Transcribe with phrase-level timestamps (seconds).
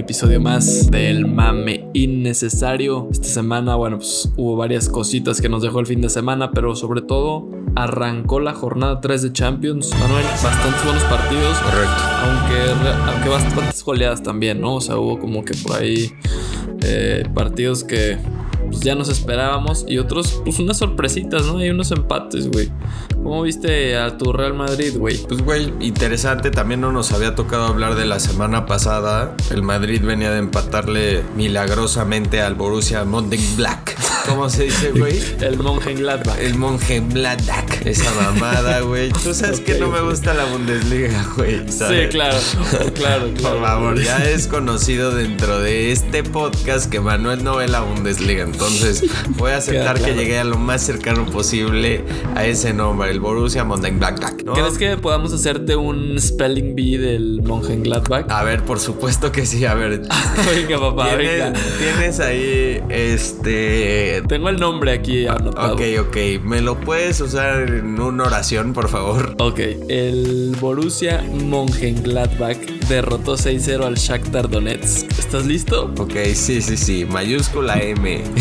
[0.00, 3.08] episodio más del mame innecesario.
[3.12, 6.74] Esta semana, bueno, pues hubo varias cositas que nos dejó el fin de semana, pero
[6.74, 9.92] sobre todo arrancó la jornada 3 de Champions.
[9.98, 11.58] Manuel, bastantes buenos partidos.
[11.58, 12.02] Correcto.
[12.24, 14.76] Aunque, aunque bastantes goleadas también, ¿no?
[14.76, 16.12] O sea, hubo como que por ahí
[16.82, 18.18] eh, partidos que
[18.70, 21.58] pues ya nos esperábamos y otros, pues unas sorpresitas, ¿no?
[21.58, 22.70] Hay unos empates, güey.
[23.14, 25.18] ¿Cómo viste a tu Real Madrid, güey?
[25.26, 26.50] Pues, güey, interesante.
[26.50, 29.34] También no nos había tocado hablar de la semana pasada.
[29.50, 33.94] El Madrid venía de empatarle milagrosamente al Borussia Mönchengladbach.
[34.26, 35.20] ¿Cómo se dice, güey?
[35.40, 36.38] El Mönchengladbach.
[36.38, 37.84] El Mönchengladbach.
[37.84, 39.10] Esa mamada, güey.
[39.10, 41.60] Tú sabes que no me gusta la Bundesliga, güey.
[41.68, 42.38] Sí, claro.
[42.70, 43.34] Claro, claro.
[43.34, 48.46] Por favor, ya es conocido dentro de este podcast que Manuel no ve la Bundesliga.
[48.60, 49.04] Entonces,
[49.38, 53.64] voy a aceptar que llegué a lo más cercano posible a ese nombre, el Borussia
[53.64, 54.44] Mönchengladbach.
[54.44, 54.52] ¿no?
[54.52, 58.30] ¿Crees que podamos hacerte un spelling bee del Mönchengladbach?
[58.30, 59.64] A ver, por supuesto que sí.
[59.64, 60.02] A ver,
[60.54, 61.52] venga, papá, ¿tienes, venga.
[61.78, 64.22] tienes ahí este.
[64.28, 65.74] Tengo el nombre aquí anotado.
[65.74, 66.16] Ok, ok.
[66.44, 69.36] ¿Me lo puedes usar en una oración, por favor?
[69.38, 69.58] Ok,
[69.88, 75.10] el Borussia Mönchengladbach derrotó 6-0 al Shakhtar Donetsk.
[75.18, 75.92] ¿Estás listo?
[75.98, 77.06] Ok, sí, sí, sí.
[77.08, 78.22] Mayúscula M.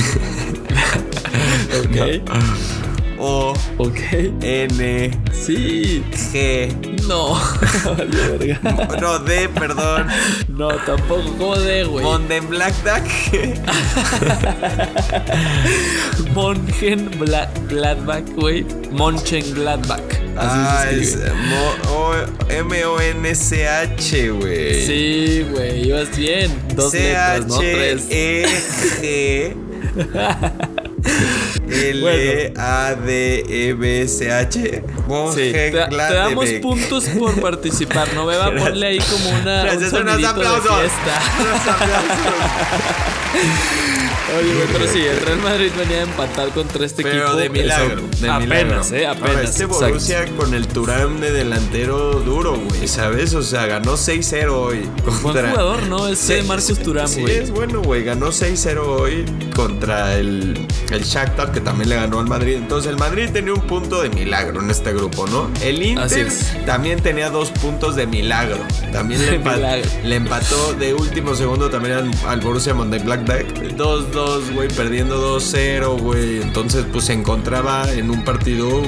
[1.80, 2.22] Ok.
[3.22, 4.00] O Ok.
[4.42, 6.04] N Sí.
[6.12, 6.74] G.
[7.10, 7.36] No.
[9.02, 10.06] No, D, perdón.
[10.48, 11.24] No, tampoco.
[11.38, 12.06] ¿Cómo de, güey?
[12.06, 13.32] Mönchengladbach.
[16.36, 18.66] Mönchengladbach, güey.
[18.92, 20.02] Mönchengladbach.
[20.02, 20.29] Ah, Así se es escribe.
[20.40, 22.16] Mo- O-
[22.50, 24.86] M-O-N-C-H, güey.
[24.86, 25.88] Sí, güey.
[25.88, 26.52] Ibas bien.
[26.76, 28.02] Dos letras, no tres.
[28.10, 29.56] C-H-E-G.
[33.50, 34.84] L-A-D-E-B-C-H.
[35.34, 38.52] Sí, te, te damos puntos por participar, ¿no, Beba?
[38.58, 40.80] Ponle ahí como una, un Gracias, unos sonidito de aplausos.
[40.80, 41.22] fiesta.
[41.40, 42.34] Unos aplausos.
[44.38, 47.38] Oye, güey, pero sí, el Real Madrid venía a empatar contra este Pero equipo.
[47.38, 48.96] de milagro, Eso, de apenas, milagro.
[48.98, 49.34] eh, apenas.
[49.34, 49.86] No, este exacto.
[49.88, 53.34] Borussia con el Turán de delantero duro, güey, ¿sabes?
[53.34, 54.88] O sea, ganó 6-0 hoy.
[55.04, 55.50] Buen Contra...
[55.52, 56.08] jugador, ¿no?
[56.08, 57.36] Ese Sí, Marcus sí, Thuram, Sí, güey.
[57.38, 58.04] es bueno, güey.
[58.04, 59.26] Ganó 6-0 hoy
[59.56, 62.56] contra el, el Shakhtar, que también le ganó al Madrid.
[62.56, 65.50] Entonces, el Madrid tenía un punto de milagro en este grupo, ¿no?
[65.62, 66.28] El Inter
[66.66, 68.58] también tenía dos puntos de milagro.
[68.92, 69.90] También le, empa- Milagro.
[70.04, 73.46] le empató de último segundo también al, al Borussia Mönchengladbach.
[73.76, 74.12] 2-2,
[74.54, 76.42] güey, perdiendo 2-0, güey.
[76.42, 78.82] Entonces, pues se encontraba en un partido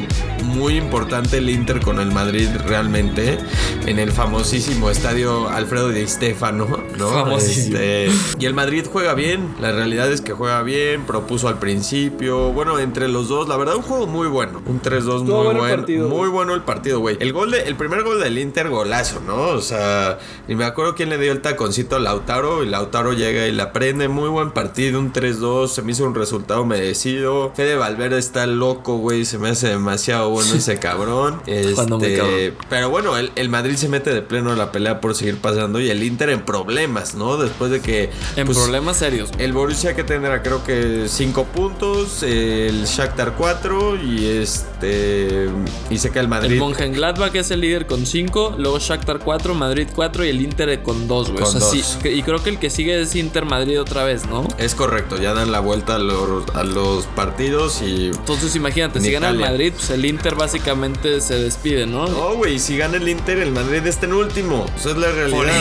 [0.43, 3.37] muy importante el Inter con el Madrid realmente
[3.85, 7.09] en el famosísimo estadio Alfredo Di Stefano, ¿no?
[7.09, 7.77] Famosísimo.
[7.77, 8.09] Este,
[8.39, 12.79] y el Madrid juega bien, la realidad es que juega bien, propuso al principio, bueno,
[12.79, 15.75] entre los dos, la verdad un juego muy bueno, un 3-2 muy bueno el bueno,
[15.75, 16.31] partido, muy güey.
[16.31, 17.17] bueno el partido, güey.
[17.19, 19.49] El gol de, el primer gol del Inter golazo, ¿no?
[19.49, 23.47] O sea, ni me acuerdo quién le dio el taconcito a Lautaro y Lautaro llega
[23.47, 27.51] y la prende, muy buen partido, un 3-2, se me hizo un resultado merecido.
[27.55, 31.41] Fede Valverde está loco, güey, se me hace demasiado bueno ese cabrón.
[31.45, 31.75] Este,
[32.17, 32.57] cabrón.
[32.69, 35.79] pero bueno, el, el Madrid se mete de pleno a la pelea por seguir pasando
[35.79, 37.37] y el Inter en problemas, ¿no?
[37.37, 39.29] Después de que En pues, problemas serios.
[39.37, 45.49] el Borussia que tendrá creo que 5 puntos, el Shakhtar 4 y este
[45.89, 49.53] y sé que el El Madrid Mönchengladbach es el líder con 5, luego Shakhtar 4,
[49.53, 51.43] Madrid 4 y el Inter con 2, güey.
[51.43, 54.47] O sea, sí, y creo que el que sigue es Inter Madrid otra vez, ¿no?
[54.57, 59.05] es correcto, ya dan la vuelta a los, a los partidos y Entonces imagínate, En
[59.05, 59.37] si gana el.
[59.39, 62.07] Madrid, pues el Inter básicamente se despide, ¿no?
[62.07, 64.65] no, güey, si gana el Inter, el Madrid está en último.
[64.77, 65.53] Eso es la Por realidad.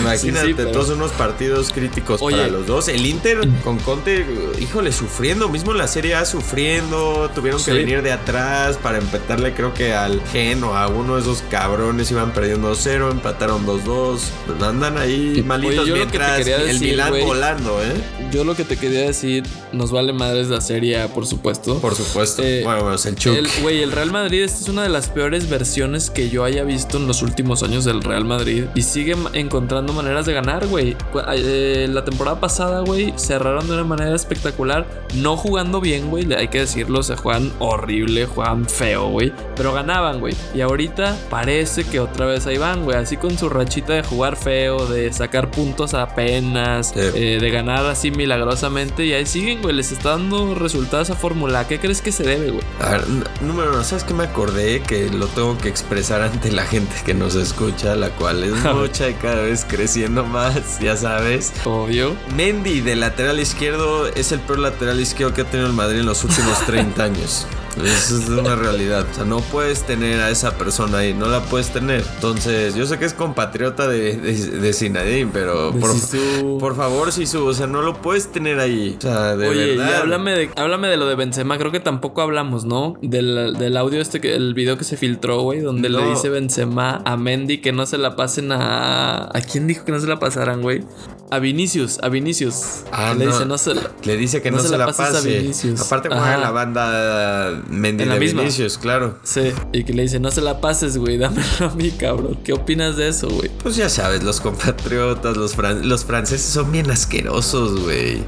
[0.00, 2.36] Imagínate, Sí, sí, pero- todos unos partidos críticos Oye.
[2.36, 2.88] para los dos.
[2.88, 4.24] El Inter con Conte,
[4.60, 5.48] híjole, sufriendo.
[5.48, 7.30] Mismo la Serie A sufriendo.
[7.34, 11.22] Tuvieron que venir de atrás para empatarle, creo que al Gen o a uno de
[11.22, 12.10] esos cabrones.
[12.10, 14.20] Iban perdiendo 0, empataron 2-2.
[14.46, 17.24] Pues andan ahí malitos Oye, que mientras el Milan güey.
[17.24, 17.92] volando, ¿eh?
[18.30, 21.78] Yo lo que te quería decir, nos vale madres la serie, A, por supuesto.
[21.80, 22.42] Por supuesto.
[22.42, 23.36] Eh, bueno, bueno, es el Chuck.
[23.36, 26.64] El- Güey, el, Real Madrid, esta es una de las peores versiones que yo haya
[26.64, 28.64] visto en los últimos años del Real Madrid.
[28.74, 30.96] Y sigue encontrando maneras de ganar, güey.
[31.36, 34.86] Eh, la temporada pasada, güey, cerraron de una manera espectacular.
[35.14, 37.02] No jugando bien, güey, hay que decirlo.
[37.02, 39.32] Se juegan horrible, juegan feo, güey.
[39.56, 40.34] Pero ganaban, güey.
[40.54, 42.96] Y ahorita parece que otra vez ahí van, güey.
[42.96, 47.00] Así con su rachita de jugar feo, de sacar puntos apenas, Sí.
[47.14, 49.04] eh, de ganar así milagrosamente.
[49.04, 49.74] Y ahí siguen, güey.
[49.74, 51.60] Les está dando resultados a Fórmula.
[51.60, 52.64] ¿A ¿Qué crees que se debe, güey?
[52.80, 53.04] A ver,
[53.40, 54.82] número uno, ¿sabes qué me acordé?
[54.82, 59.08] Que lo tengo que expresar ante la gente que nos escucha, la cual es mucha
[59.08, 61.52] y cada vez creciendo más, ya sabes.
[61.64, 62.16] Obvio.
[62.34, 66.06] Mendy de lateral izquierdo es el peor lateral izquierdo que ha tenido el Madrid en
[66.06, 67.46] los últimos 30 años.
[67.82, 69.06] Eso es una realidad.
[69.10, 72.04] O sea, no puedes tener a esa persona ahí, no la puedes tener.
[72.14, 76.58] Entonces, yo sé que es compatriota de, de, de Zinedine, pero De por, Zizou.
[76.58, 78.96] por favor, Sisu, o sea, no lo puedes tener ahí.
[78.98, 79.90] O sea, de Oye, verdad.
[79.90, 81.58] y háblame de, háblame de lo de Benzema.
[81.58, 82.96] Creo que tampoco hablamos, ¿no?
[83.02, 87.02] Del, del audio este, que, el video que se filtró, güey, donde le dice Benzema
[87.04, 89.24] a Mendy que no se la pasen a.
[89.36, 90.84] ¿A quién dijo que no se la pasaran, güey?
[91.30, 92.84] A Vinicius, a Vinicius.
[92.92, 93.32] Ah, le no.
[93.32, 93.90] dice, no se la.
[94.04, 95.26] Le dice que no, se, la, pases a.
[95.26, 95.80] Vinicius.
[95.80, 98.42] Aparte juega la banda Mendy En la de misma.
[98.42, 99.18] Vinicius, claro.
[99.22, 102.38] Sí, y que le dice, no se la pases, güey, dámelo a mí, cabrón.
[102.44, 103.50] ¿Qué opinas de eso, güey?
[103.62, 108.22] Pues ya sabes, los compatriotas, los, fran- los franceses son bien asquerosos, güey.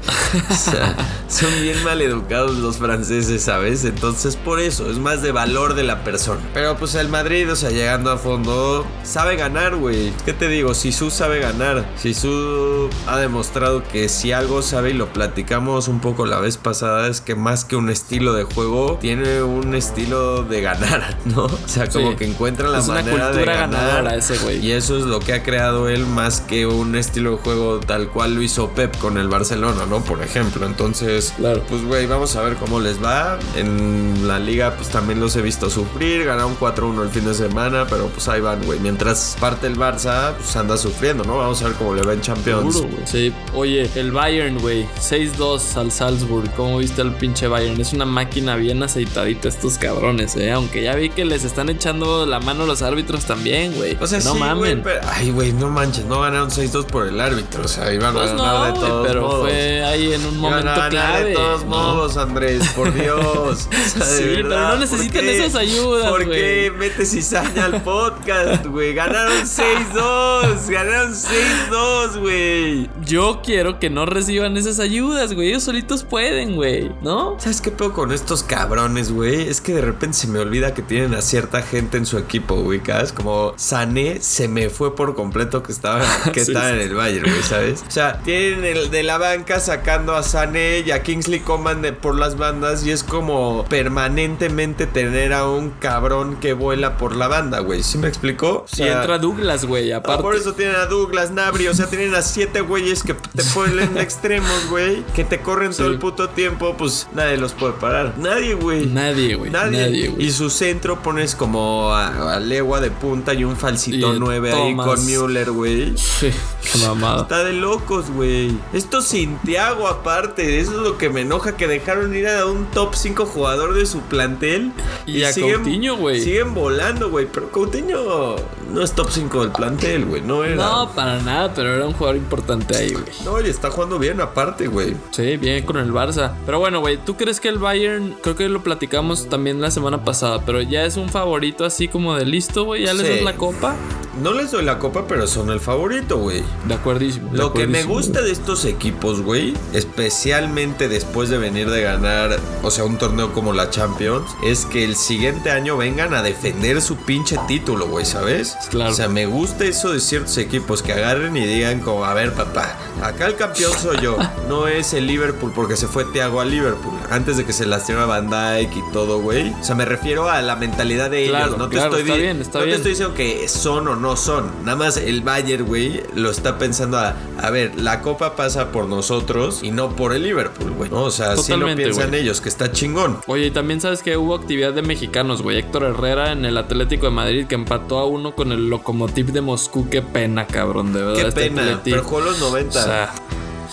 [0.49, 0.95] O sea,
[1.29, 3.83] son bien maleducados los franceses, ¿sabes?
[3.85, 6.41] Entonces, por eso, es más de valor de la persona.
[6.53, 10.11] Pero pues el Madrid, o sea, llegando a fondo, sabe ganar, güey.
[10.25, 10.73] ¿Qué te digo?
[10.73, 11.87] Sisu sabe ganar.
[11.97, 17.07] Sisu ha demostrado que si algo sabe, y lo platicamos un poco la vez pasada,
[17.07, 21.43] es que más que un estilo de juego, tiene un estilo de ganar, ¿no?
[21.45, 22.15] O sea, como Sí.
[22.17, 23.79] que encuentra la Es una manera de cultura ganar.
[23.81, 24.65] ganadora ese, güey.
[24.65, 28.09] Y eso es lo que ha creado él más que un estilo de juego tal
[28.09, 29.99] cual lo hizo Pep con el Barcelona, ¿no?
[30.03, 30.65] Por ejemplo.
[30.65, 31.63] Entonces, Claro.
[31.69, 33.37] pues güey, vamos a ver cómo les va.
[33.55, 37.85] En la liga pues también los he visto sufrir, ganaron 4-1 el fin de semana,
[37.89, 38.79] pero pues ahí van, güey.
[38.79, 41.37] Mientras parte el Barça, pues anda sufriendo, ¿no?
[41.37, 42.73] Vamos a ver cómo le va en Champions.
[42.75, 43.07] Seguro, güey.
[43.07, 44.85] Sí, oye, el Bayern, güey.
[44.99, 46.49] 6-2 al Salzburg.
[46.55, 47.79] ¿Cómo viste al pinche Bayern?
[47.81, 48.83] Es una máquina bien
[49.25, 50.51] estos cabrones, eh.
[50.51, 53.97] Aunque ya vi que les están echando la mano los árbitros también, güey.
[53.99, 54.81] O sea, no sí, mamen.
[54.83, 58.31] pero- ay, güey, no manches, no ganaron 6-2 por el árbitro, o sea, iban Pues
[58.31, 59.41] a ganar no, de todos pero modos.
[59.49, 61.25] fue ahí en un Iban momento a ganar clave.
[61.29, 61.67] de todos ¿no?
[61.69, 63.17] modos, Andrés, por Dios.
[63.19, 63.55] O
[63.99, 65.37] sea, de Sí, pero no ¿por necesitan qué?
[65.45, 66.39] esas ayudas, ¿Por güey.
[66.39, 68.93] qué metes cizaña al podcast, güey?
[68.93, 72.89] Ganaron 6-2, ganaron 6-2, güey.
[73.05, 75.49] Yo quiero que no reciban esas ayudas, güey.
[75.49, 76.91] Ellos solitos pueden, güey.
[77.01, 77.35] ¿No?
[77.39, 79.47] ¿Sabes qué pedo con estos cabrones, güey?
[79.47, 82.55] Es que de repente se me olvida que tienen a cierta gente en su equipo,
[82.55, 83.11] ubicas.
[83.13, 86.01] Como Sané se me fue por completo que estaba,
[86.33, 86.75] que Sí, estaba sí.
[86.75, 87.83] en el Bayern, güey, ¿sabes?
[87.87, 91.93] O sea, tienen el de la banca sacando a Sané y a Kingsley Coman de-
[91.93, 97.27] por las bandas y es como permanentemente tener a un cabrón que vuela por la
[97.27, 97.83] banda, güey.
[97.83, 98.59] ¿Sí me explicó?
[98.59, 100.21] O Y sea, entra Douglas, güey, aparte.
[100.21, 103.93] Por eso tienen a Douglas, Nabri, o sea, tienen a siete güeyes que te ponen
[103.93, 108.13] de extremos, güey, que te corren todo el puto tiempo, pues nadie los puede parar.
[108.17, 108.86] Nadie, güey.
[108.87, 109.51] Nadie, güey.
[109.51, 109.81] Nadie.
[109.81, 110.25] Nadie, güey.
[110.25, 114.19] y su centro pones como a, a legua de punta y un falsito Y el
[114.19, 114.85] 9 ahí Thomas.
[114.87, 115.97] con Müller, güey.
[115.97, 116.29] Sí,
[116.71, 117.21] qué mamada.
[117.23, 118.57] Está de locos, güey.
[118.73, 120.59] Esto Santiago aparte.
[120.59, 123.85] Eso es lo que me enoja que dejaron ir a un top 5 jugador de
[123.85, 124.71] su plantel.
[125.05, 126.21] Y a Coutinho, güey.
[126.21, 127.27] Siguen volando, güey.
[127.31, 128.35] Pero Coutinho
[128.73, 130.21] no es top 5 del plantel, güey.
[130.21, 130.55] No era.
[130.55, 133.05] No, para nada, pero era un jugador importante ahí, güey.
[133.23, 134.95] No, y está jugando bien aparte, güey.
[135.11, 136.33] Sí, bien con el Barça.
[136.45, 140.03] Pero bueno, güey, ¿tú crees que el Bayern, creo que lo platicamos también la semana
[140.03, 142.85] pasada, pero ya es un favorito así como de listo, güey?
[142.85, 143.13] ¿Ya les Sí.
[143.13, 143.75] das la copa?
[144.21, 146.43] No les doy la copa, pero son el favorito, güey.
[146.67, 147.29] De acuerdísimo.
[147.31, 152.37] de Lo que me gusta de estos equipos, güey, especialmente después de venir de ganar,
[152.63, 156.81] o sea, un torneo como la Champions, es que el siguiente año vengan a defender
[156.81, 158.55] su pinche título, güey, ¿sabes?
[158.69, 158.91] Claro.
[158.91, 162.33] O sea, me gusta eso de ciertos equipos que agarren y digan como, a ver,
[162.33, 164.17] papá, acá el campeón soy yo,
[164.49, 168.05] no es el Liverpool porque se fue Thiago a Liverpool, antes de que se lastimara
[168.07, 168.27] Van
[168.75, 169.53] Y todo, güey.
[169.59, 172.19] O sea, me refiero a la mentalidad de Claro, ellos, no te estoy está di-
[172.21, 174.51] bien, está no te estoy diciendo que son o no son.
[174.63, 178.85] Nada más el Bayern, güey, lo está pensando a, a ver, la copa pasa por
[178.87, 180.89] nosotros y no por el Liverpool, güey.
[180.89, 181.03] ¿no?
[181.03, 183.19] O sea, así lo Totalmente, piensan ellos, que está chingón.
[183.27, 185.57] Oye, y también sabes que hubo actividad de mexicanos, güey.
[185.57, 189.41] Héctor Herrera en el Atlético de Madrid que empató a uno con el Lokomotiv de
[189.41, 189.89] Moscú.
[189.89, 191.15] Qué pena, cabrón, de verdad.
[191.21, 192.79] Qué este pena, pero jugó los 90.
[192.79, 193.13] O sea,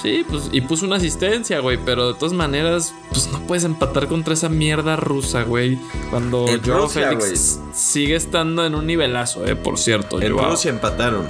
[0.05, 4.07] sí, pues, y puso una asistencia, güey, pero de todas maneras, pues no puedes empatar
[4.07, 5.79] contra esa mierda rusa, güey.
[6.11, 10.21] Cuando Joao Félix sigue estando en un nivelazo, eh, por cierto.
[10.21, 10.51] en.
[10.51, 11.27] Rusia empataron.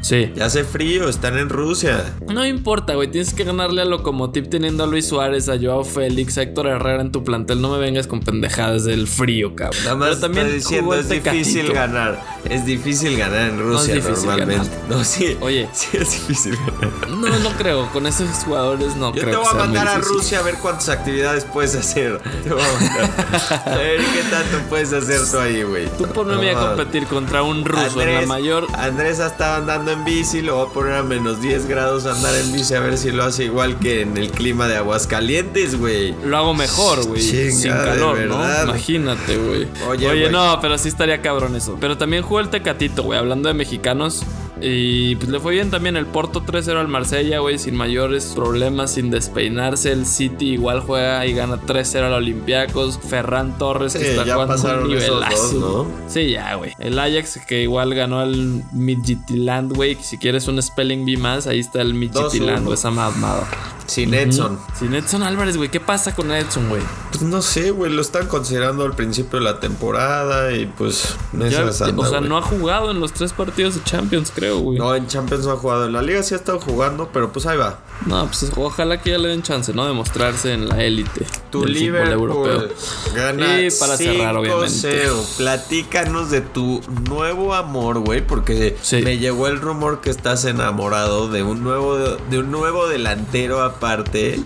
[0.00, 0.32] Sí.
[0.34, 2.14] Ya hace frío, están en Rusia.
[2.26, 3.10] No importa, güey.
[3.10, 7.02] Tienes que ganarle a Lokomotiv teniendo a Luis Suárez, a Joao Félix, a Héctor Herrera
[7.02, 7.60] en tu plantel.
[7.60, 9.80] No me vengas con pendejadas del frío, cabrón.
[9.84, 12.20] Nada más Pero también estoy diciendo, es difícil ganar.
[12.48, 14.70] Es difícil ganar en Rusia difícil normalmente.
[14.88, 15.36] No, sí.
[15.40, 15.68] Oye.
[15.74, 17.08] Sí, es difícil ganar.
[17.10, 17.86] No, no creo.
[17.92, 19.98] Con esos jugadores no Yo creo te voy que a mandar a.
[19.98, 22.18] Rusia a ver cuántas actividades puedes hacer.
[22.42, 23.62] Te voy a mandar.
[23.66, 25.86] A ver qué tanto puedes hacer tú ahí, güey.
[25.98, 26.68] Tú ponme mí a No.
[26.68, 28.66] competir contra un ruso en la mayor.
[28.74, 32.34] Andrés estaba andando en bici, lo voy a poner a menos 10 grados a andar
[32.34, 36.14] en bici a ver si lo hace igual que en el clima de Aguascalientes, güey.
[36.24, 37.20] Lo hago mejor, güey.
[37.20, 38.62] Sin calor, ¿no?
[38.64, 39.68] Imagínate, güey.
[39.88, 41.76] Oye, no, pero sí estaría cabrón eso.
[41.80, 43.18] Pero también jugó el Tecatito, güey.
[43.18, 44.24] Hablando de mexicanos,
[44.62, 48.92] Y pues le fue bien también el Porto 3-0 al Marsella, güey, sin mayores problemas,
[48.92, 49.92] sin despeinarse.
[49.92, 52.98] El City igual juega y gana 3-0 al Olympiacos.
[53.08, 55.58] Ferran Torres, que está ya jugando pasaron un esos nivelazo.
[55.58, 55.86] dos, ¿no?
[56.08, 56.72] Sí, ya, güey.
[56.78, 59.96] El Ajax, que igual ganó al Midtjylland, güey.
[59.98, 62.64] Si quieres un spelling bee más, ahí está el Midtjylland, 2-1.
[62.64, 63.48] güey, esa mamada.
[63.90, 64.58] Sin Edson.
[64.78, 65.68] Sin Edson Álvarez, güey.
[65.68, 66.82] ¿Qué pasa con Edson, güey?
[67.10, 71.44] Pues no sé, güey, lo están considerando al principio de la temporada y pues no
[71.44, 74.78] es o sea, no ha jugado en los tres partidos de Champions, creo, güey.
[74.78, 75.86] No, en Champions no ha jugado.
[75.86, 77.80] En la liga sí ha estado jugando, pero pues ahí va.
[78.06, 79.86] No, pues ojalá que ya le den chance, ¿no?
[79.86, 82.68] De mostrarse en la élite Tu del Liverpool europeo.
[83.14, 84.38] gana Y para cerrar, 5-0.
[84.38, 85.00] obviamente.
[85.36, 89.02] Platícanos de tu nuevo amor, güey, porque Sí.
[89.02, 93.62] me llegó el rumor que estás enamorado de un nuevo de un nuevo delantero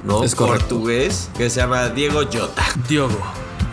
[0.05, 0.25] ¿no?
[0.25, 0.69] Es correcto.
[0.77, 2.65] Portugués que se llama Diego Jota.
[2.89, 3.21] Diogo.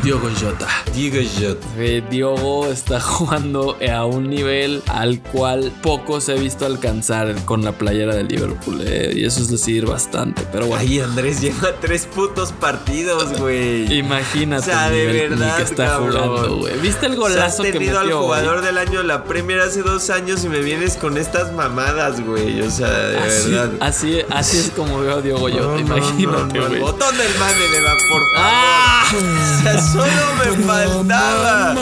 [0.03, 0.67] Diogo Jota.
[0.95, 1.67] Diego Jota.
[1.77, 7.73] Eh, Diogo está jugando a un nivel al cual pocos he visto alcanzar con la
[7.73, 8.81] playera de Liverpool.
[8.83, 10.41] eh, y eso es decir bastante.
[10.51, 13.93] Pero bueno, Ay, Andrés lleva tres putos partidos, güey.
[13.95, 16.11] imagínate O sea, de verdad, que está cabrón.
[16.29, 16.79] jugando, güey.
[16.79, 17.99] ¿Viste el O sea, has golazo que tenido metió?
[17.99, 18.23] al güey?
[18.23, 22.19] jugador del año de la Premier hace dos años y me vienes con estas mamadas,
[22.25, 22.59] güey.
[22.61, 23.71] O sea, de Así, verdad.
[23.81, 25.61] así, así es como veo a Diogo Jota.
[25.61, 26.73] No, imagínate, no, no, güey.
[26.73, 28.37] El botón del mame me va, por favor.
[28.37, 28.97] ¡Ah!
[29.11, 30.05] O sea, solo
[30.37, 31.75] me faltaba.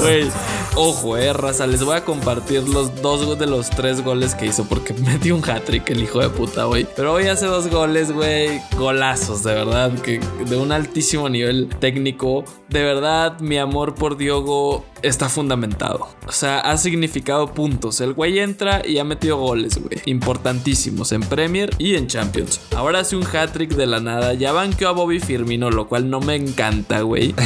[0.00, 0.30] Güey,
[0.74, 1.66] ojo, eh, raza.
[1.66, 5.48] Les voy a compartir los dos de los tres goles que hizo porque metió un
[5.48, 6.86] hat-trick el hijo de puta, güey.
[6.96, 8.60] Pero hoy hace dos goles, güey.
[8.76, 9.92] Golazos, de verdad.
[10.00, 12.44] Que de un altísimo nivel técnico.
[12.68, 16.08] De verdad, mi amor por Diogo está fundamentado.
[16.26, 18.00] O sea, ha significado puntos.
[18.00, 20.00] El güey entra y ha metido goles, güey.
[20.06, 22.60] Importantísimos en Premier y en Champions.
[22.74, 24.34] Ahora hace un hat-trick de la nada.
[24.34, 27.34] Ya banqueó a Bobby Firmino, lo cual no me encanta, güey.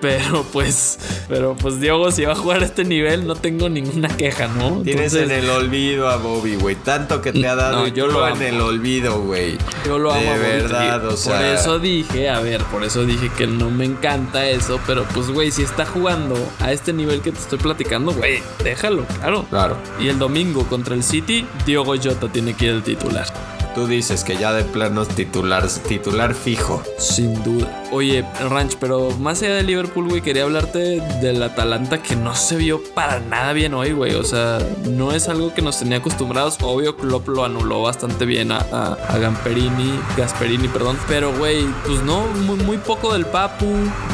[0.00, 0.98] Pero pues,
[1.30, 4.82] pero pues Diogo, si va a jugar a este nivel, no tengo ninguna queja, ¿no?
[4.82, 6.74] Tienes Entonces, en el olvido a Bobby, güey.
[6.76, 8.42] Tanto que te ha dado No, yo lo en amo.
[8.42, 9.56] el olvido, güey.
[9.86, 10.20] Yo lo amo.
[10.20, 11.38] De a Bobby verdad, o sea.
[11.38, 15.30] Por eso dije, a ver, por eso dije que no me encanta eso, pero pues,
[15.30, 19.44] güey, si está jugando a este nivel que te estoy platicando, güey, déjalo, claro.
[19.50, 19.76] Claro.
[20.00, 23.26] Y el domingo contra el City, Diogo Jota tiene que ir el titular.
[23.74, 26.82] Tú dices que ya de planos titular, titular fijo.
[26.98, 27.82] Sin duda.
[27.90, 32.56] Oye, Ranch, pero más allá de Liverpool, güey, quería hablarte del Atalanta que no se
[32.56, 34.14] vio para nada bien hoy, güey.
[34.14, 36.56] O sea, no es algo que nos tenía acostumbrados.
[36.62, 40.96] Obvio, Klopp lo anuló bastante bien a, a, a Gamperini, Gasperini, perdón.
[41.08, 43.66] Pero, güey, pues no, muy, muy poco del Papu.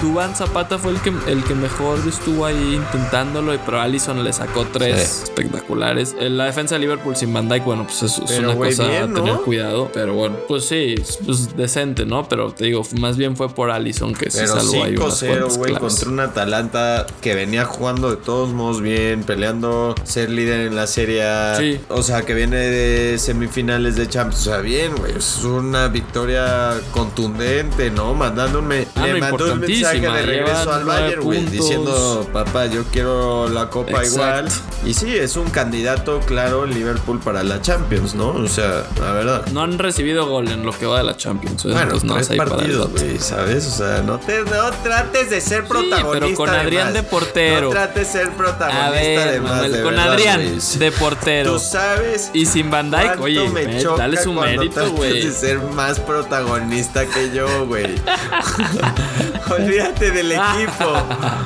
[0.02, 4.66] Dubán Zapata fue el que, el que mejor estuvo ahí intentándolo, pero Allison le sacó
[4.72, 5.24] tres Sí.
[5.24, 6.14] espectaculares.
[6.18, 9.02] En la defensa de Liverpool sin Van Dijk, bueno, pues es, es una cosa bien,
[9.04, 9.42] a ¿no?
[9.50, 9.90] Cuidado.
[9.92, 12.28] Pero bueno, pues sí, es- pues decente, ¿no?
[12.28, 15.58] Pero te digo, más bien fue por Allison que se salvó ahí unas 5-0, cuantas
[15.58, 20.76] güey, contra un Atalanta que venía jugando de todos modos bien, peleando ser líder en
[20.76, 21.24] la serie.
[21.58, 21.80] Sí.
[21.88, 24.46] O sea, que viene de semifinales de Champions.
[24.46, 25.16] O sea, bien, güey.
[25.16, 28.14] Es una victoria contundente, ¿no?
[28.14, 32.66] Mandando un, me- Ah, le mandó un mensaje de regreso al Bayern, güey, diciendo, papá,
[32.66, 34.14] yo quiero la copa Exacto.
[34.14, 34.48] igual.
[34.86, 38.28] Y sí, es un candidato claro Liverpool para la Champions, ¿no?
[38.30, 39.39] O sea, la verdad.
[39.52, 41.64] No han recibido gol en lo que va de la Champions.
[41.64, 41.68] ¿eh?
[41.68, 43.66] Bueno, Entonces, no, tres partidos, güey, ¿sabes?
[43.66, 46.10] O sea, no, te, no trates de ser protagonista.
[46.12, 46.94] pero con Adrián más.
[46.94, 47.66] de portero.
[47.66, 50.78] No trates de ser protagonista A ver, de más, Manuel, de con verdad, Adrián güey.
[50.78, 51.52] de portero.
[51.52, 52.30] Tú sabes.
[52.32, 55.22] Y sin Van Dyke, oye, me eh, dale su mérito, güey.
[55.24, 57.86] de ser más protagonista que yo, güey.
[59.50, 60.96] Olvídate del equipo.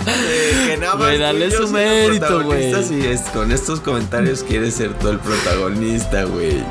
[0.07, 2.73] Eh, que nada más dale su mérito, güey.
[2.73, 6.63] Es, con estos comentarios quieres ser tú el protagonista, güey.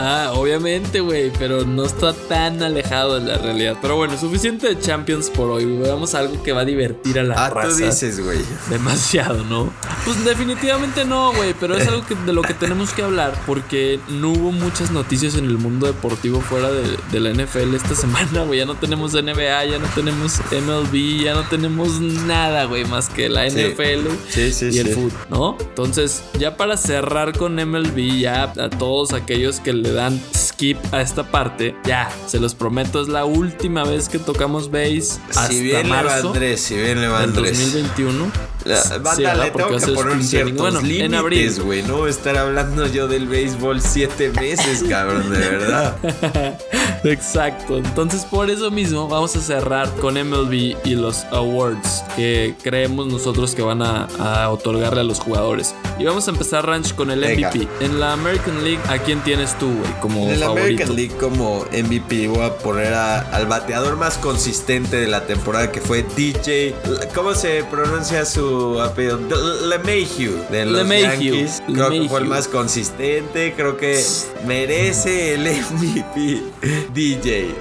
[0.00, 3.76] Ah, obviamente, güey, pero no está tan alejado de la realidad.
[3.82, 5.64] Pero bueno, suficiente de Champions por hoy.
[5.64, 7.68] Veamos algo que va a divertir a la Ah, raza.
[7.68, 8.38] tú dices, güey.
[8.70, 9.72] Demasiado, ¿no?
[10.04, 13.98] Pues definitivamente no, güey, pero es algo que, de lo que tenemos que hablar porque
[14.08, 18.42] no hubo muchas noticias en el mundo deportivo fuera de, de la NFL esta semana,
[18.44, 18.60] güey.
[18.60, 23.28] Ya no tenemos NBA, ya no tenemos MLB, ya no tenemos nada, güey, más que
[23.28, 23.46] la.
[23.48, 25.56] NFL Sí, sí, y el fútbol, ¿no?
[25.60, 31.00] Entonces, ya para cerrar con MLB, ya a todos aquellos que le dan skip a
[31.00, 35.62] esta parte, ya, se los prometo, es la última vez que tocamos base hasta Si
[35.62, 37.58] bien le va marzo Andrés, si bien le va Andrés.
[37.58, 38.47] 2021.
[38.64, 41.82] La- banda, le tengo que poner ciertos Bueno, límites, güey.
[41.82, 45.96] No estar hablando yo del béisbol siete meses, cabrón, de verdad.
[47.04, 47.78] Exacto.
[47.78, 53.54] Entonces, por eso mismo, vamos a cerrar con MLB y los awards que creemos nosotros
[53.54, 55.74] que van a, a otorgarle a los jugadores.
[55.98, 57.50] Y vamos a empezar, Ranch, con el Venga.
[57.50, 57.68] MVP.
[57.80, 60.00] En la American League, ¿a quién tienes tú, güey?
[60.00, 60.60] Como En favorito.
[60.62, 65.70] American League como MVP voy a poner a- al bateador más consistente de la temporada
[65.70, 66.74] que fue DJ.
[67.14, 69.18] ¿Cómo se pronuncia su su apellido?
[69.66, 71.34] LeMahieu de los LeMahieu.
[71.34, 71.62] Yankees.
[71.72, 73.52] Creo que fue el más consistente.
[73.56, 74.02] Creo que
[74.46, 76.42] merece el MVP
[76.94, 77.54] DJ.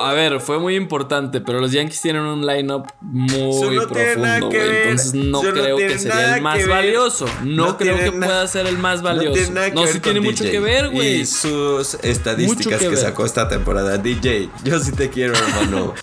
[0.00, 4.46] A ver, fue muy importante, pero los Yankees tienen un lineup muy no tiene profundo,
[4.48, 4.76] güey.
[4.82, 6.68] Entonces no no creo tiene que sería el más ver.
[6.68, 7.26] valioso.
[7.44, 9.34] No, No creo tiene que pueda ser el más No valioso.
[9.34, 10.50] tiene que ver sí tiene mucho DJ.
[10.52, 11.20] que ver, güey.
[11.20, 13.98] Y sus estadísticas Mucho que que, sacó esta temporada.
[13.98, 15.94] DJ, yo sí te quiero, hermano.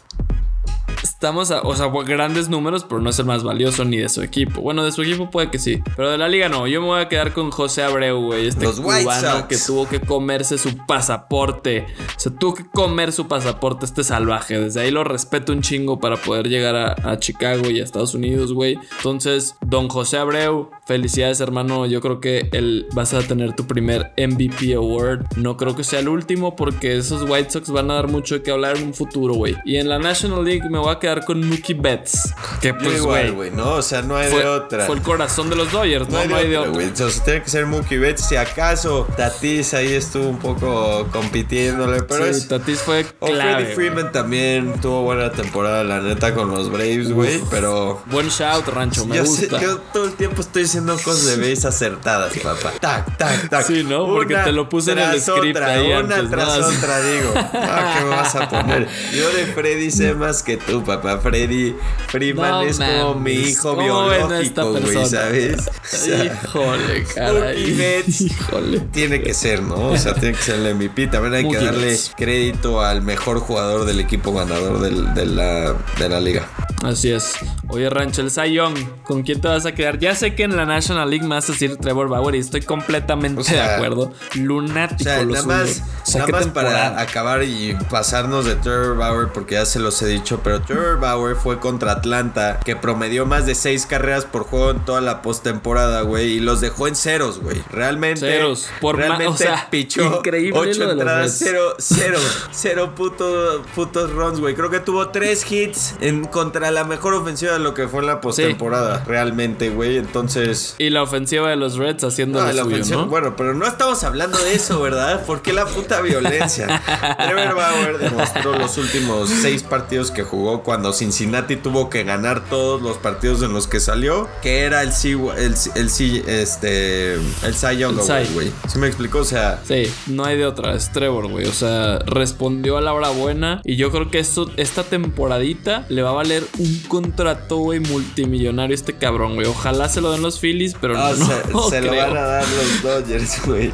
[1.19, 4.21] Estamos a, o sea, grandes números, pero no es el más valioso ni de su
[4.21, 4.61] equipo.
[4.61, 6.65] Bueno, de su equipo puede que sí, pero de la liga no.
[6.65, 9.99] Yo me voy a quedar con José Abreu, güey, este Los cubano que tuvo que
[9.99, 11.87] comerse su pasaporte.
[12.15, 14.57] O sea, tuvo que comer su pasaporte este salvaje.
[14.61, 18.13] Desde ahí lo respeto un chingo para poder llegar a, a Chicago y a Estados
[18.13, 18.79] Unidos, güey.
[18.95, 21.85] Entonces, don José Abreu, felicidades, hermano.
[21.85, 25.25] Yo creo que el, vas a tener tu primer MVP award.
[25.37, 28.41] No creo que sea el último porque esos White Sox van a dar mucho de
[28.41, 29.55] que hablar en un futuro, güey.
[29.65, 32.33] Y en la National League me voy a quedar con Mookie Betts.
[32.59, 33.51] Que pues, igual, güey.
[33.51, 33.75] ¿no?
[33.75, 34.85] O sea, no hay Fue, de otra.
[34.87, 36.73] fue el corazón de los Dodgers, no, no hay de otra, otro.
[36.73, 36.87] güey.
[36.87, 38.25] Entonces tiene que ser Mookie Betts.
[38.27, 42.47] Si acaso Tatis ahí estuvo un poco compitiéndole, pero Sí, es.
[42.47, 43.65] Tatis fue O clave.
[43.65, 47.39] Freddie Freeman también tuvo buena temporada, la neta, con los Braves, güey.
[47.51, 48.01] Pero.
[48.07, 49.61] Buen shout, Rancho, me Yo, sé- gusta.
[49.61, 52.71] yo todo el tiempo estoy diciendo cosas de base acertadas, papá.
[52.79, 53.65] Tac, tac, tac.
[53.65, 54.05] Sí, ¿no?
[54.05, 56.67] Porque te lo puse en el script otra, ahí Una antes, tras ¿no?
[56.67, 57.33] otra, digo.
[57.35, 58.87] Ah, ¿qué me vas a poner?
[59.13, 61.17] Yo de Freddy sé más que tú, papá.
[61.19, 61.75] Freddy
[62.07, 65.05] Freeman No es como mi hijo ¿cómo ven a esta biológico, güey?
[65.09, 65.67] ¿sabes?
[65.67, 67.73] O sea, Híjole, caray.
[67.73, 68.21] Betts.
[68.21, 68.79] Híjole.
[68.91, 69.89] tiene que ser, ¿no?
[69.89, 71.07] O sea, tiene que ser el MVP.
[71.07, 72.13] También hay que darle Betts.
[72.15, 76.47] crédito al mejor jugador del equipo ganador del- de, la, de la liga.
[76.83, 77.33] Así es.
[77.67, 79.99] Oye, Rancho, el Cy Young, ¿con quién te vas a quedar?
[79.99, 83.43] Ya sé que en la National League a decir Trevor Bauer y estoy completamente O
[83.43, 84.11] sea, de acuerdo.
[84.35, 88.55] Lunático O sea, lo nada más, O sea, nada más para acabar y pasarnos de
[88.55, 92.75] Trevor Bauer, porque ya se los he dicho, pero Trevor Bauer fue contra Atlanta, que
[92.75, 96.87] promedió más de seis carreras por juego en toda la postemporada, güey, y los dejó
[96.87, 97.61] en ceros, güey.
[97.71, 102.17] Realmente, Ceros, por realmente o sea, pichó increíble ocho lo entradas, cero, cero,
[102.51, 104.55] cero puto- putos runs, güey.
[104.55, 108.07] Creo que tuvo tres hits en contra la mejor ofensiva de lo que fue en
[108.07, 109.97] la postemporada, realmente, güey.
[109.97, 113.07] Entonces, Y la ofensiva de los Reds haciendo no, la suyo, ofensiva- ¿no?
[113.07, 115.25] Bueno, pero no estamos hablando de eso, ¿verdad?
[115.25, 116.81] ¿Por qué la puta violencia?
[117.17, 122.81] Trevor Bauer demostró los últimos seis partidos que jugó cuando Cincinnati tuvo que ganar todos
[122.81, 127.53] los partidos en los que salió, que era el C, el, el C, este, el
[127.55, 127.95] Cy Young
[128.33, 128.51] güey.
[128.67, 129.19] ¿Sí me explicó?
[129.19, 131.45] O sea, Sí, no hay de otra, es Trevor, güey.
[131.47, 133.61] O sea, respondió a la hora buena.
[133.63, 138.73] Y yo creo que esto, esta temporadita le va a valer un contrato, güey, multimillonario
[138.75, 139.47] este cabrón, güey.
[139.47, 142.21] Ojalá se lo den los Phillies, pero ah, no, se, no se lo van a
[142.21, 143.73] dar los Dodgers, güey.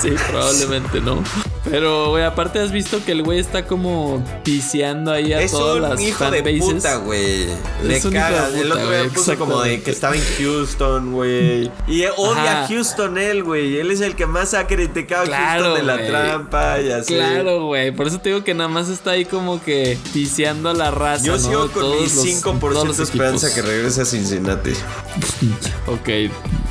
[0.00, 1.22] Sí, probablemente no.
[1.64, 5.76] Pero, güey, aparte has visto que el güey está como piseando ahí a Es todas
[5.76, 6.74] un las hijo de fanbases.
[6.74, 7.46] puta, güey.
[7.84, 8.46] Le Es un hijo de caga.
[8.48, 11.70] El puta, otro día güey, puso como de que estaba en Houston, güey.
[11.86, 13.78] Y odia a Houston él, güey.
[13.78, 16.08] Él es el que más ha criticado a Claro, Houston de la güey.
[16.08, 17.14] trampa y así.
[17.14, 17.90] Claro, güey.
[17.92, 21.24] Por eso te digo que nada más está ahí como que piseando a la raza.
[21.24, 21.38] Yo ¿no?
[21.38, 23.64] sigo con mi los- 5% todos los de esperanza equipos.
[23.64, 24.72] que regrese a Cincinnati.
[25.86, 26.08] Ok,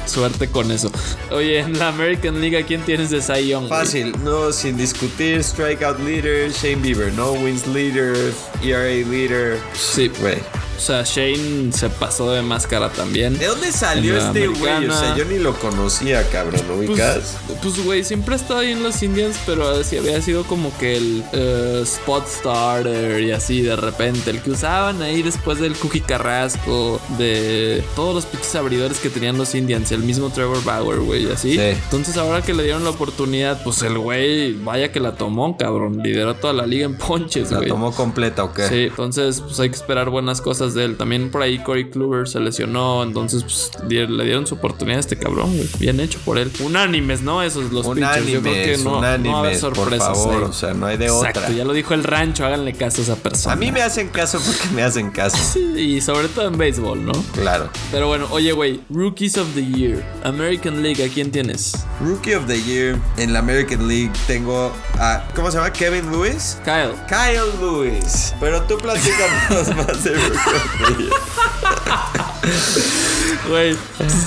[0.05, 0.91] suerte con eso.
[1.31, 3.67] Oye, en la American League, ¿a quién tienes de Cy Young?
[3.67, 5.43] Fácil, no, sin discutir.
[5.43, 8.33] Strikeout leader, Shane Bieber, no wins leader,
[8.63, 9.59] ERA leader.
[9.73, 10.37] Sí, Güey.
[10.79, 13.37] O sea, Shane se pasó de máscara también.
[13.37, 14.87] ¿De dónde salió la este güey?
[14.87, 17.35] O sea, yo ni lo conocía, cabrón, ¿no ubicas?
[17.47, 20.75] Pues, pues, güey, siempre ha estado ahí en los Indians, pero así había sido como
[20.77, 25.75] que el eh, spot starter y así de repente, el que usaban ahí después del
[25.75, 30.99] Cookie Carrasco, de todos los pinches abridores que tenían los Indians, el mismo Trevor Bauer,
[31.01, 31.55] güey, y así.
[31.55, 31.59] Sí.
[31.59, 36.01] Entonces, ahora que le dieron la oportunidad, pues el güey, vaya que la tomó, cabrón,
[36.01, 37.67] lideró toda la liga en ponches, ¿La güey.
[37.67, 38.65] tomó completa o qué?
[38.69, 40.97] Sí, entonces pues hay que esperar buenas cosas de él.
[40.97, 45.17] También por ahí Corey Kluber se lesionó, entonces pues, le dieron su oportunidad a este
[45.17, 45.69] cabrón, güey.
[45.79, 46.51] Bien hecho por él.
[46.59, 47.41] Unánimes, ¿no?
[47.43, 48.27] Esos los pitchers.
[48.27, 50.07] Yo creo que Unánimes, no, no va a haber unánimes, por sorpresas.
[50.07, 50.49] favor, ahí.
[50.49, 51.51] o sea, no hay de Exacto, otra.
[51.51, 53.53] ya lo dijo el rancho, háganle caso a esa persona.
[53.53, 55.37] A mí me hacen caso porque me hacen caso.
[55.49, 57.11] Sí, y sobre todo en béisbol, ¿no?
[57.33, 57.69] Claro.
[57.91, 61.73] Pero bueno, oye, güey, Rookies of the Year, American League, ¿a quién tienes?
[62.01, 65.23] Rookie of the Year en la American League tengo a.
[65.35, 65.71] ¿Cómo se llama?
[65.73, 66.57] Kevin Lewis.
[66.63, 66.93] Kyle.
[67.07, 68.33] Kyle Lewis.
[68.39, 70.89] Pero tú platícanos más de Rookie ハ
[71.35, 72.03] ハハ
[72.43, 73.18] ハ!
[73.49, 73.75] Güey,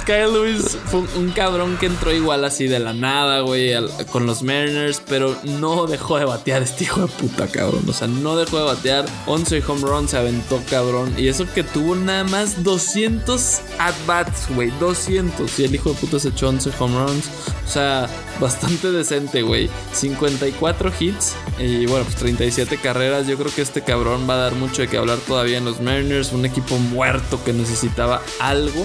[0.04, 3.72] Kyle Lewis fue un cabrón que entró igual así de la nada, güey,
[4.10, 7.84] con los Mariners, pero no dejó de batear este hijo de puta, cabrón.
[7.88, 9.04] O sea, no dejó de batear.
[9.26, 11.14] 11 home runs se aventó, cabrón.
[11.16, 14.70] Y eso que tuvo nada más 200 at-bats, güey.
[14.80, 15.56] 200.
[15.60, 17.26] Y el hijo de puta se echó 11 home runs.
[17.64, 18.08] O sea,
[18.40, 19.70] bastante decente, güey.
[19.92, 23.28] 54 hits y bueno, pues 37 carreras.
[23.28, 25.80] Yo creo que este cabrón va a dar mucho de que hablar todavía en los
[25.80, 26.32] Mariners.
[26.32, 28.84] Un equipo muerto que necesitaba algo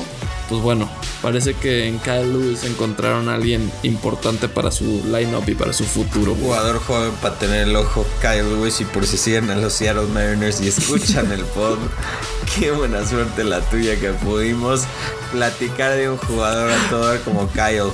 [0.50, 0.90] pues bueno,
[1.22, 5.84] parece que en Kyle Lewis encontraron a alguien importante para su lineup y para su
[5.84, 6.36] futuro.
[6.36, 10.08] Jugador joven para tener el ojo Kyle Lewis y por si siguen a los Seattle
[10.08, 11.78] Mariners y escuchan el pod,
[12.60, 14.84] qué buena suerte la tuya que pudimos
[15.32, 17.92] platicar de un jugador a todo como Kyle.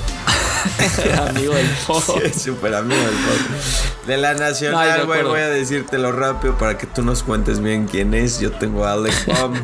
[1.27, 2.03] amigo del pod.
[2.03, 4.07] Sí, súper amigo del pod.
[4.07, 8.13] De la nacional, güey, voy a decírtelo rápido para que tú nos cuentes bien quién
[8.13, 8.39] es.
[8.39, 9.55] Yo tengo a Alex Baum.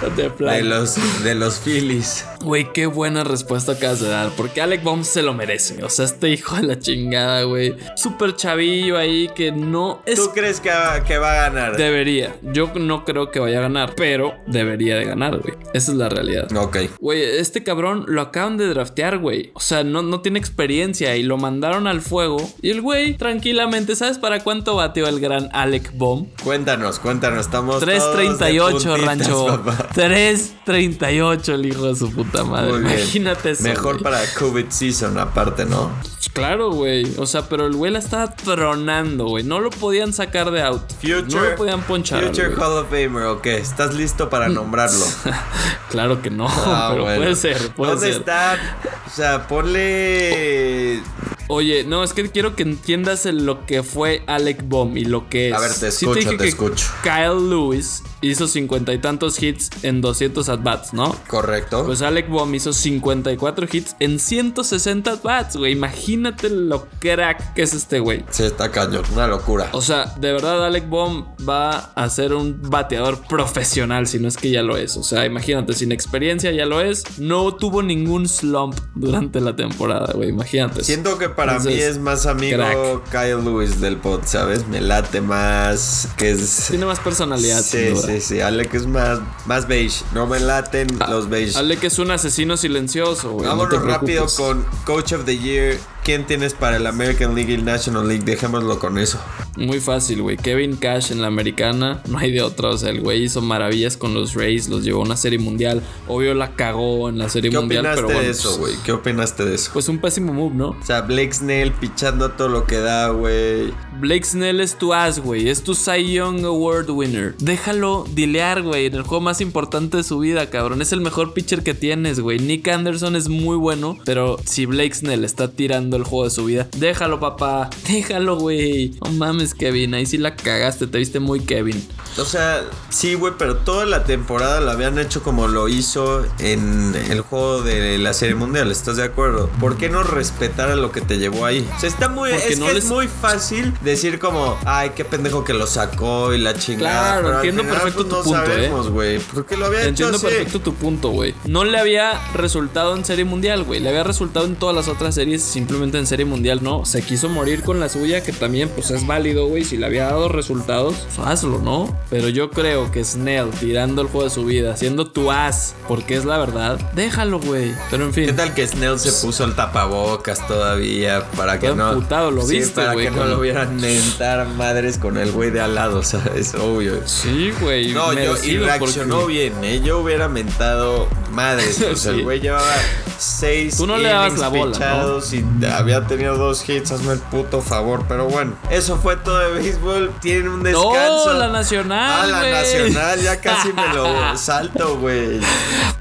[0.38, 2.24] De, los, de los Phillies.
[2.42, 4.30] Güey, qué buena respuesta acabas de dar.
[4.36, 5.82] Porque Alec Baum se lo merece.
[5.82, 7.74] O sea, este hijo de la chingada, güey.
[7.96, 10.16] Súper chavillo ahí que no es.
[10.16, 11.76] ¿Tú crees que va, que va a ganar?
[11.76, 12.36] Debería.
[12.42, 15.54] Yo no creo que vaya a ganar, pero debería de ganar, güey.
[15.74, 16.54] Esa es la realidad.
[16.56, 16.78] Ok.
[17.00, 19.50] Güey, este cabrón lo acaban de draftear, güey.
[19.54, 22.36] O sea, no, no tiene experiencia y lo mandaron al fuego.
[22.62, 26.28] Y el güey, tranquilamente, ¿sabes para cuánto bateó el gran Alec Baum?
[26.44, 27.46] Cuéntanos, cuéntanos.
[27.46, 27.82] Estamos.
[27.82, 29.62] 3.38, Rancho.
[29.88, 32.78] 3.38 el hijo de su puta madre.
[32.78, 33.62] Imagínate eso.
[33.62, 35.90] Mejor para COVID season, aparte, ¿no?
[36.32, 37.14] Claro, güey.
[37.16, 39.42] O sea, pero el güey la estaba tronando, güey.
[39.42, 40.82] No lo podían sacar de out.
[41.00, 42.24] Future, no lo podían ponchar.
[42.24, 43.46] Future Hall of Famer, ok.
[43.46, 45.06] ¿Estás listo para nombrarlo?
[45.90, 47.70] claro que no, ah, pero puede ser.
[47.70, 48.58] Puede ¿Dónde está?
[49.06, 51.00] O sea, ponle.
[51.48, 55.48] Oye, no, es que quiero que entiendas lo que fue Alec Baum y lo que
[55.48, 55.54] es.
[55.54, 56.86] A ver, te escucho, te, escucho.
[57.02, 61.16] Kyle Lewis hizo cincuenta y tantos hits en 200 at-bats, ¿no?
[61.28, 61.84] Correcto.
[61.84, 65.72] Pues Alec Baum hizo 54 hits en 160 at-bats, güey.
[65.72, 68.24] Imagínate lo crack que es este güey.
[68.30, 69.68] Sí, está cañón, una locura.
[69.72, 74.36] O sea, de verdad Alec Baum va a ser un bateador profesional, si no es
[74.36, 74.96] que ya lo es.
[74.96, 77.18] O sea, imagínate, sin experiencia ya lo es.
[77.18, 80.30] No tuvo ningún slump durante la temporada, güey.
[80.30, 80.82] Imagínate.
[80.82, 84.66] Siento que para mí es más amigo Kyle Lewis del pod, ¿sabes?
[84.66, 86.66] Me late más, que es...
[86.70, 88.40] Tiene más personalidad, sí, sí, sí.
[88.40, 90.02] Alec es más, más beige.
[90.12, 91.56] No me laten ah, los beige.
[91.56, 93.46] Alec es un asesino silencioso, güey.
[93.46, 95.78] Vámonos rápido con Coach of the Year.
[96.06, 98.22] ¿Quién tienes para el American League y el National League?
[98.24, 99.18] Dejémoslo con eso.
[99.56, 100.36] Muy fácil, güey.
[100.36, 102.00] Kevin Cash en la americana.
[102.08, 102.70] No hay de otro.
[102.70, 104.68] O sea, el güey hizo maravillas con los Rays.
[104.68, 105.82] Los llevó a una serie mundial.
[106.06, 107.82] Obvio la cagó en la serie mundial.
[107.82, 108.74] ¿Qué opinaste de eso, güey?
[108.84, 109.70] ¿Qué opinaste de eso?
[109.72, 110.68] Pues un pésimo move, ¿no?
[110.68, 113.74] O sea, Blake Snell pichando todo lo que da, güey.
[113.98, 115.48] Blake Snell es tu as, güey.
[115.48, 117.34] Es tu Cy Young Award winner.
[117.38, 118.86] Déjalo dilear, güey.
[118.86, 120.82] En el juego más importante de su vida, cabrón.
[120.82, 122.38] Es el mejor pitcher que tienes, güey.
[122.38, 123.98] Nick Anderson es muy bueno.
[124.04, 127.70] Pero si Blake Snell está tirando el juego de su vida, déjalo, papá.
[127.88, 128.94] Déjalo, güey.
[129.04, 129.94] No mames, Kevin.
[129.94, 130.86] Ahí sí la cagaste.
[130.86, 131.82] Te viste muy Kevin.
[132.18, 136.94] O sea, sí, güey, pero toda la temporada la habían hecho como lo hizo en
[137.10, 138.70] el juego de la Serie Mundial.
[138.70, 139.50] ¿Estás de acuerdo?
[139.58, 141.66] ¿Por qué no respetar a lo que te llevó ahí?
[141.76, 142.30] O sea, está muy.
[142.30, 146.54] es que es muy fácil decir como, ay, qué pendejo que lo sacó y la
[146.54, 147.20] chingada.
[147.20, 148.90] Claro, entiendo perfecto pues, tu punto, ¿eh?
[148.90, 149.18] güey.
[149.18, 151.34] Porque lo había entiendo hecho perfecto tu punto, güey.
[151.44, 153.80] No le había resultado en Serie Mundial, güey.
[153.80, 156.84] Le había resultado en todas las otras series, simplemente en Serie Mundial no.
[156.84, 159.64] Se quiso morir con la suya, que también, pues es válido, güey.
[159.64, 161.96] Si le había dado resultados, pues hazlo, ¿no?
[162.10, 166.16] Pero yo creo que Snell tirando el juego de su vida, siendo tu as, porque
[166.16, 167.74] es la verdad, déjalo, güey.
[167.90, 168.26] Pero en fin.
[168.26, 171.05] ¿Qué tal que Snell se puso el tapabocas todavía
[171.36, 171.94] para que no.
[171.94, 175.74] lo sí, viste, para que no lo hubieran mentar madres con el güey de al
[175.74, 177.06] lado, o sea, es obvio.
[177.06, 177.92] Sí, güey.
[177.92, 179.80] No, yo, y reaccionó bien, ¿eh?
[179.82, 181.84] Yo hubiera mentado madres.
[181.96, 182.74] O sea, el güey llevaba
[183.18, 183.76] seis.
[183.76, 184.78] Tú no le dabas la bola.
[184.78, 185.18] ¿no?
[185.32, 188.04] Y había tenido dos hits, hazme el puto favor.
[188.08, 190.12] Pero bueno, eso fue todo de béisbol.
[190.20, 191.32] Tienen un descanso.
[191.32, 192.20] No, la nacional.
[192.22, 195.40] Ah, la nacional, ya casi me lo salto, güey.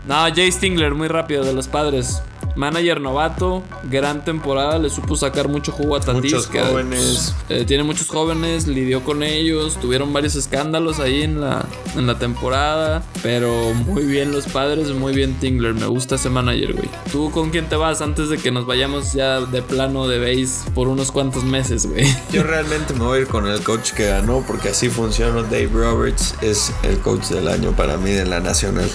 [0.06, 2.22] No, Jay Stingler, muy rápido de los padres.
[2.56, 6.34] Manager novato, gran temporada, le supo sacar mucho jugo a Tatis.
[6.34, 7.36] Muchos jóvenes.
[7.50, 11.66] Eh, tiene muchos jóvenes, lidió con ellos, tuvieron varios escándalos ahí en la,
[11.96, 13.04] en la temporada.
[13.22, 15.74] Pero muy bien los padres, muy bien Tingler.
[15.74, 16.90] Me gusta ese manager, güey.
[17.12, 20.70] ¿Tú con quién te vas antes de que nos vayamos ya de plano de base
[20.72, 22.06] por unos cuantos meses, güey?
[22.32, 25.44] Yo realmente me voy a ir con el coach que ganó porque así funciona.
[25.44, 28.90] Dave Roberts es el coach del año para mí de la Nacional.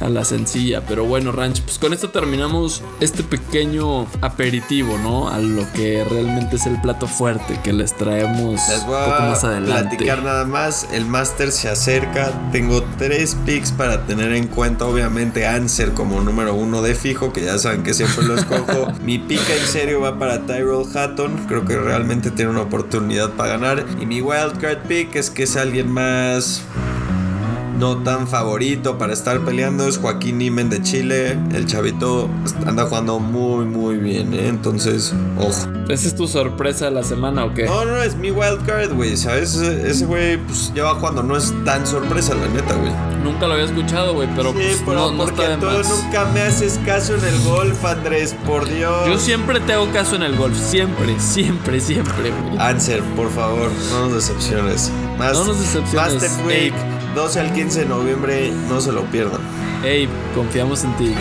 [0.00, 0.82] A la sencilla.
[0.86, 5.28] Pero bueno, Ranch, pues con esto terminamos este pequeño aperitivo, ¿no?
[5.28, 9.22] A lo que realmente es el plato fuerte que les traemos Les voy un poco
[9.22, 9.96] más adelante.
[9.96, 10.88] platicar nada más.
[10.92, 12.32] El Master se acerca.
[12.52, 14.84] Tengo tres picks para tener en cuenta.
[14.86, 18.92] Obviamente, Answer como número uno de fijo, que ya saben que siempre lo escojo.
[19.02, 21.46] mi pick en serio va para Tyrell Hatton.
[21.48, 23.86] Creo que realmente tiene una oportunidad para ganar.
[24.00, 26.62] Y mi wildcard pick es que es alguien más
[27.78, 31.38] no tan favorito para estar peleando es Joaquín Nimen de Chile.
[31.52, 32.28] El chavito
[32.66, 34.48] anda jugando muy, muy bien, ¿eh?
[34.48, 35.68] Entonces, ojo.
[35.88, 37.64] ¿Esa es tu sorpresa de la semana o qué?
[37.66, 39.54] No, no, es mi wildcard, güey, ¿sabes?
[39.56, 42.92] Ese güey, pues lleva jugando, no es tan sorpresa, la neta, güey.
[43.22, 45.66] Nunca lo había escuchado, güey, pero Sí, pues, pero no, no porque está de tú
[45.66, 45.88] más.
[45.88, 49.06] nunca me haces caso en el golf, Andrés, por Dios.
[49.06, 52.58] Yo siempre te hago caso en el golf, siempre, siempre, siempre, güey.
[52.58, 54.90] Answer, por favor, no nos decepciones.
[55.18, 56.95] Más, No nos decepciones, Week, Ape.
[57.16, 59.40] 12 al 15 de noviembre, no se lo pierdan.
[59.82, 61.14] Ey, confiamos en ti.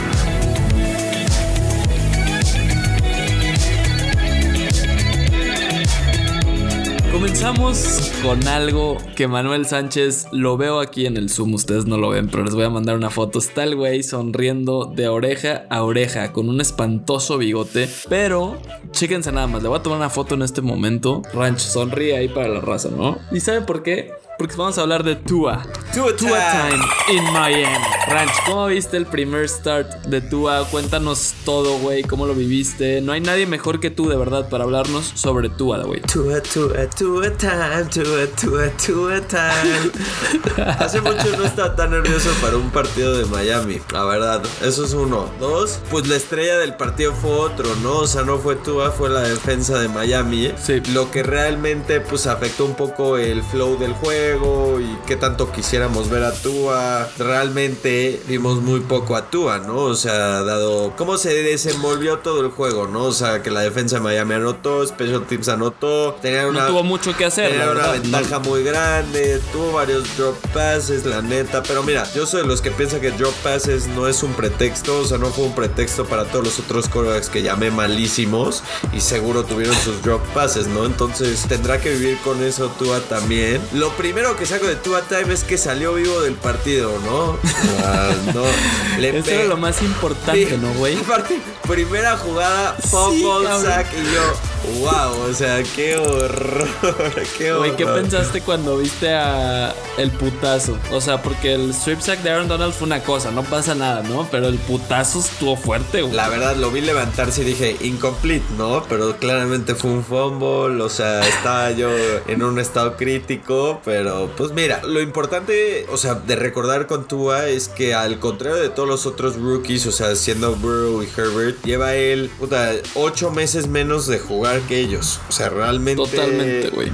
[7.13, 11.53] Comenzamos con algo que Manuel Sánchez lo veo aquí en el Zoom.
[11.53, 13.39] Ustedes no lo ven, pero les voy a mandar una foto.
[13.39, 17.88] Está el güey sonriendo de oreja a oreja con un espantoso bigote.
[18.10, 18.58] Pero,
[18.91, 19.63] chéquense nada más.
[19.63, 21.21] Le voy a tomar una foto en este momento.
[21.34, 23.17] Ranch, sonríe ahí para la raza, ¿no?
[23.31, 24.12] ¿Y saben por qué?
[24.38, 25.63] Porque vamos a hablar de Tua.
[25.93, 26.84] Tua Tua time.
[27.17, 27.86] In Miami.
[28.10, 30.67] Ranch, ¿cómo viste el primer start de Tua?
[30.69, 32.04] Cuéntanos todo, güey.
[32.04, 33.00] ¿Cómo lo viviste?
[33.00, 36.02] No hay nadie mejor que tú, de verdad, para hablarnos sobre Tua, güey.
[36.02, 40.65] Tua, tua, tua time, tua, tua, tua time.
[40.80, 44.43] Hace mucho no estaba tan nervioso para un partido de Miami, la verdad.
[44.63, 45.30] Eso es uno.
[45.39, 48.00] Dos, pues la estrella del partido fue otro, ¿no?
[48.00, 50.52] O sea, no fue Tua, fue la defensa de Miami.
[50.62, 50.82] Sí.
[50.93, 56.10] Lo que realmente pues afectó un poco el flow del juego y qué tanto quisiéramos
[56.10, 57.08] ver a Tua.
[57.18, 59.78] Realmente vimos muy poco a Tua, ¿no?
[59.78, 63.04] O sea, dado cómo se desenvolvió todo el juego, ¿no?
[63.04, 66.84] O sea, que la defensa de Miami anotó, Special Teams anotó, tenía una, No tuvo
[66.84, 71.62] mucho que hacer, tenía una ventaja muy grande, tuvo varios drop passes, la neta.
[71.64, 75.00] Pero mira, yo soy de los que piensa que drop passes no es un pretexto,
[75.00, 79.02] o sea, no fue un pretexto para todos los otros quarterbacks que llamé malísimos y
[79.02, 80.86] seguro tuvieron sus drop passes, ¿no?
[80.86, 83.62] Entonces tendrá que vivir con eso Tua también.
[83.74, 87.38] Lo primero que saco de Tua Time es que salió vivo del partido, ¿no?
[87.84, 88.43] Ah, no.
[88.99, 90.58] Le Eso era lo más importante, Sí.
[90.58, 90.97] ¿no, güey?
[91.04, 93.63] Aparte, primera jugada, fumble, cabrón.
[93.63, 94.34] sack y yo,
[94.80, 96.67] wow, o sea, qué horror,
[97.38, 97.67] qué horror.
[97.67, 100.78] Güey, ¿qué pensaste cuando viste a el putazo?
[100.91, 104.04] O sea, porque el strip sack de Aaron Donald fue una cosa, no pasa nada,
[104.04, 104.28] ¿no?
[104.30, 106.13] Pero el putazo estuvo fuerte, güey.
[106.13, 108.84] La verdad, lo vi levantarse y dije, incomplete, ¿no?
[108.89, 111.89] Pero claramente fue un fumble, o sea, estaba yo
[112.28, 117.47] en un estado crítico, pero pues mira, lo importante, o sea, de recordar con Tua
[117.47, 121.63] es que al contrario de todos los otros rookies, o sea, siendo Burrow y Herbert,
[121.63, 125.20] lleva él, puta, ocho meses menos de jugar que ellos.
[125.30, 126.04] O sea, realmente...
[126.04, 126.91] Totalmente, güey.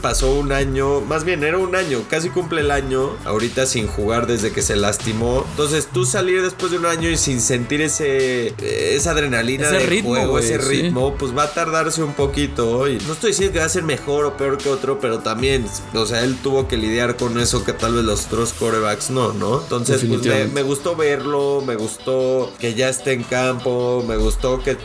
[0.00, 4.26] pasó un año, más bien era un año, casi cumple el año, ahorita sin jugar
[4.26, 5.44] desde que se lastimó.
[5.50, 8.54] Entonces tú salir después de un año y sin sentir ese
[8.94, 10.68] esa adrenalina Ese de ritmo, juego, ese sí.
[10.68, 12.88] ritmo, pues va a tardarse un poquito.
[12.88, 15.66] Y no estoy diciendo que va a ser mejor o peor que otro, pero también,
[15.94, 19.32] o sea, él tuvo que lidiar con eso que tal vez los otros corebacks no,
[19.32, 19.60] ¿no?
[19.60, 24.62] Entonces, pues me, me gustó verlo, me gustó que ya esté en campo, me gustó
[24.62, 24.76] que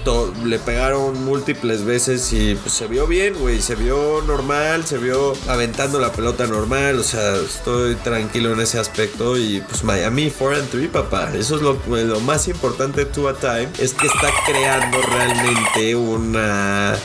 [0.44, 5.34] le pegaron múltiples veces y pues se vio bien, güey, se vio normal, se vio
[5.48, 10.58] aventando la pelota normal, o sea, estoy tranquilo en ese aspecto y pues Miami 4
[10.60, 14.30] and 3, papá, eso es lo, lo más importante de Tua Time, es que está
[14.46, 16.96] creando realmente una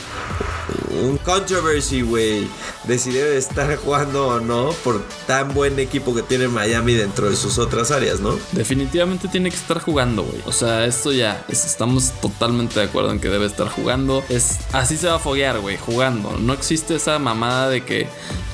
[1.03, 2.47] un controversy, güey,
[2.85, 7.29] de si debe estar jugando o no por tan buen equipo que tiene Miami dentro
[7.29, 8.37] de sus otras áreas, ¿no?
[8.51, 10.41] Definitivamente tiene que estar jugando, güey.
[10.45, 14.23] O sea, esto ya, es- estamos totalmente de acuerdo en que debe estar jugando.
[14.29, 16.37] Es así se va a foguear, güey, jugando.
[16.39, 18.07] No existe esa mamada de que,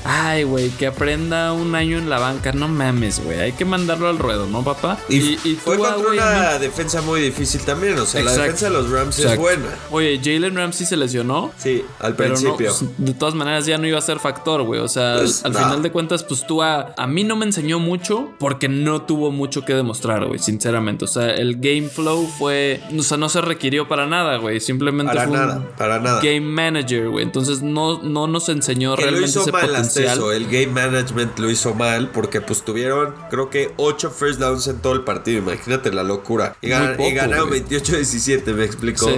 [0.04, 2.52] ay, güey, que aprenda un año en la banca.
[2.52, 3.40] No mames, güey.
[3.40, 4.98] Hay que mandarlo al ruedo, ¿no, papá?
[5.08, 8.42] Y, fue Tua, contra una defensa muy difícil también, o sea, la Exacto.
[8.52, 9.68] defensa de los Rams es buena.
[9.90, 11.52] Oye, Jalen Ramsey se lesionó.
[11.58, 12.72] Sí, al Pero principio.
[12.78, 14.80] pues, de todas maneras ya no iba a ser factor, güey.
[14.80, 17.78] O sea, Pues, al final de cuentas, pues tú a, a mí no me enseñó
[17.78, 21.04] mucho porque no tuvo mucho que demostrar, güey, sinceramente.
[21.04, 24.60] O sea, el game flow fue, o sea, no se requirió para nada, güey.
[24.60, 26.20] Simplemente Para fue un nada, para nada.
[26.22, 27.24] game manager, güey.
[27.24, 30.18] Entonces no, no nos enseñó que lo realmente hizo ese mal potencial.
[30.34, 34.78] el game management lo hizo mal porque pues tuvieron creo que 8 first downs en
[34.80, 36.56] todo el partido, imagínate la locura.
[36.60, 37.62] Y, ganaron güey.
[37.64, 39.06] 28-17, me explicó.
[39.08, 39.14] Sí.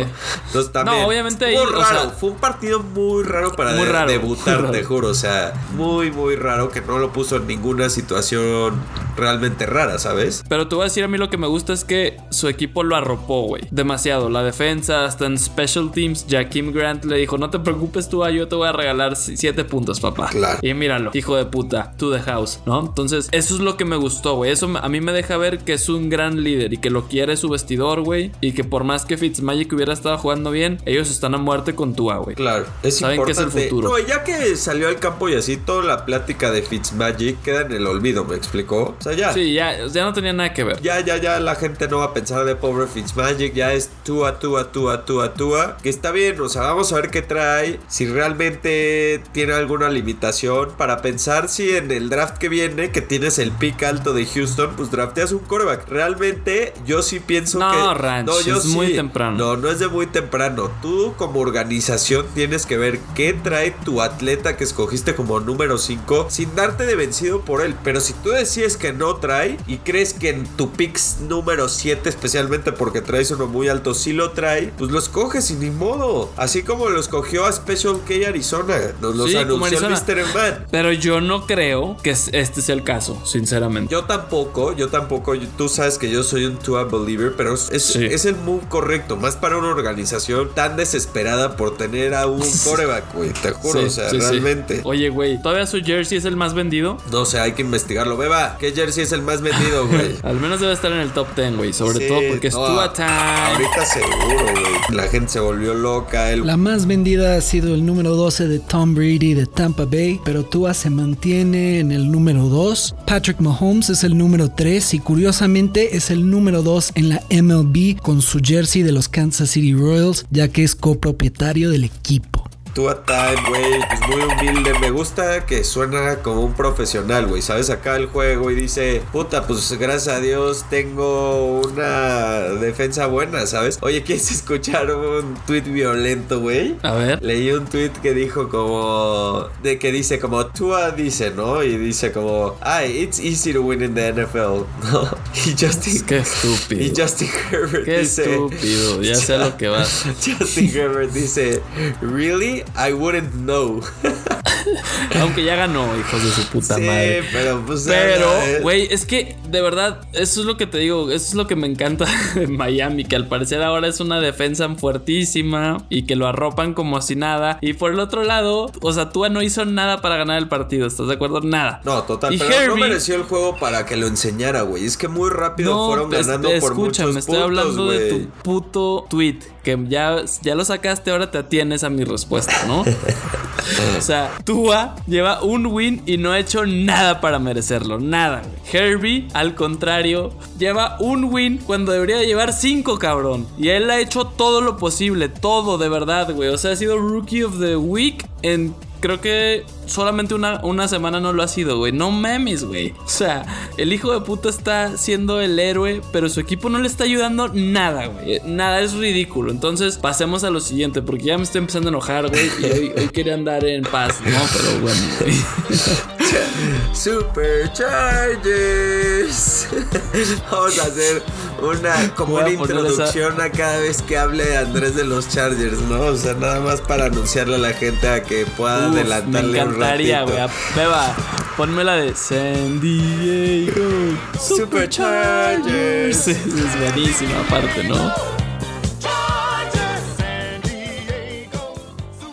[0.46, 3.72] Entonces también No, obviamente estuvo ahí, o raro, sea- fue un partido muy raro para
[3.74, 4.70] Muy de- raro, debutar, muy raro.
[4.72, 5.08] te juro.
[5.08, 8.74] O sea, muy, muy raro que no lo puso en ninguna situación
[9.16, 10.44] realmente rara, ¿sabes?
[10.48, 12.82] Pero te voy a decir a mí lo que me gusta es que su equipo
[12.82, 13.62] lo arropó, güey.
[13.70, 14.28] Demasiado.
[14.30, 18.48] La defensa, hasta en Special Teams, Jaquim Grant le dijo, no te preocupes tú, yo
[18.48, 20.28] te voy a regalar 7 puntos, papá.
[20.28, 20.58] Claro.
[20.62, 22.80] Y míralo, hijo de puta, to the house, ¿no?
[22.80, 24.50] Entonces, eso es lo que me gustó, güey.
[24.50, 27.36] Eso a mí me deja ver que es un gran líder y que lo quiere
[27.36, 28.32] su vestidor, güey.
[28.40, 31.94] Y que por más que Fitzmagic hubiera estado jugando bien, ellos están a muerte con
[31.94, 32.36] Tua, güey.
[32.36, 33.68] Claro, es Saben que es el importante.
[33.68, 33.88] futuro.
[33.88, 37.72] No, ya que salió al campo y así, toda la plática de Fitzmagic queda en
[37.72, 38.96] el olvido, ¿me explicó?
[39.00, 39.32] O sea, ya.
[39.32, 40.80] Sí, ya, ya no tenía nada que ver.
[40.82, 44.38] Ya, ya, ya la gente no va a pensar de pobre Fitzmagic, ya es Tua,
[44.38, 48.06] Tua, Tua, Tua, Tua, que está bien, o sea, vamos a ver qué trae, si
[48.06, 53.52] realmente tiene alguna limitación para pensar si en el draft que viene, que tienes el
[53.52, 55.88] pick alto de Houston, pues drafteas un quarterback.
[55.88, 57.98] Realmente yo sí pienso No, que...
[58.00, 59.36] Ranch, es muy temprano.
[59.36, 60.70] No, no es de muy temprano.
[60.82, 66.26] Tú como organización tienes que ver qué trae tu atleta que escogiste como número 5
[66.30, 67.74] sin darte de vencido por él.
[67.82, 70.98] Pero si tú decides que no trae y crees que en tu pick
[71.28, 75.54] número 7, especialmente porque traes uno muy alto, sí lo trae, pues lo escoges y
[75.54, 76.30] ni modo.
[76.36, 78.78] Así como lo escogió a Special K Arizona.
[79.00, 79.92] Nos los Sí, anunció el.
[79.92, 80.34] Mr.
[80.34, 80.66] Man.
[80.70, 83.90] Pero yo no creo que es- este sea el caso, sinceramente.
[83.92, 87.84] Yo tampoco, yo tampoco, tú sabes que yo soy un Tua believer, pero es, es-
[87.84, 88.04] Sí.
[88.04, 93.14] es el move correcto, más para una organización tan desesperada por tener a un coreback,
[93.14, 94.80] güey, te juro, Sí, o sea, realmente.
[94.84, 96.98] Oye, güey, ¿todavía su jersey es el más vendido?
[97.10, 98.16] No sé, hay que investigarlo.
[98.16, 100.16] Beba, ¿qué jersey es el más vendido, güey?
[100.22, 101.72] Al menos debe estar en el top 10, güey.
[101.72, 103.08] Sobre Sí, todo porque es no, Tua Time.
[103.08, 104.96] Ahorita seguro, güey.
[104.96, 106.32] La gente se volvió loca.
[106.32, 106.46] El...
[106.46, 110.44] La más vendida ha sido el número 12 de Tom Brady de Tampa Bay, pero
[110.44, 112.94] Tua se mantiene en el número 2.
[113.06, 118.00] Patrick Mahomes es el número 3 y curiosamente es el número 2 en la MLB
[118.00, 122.39] con su jersey de los Kansas City Royals, ya que es copropietario del equipo.
[122.74, 124.72] Tua Time, güey, pues muy humilde.
[124.80, 127.42] Me gusta que suena como un profesional, güey.
[127.42, 127.70] ¿Sabes?
[127.70, 133.78] Acá el juego y dice, puta, pues gracias a Dios tengo una defensa buena, ¿sabes?
[133.82, 136.76] Oye, ¿quieres escuchar un tweet violento, güey?
[136.82, 137.22] A ver.
[137.22, 141.62] Leí un tweet que dijo como, de que dice como, Tua dice, ¿no?
[141.62, 145.08] Y dice como, ay, it's easy to win in the NFL, ¿no?
[145.46, 146.82] Y Justin, Qué estúpido.
[146.82, 149.02] y Justin Herbert Qué dice, estúpido.
[149.02, 150.04] Ya sé lo que vas.
[150.38, 151.60] Justin Herbert dice,
[152.00, 152.59] really?
[152.76, 153.80] I wouldn't know.
[155.20, 157.24] Aunque ya ganó, hijos de su puta sí, madre.
[157.32, 157.84] pero pues.
[157.86, 161.34] Pero, eh, güey, es que de verdad, eso es lo que te digo, eso es
[161.34, 166.02] lo que me encanta de Miami, que al parecer ahora es una defensa fuertísima y
[166.02, 167.58] que lo arropan como si nada.
[167.60, 170.86] Y por el otro lado, o sea, Tua no hizo nada para ganar el partido,
[170.86, 171.40] ¿estás de acuerdo?
[171.40, 171.80] Nada.
[171.84, 174.84] No, total, Y pero no mereció el juego para que lo enseñara, güey.
[174.84, 178.28] Es que muy rápido fueron ganando por escucha, muchos me estoy puntos, hablando de tu
[178.42, 179.38] puto tweet.
[179.62, 182.80] Que ya, ya lo sacaste, ahora te atienes a mi respuesta, ¿no?
[183.98, 187.98] o sea, Tua lleva un win y no ha hecho nada para merecerlo.
[187.98, 188.42] Nada.
[188.42, 188.60] güey.
[188.72, 193.46] Herbie, al contrario, lleva un win cuando debería de llevar cinco, cabrón.
[193.58, 195.28] Y él ha hecho todo lo posible.
[195.28, 196.48] Todo, de verdad, güey.
[196.48, 201.20] O sea, ha sido Rookie of the Week en creo que solamente una, una semana
[201.20, 201.92] no lo ha sido, güey.
[201.92, 202.94] No mames, güey.
[203.04, 203.44] O sea,
[203.76, 207.48] el hijo de puta está siendo el héroe, pero su equipo no le está ayudando
[207.48, 208.40] nada, güey.
[208.44, 209.50] Nada, es ridículo.
[209.50, 212.50] Entonces, pasemos a lo siguiente, porque ya me estoy empezando a enojar, güey.
[212.60, 214.38] Y hoy, hoy quería andar en paz, ¿no?
[214.52, 215.34] Pero bueno, güey.
[216.92, 219.68] Superchargers.
[220.50, 221.22] Vamos a hacer
[221.62, 226.00] una como una introducción a cada vez que hable Andrés de los Chargers, ¿no?
[226.00, 229.62] O sea, nada más para anunciarle a la gente a que pueda Uf, me adelantarle
[229.62, 230.36] un encantaría, güey.
[230.76, 231.14] Beba,
[231.56, 236.16] ponme la de San Diego Superchargers.
[236.16, 238.39] Sí, es buenísima aparte, ¿no?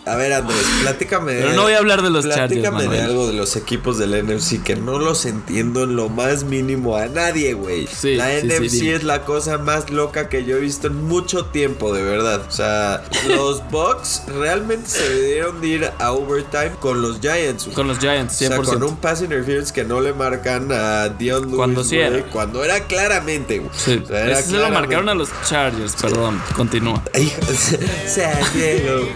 [0.08, 1.34] A ver, Andrés, platícame.
[1.34, 4.24] Pero no voy a hablar de los Chargers, Platícame de algo de los equipos del
[4.24, 7.86] NFC que no los entiendo en lo más mínimo a nadie, güey.
[7.86, 8.94] Sí, la sí, sí, NFC dime.
[8.94, 12.42] es la cosa más loca que yo he visto en mucho tiempo, de verdad.
[12.48, 17.68] O sea, los Bucks realmente se debieron de ir a overtime con los Giants.
[17.74, 18.58] Con los Giants, 100%.
[18.60, 21.56] O sea, con un pass interference que no le marcan a Dion Lewis.
[21.56, 22.22] Cuando sí era.
[22.26, 23.70] Cuando era claramente, güey.
[23.74, 27.02] Sí, O sea, era ese se lo marcaron a los Chargers, perdón, continúa.
[28.06, 29.08] San Diego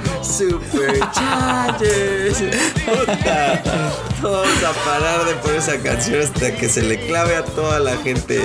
[0.83, 2.41] Superchargers.
[2.85, 4.12] Puta.
[4.23, 7.97] Vamos a parar de poner esa canción hasta que se le clave a toda la
[7.99, 8.41] gente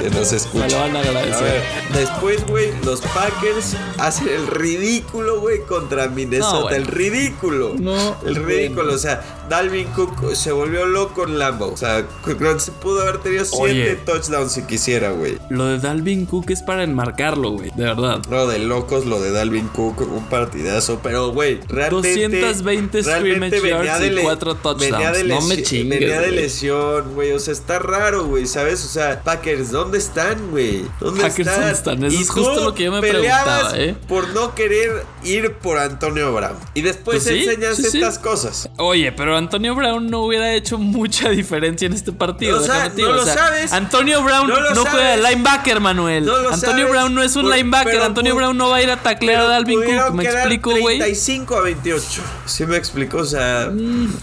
[0.00, 0.68] que nos Me escucha.
[0.68, 1.62] lo van a A ver, agradecer.
[1.92, 6.52] después, güey, los Packers hacen el ridículo, güey, contra Minnesota.
[6.54, 6.76] No, bueno.
[6.76, 7.74] El ridículo.
[7.78, 8.82] No, El ridículo.
[8.84, 8.92] bueno.
[8.96, 11.72] O sea, Dalvin Cook se volvió loco en Lambo.
[11.72, 12.06] O sea,
[12.58, 13.96] se pudo haber tenido siete Oye.
[13.96, 15.38] touchdowns si quisiera, güey.
[15.50, 18.20] Lo de Dalvin Cook es para enmarcarlo, güey, de verdad.
[18.30, 21.00] No, de locos lo de Dalvin Cook, un partidazo.
[21.02, 21.88] Pero, güey, realmente.
[22.40, 24.90] 220 realmente scrimmage yards de y le- 4 touchdowns.
[24.92, 26.00] venía de no me chingues.
[26.00, 27.32] Venía de lesión, güey.
[27.32, 28.84] O sea, está raro, güey, ¿sabes?
[28.84, 30.84] O sea, Packers, ¿dónde están, güey?
[31.00, 31.60] ¿Dónde Packers, están?
[31.60, 32.04] ¿dónde están?
[32.04, 33.94] Eso Y es justo lo que yo me preguntaba, ¿eh?
[34.08, 36.56] Por no querer ir por Antonio Brown.
[36.74, 37.98] Y después Pues sí, enseñas sí, sí.
[37.98, 38.68] estas cosas.
[38.78, 42.60] Oye, pero Antonio Brown no hubiera hecho mucha diferencia en este partido.
[42.60, 43.72] O sea, no lo o sea, sabes.
[43.72, 46.24] Antonio Brown No no, juega de linebacker, Manuel.
[46.24, 46.90] No lo Antonio sabes.
[46.90, 48.00] Brown no es un Por- linebacker.
[48.00, 50.14] Antonio Brown no va a ir a taclear a Dalvin Cook.
[50.14, 50.98] ¿Me explico, güey?
[50.98, 52.22] 35 a 28.
[52.46, 53.18] ¿Sí me explico?
[53.18, 53.70] O sea,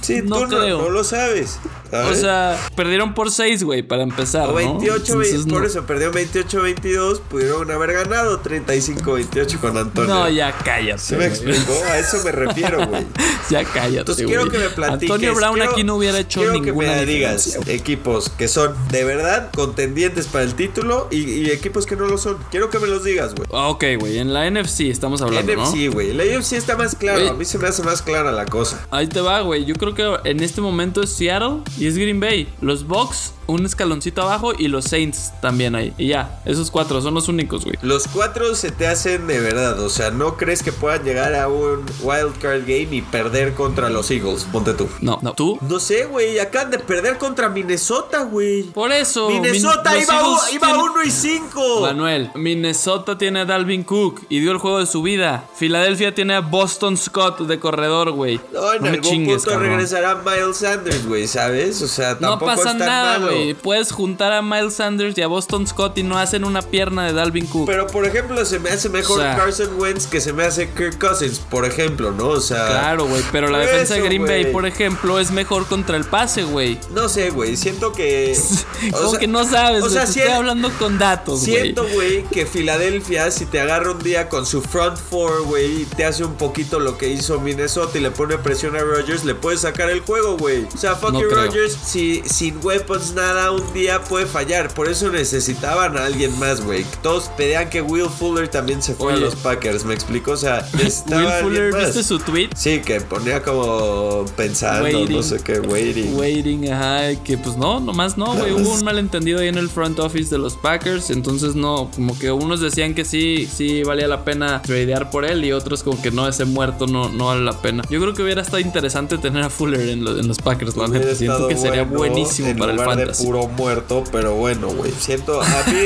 [0.01, 0.82] sí, no tú creo.
[0.82, 1.59] no lo sabes.
[2.04, 4.43] O sea, perdieron por 6, güey, para empezar.
[4.50, 4.56] O ¿no?
[4.56, 5.68] 28, Entonces, por no.
[5.68, 10.14] eso perdió 28-22, pudieron haber ganado 35-28 con Antonio.
[10.14, 11.00] No, ya cállate.
[11.02, 11.74] ¿Sí me explicó?
[11.89, 13.06] A eso me refiero, güey.
[13.50, 14.00] ya cállate.
[14.00, 15.10] Entonces quiero que me platiques.
[15.12, 18.74] Antonio Brown quiero- aquí no hubiera hecho quiero ninguna que me digas equipos que son
[18.89, 22.38] de verdad contendientes para el título y, y equipos que no lo son.
[22.52, 23.48] Quiero que me los digas, güey.
[23.54, 25.64] Ah, Ok, güey, en la NFC estamos hablando, ¿no?
[25.70, 26.14] NFC, güey.
[26.14, 27.20] La NFC está más claro.
[27.20, 27.30] Güey.
[27.30, 28.86] A mí se me hace más clara la cosa.
[28.91, 29.66] Ahí te va, güey.
[29.66, 32.47] Yo creo que en este momento es Seattle y es Green Bay.
[32.61, 35.93] Los Bucks, un escaloncito abajo y los Saints también ahí.
[35.98, 37.76] Y ya, esos cuatro son los únicos, güey.
[37.82, 39.80] Los cuatro se te hacen de verdad.
[39.80, 43.89] O sea, no crees que puedan llegar a un wild card game y perder contra
[43.89, 44.46] los Eagles.
[44.52, 44.88] Ponte tú.
[45.02, 45.34] No, no.
[45.34, 45.58] ¿Tú?
[45.62, 46.39] No sé, güey.
[46.39, 48.64] Acaban de perder contra Minnesota, güey.
[48.64, 49.30] Por eso.
[49.30, 50.22] Minnesota Min- iba,
[50.54, 51.82] iba tienen- 1 y 5.
[51.82, 55.46] Manuel, Minnesota tiene a Dalvin Cook y dio el juego de su vida.
[55.56, 58.39] Filadelfia tiene a Boston Scott de corredor, güey.
[58.54, 59.70] No, en me algún chingues, punto cabrón.
[59.72, 61.82] regresará Miles Sanders, güey, ¿sabes?
[61.82, 63.34] O sea, No tampoco pasa es tan nada, malo.
[63.61, 67.13] Puedes juntar a Miles Sanders y a Boston Scott y no hacen una pierna de
[67.13, 67.65] Dalvin Cook.
[67.67, 70.69] Pero por ejemplo, se me hace mejor O sea- Carson Wentz que se me hace
[70.71, 72.27] Kirk Cousins, por ejemplo, ¿no?
[72.29, 75.97] O sea, Claro, güey, pero la defensa de Green Bay, por ejemplo, es mejor contra
[75.97, 76.79] el pase, güey.
[76.91, 78.38] no sé, güey, siento que
[78.91, 81.61] Como sea- que no sabes, o sea, si estoy hablando con datos, güey.
[81.61, 86.05] Siento, güey, que Filadelfia, si te agarra un día con su front four, güey, te
[86.05, 89.57] hace un poquito lo que hizo Minnesota y le pone presión a Rodgers, le puede
[89.57, 90.65] sacar el juego, güey.
[90.73, 91.21] O sea, fuck No.
[91.23, 94.73] Rodgers, si, sin weapons nada, un día puede fallar.
[94.73, 96.86] Por eso necesitaban a alguien más, güey.
[97.01, 100.32] Todos pedían que Will Fuller también se fuera a los Packers, ¿me explico?
[100.32, 101.86] O sea, Will Fuller, más.
[101.88, 102.49] ¿viste su tweet?
[102.55, 105.15] Sí, que ponía como pensando, Waiting.
[105.15, 106.15] no sé qué, waiting.
[106.17, 108.51] Waiting, ajá, que pues no, nomás no, güey.
[108.51, 108.63] Nada.
[108.63, 111.09] Hubo un malentendido ahí en el front office de los Packers.
[111.09, 115.43] Entonces, no, como que unos decían que sí, sí valía la pena tradear por él.
[115.45, 117.84] Y otros, como que no, ese muerto no, no vale la pena.
[117.89, 120.88] Yo creo que hubiera estado interesante tener a Fuller en, lo- en los Packers, la
[120.88, 121.15] neta.
[121.15, 123.14] Siento que sería buenísimo en para el fantasy.
[123.18, 124.91] Puro muerto, pero bueno, güey.
[124.91, 125.86] Siento, a mí,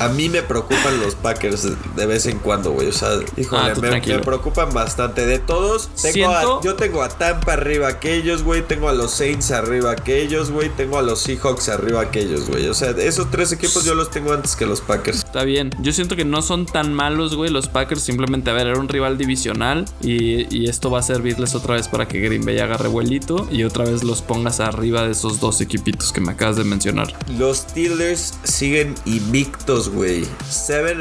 [0.00, 1.66] a mí me preocupan los Packers
[1.96, 2.88] de- vez en cuando, güey.
[2.88, 5.26] O sea, híjole, Ah, me, preocupan bastante.
[5.26, 8.62] De todos, tengo a- Siento- yo tengo a Tampa arriba que ellos, güey.
[8.66, 10.68] Tengo a los Saints arriba que ellos, güey.
[10.70, 12.66] Tengo a los Seahawks arriba que ellos, güey.
[12.68, 15.18] O sea, esos tres equipos yo los tengo antes que los Packers.
[15.18, 15.70] Está bien.
[15.82, 17.50] Yo siento que no son tan malos, güey.
[17.50, 19.84] Los Packers simplemente, a ver, era un rival divisional.
[20.00, 23.46] Y, y esto va a servirles otra vez para que Green Bay haga revuelito.
[23.50, 27.12] Y otra vez los pongas arriba de esos dos equipitos que me acabas de mencionar.
[27.36, 30.24] Los Steelers siguen invictos, güey.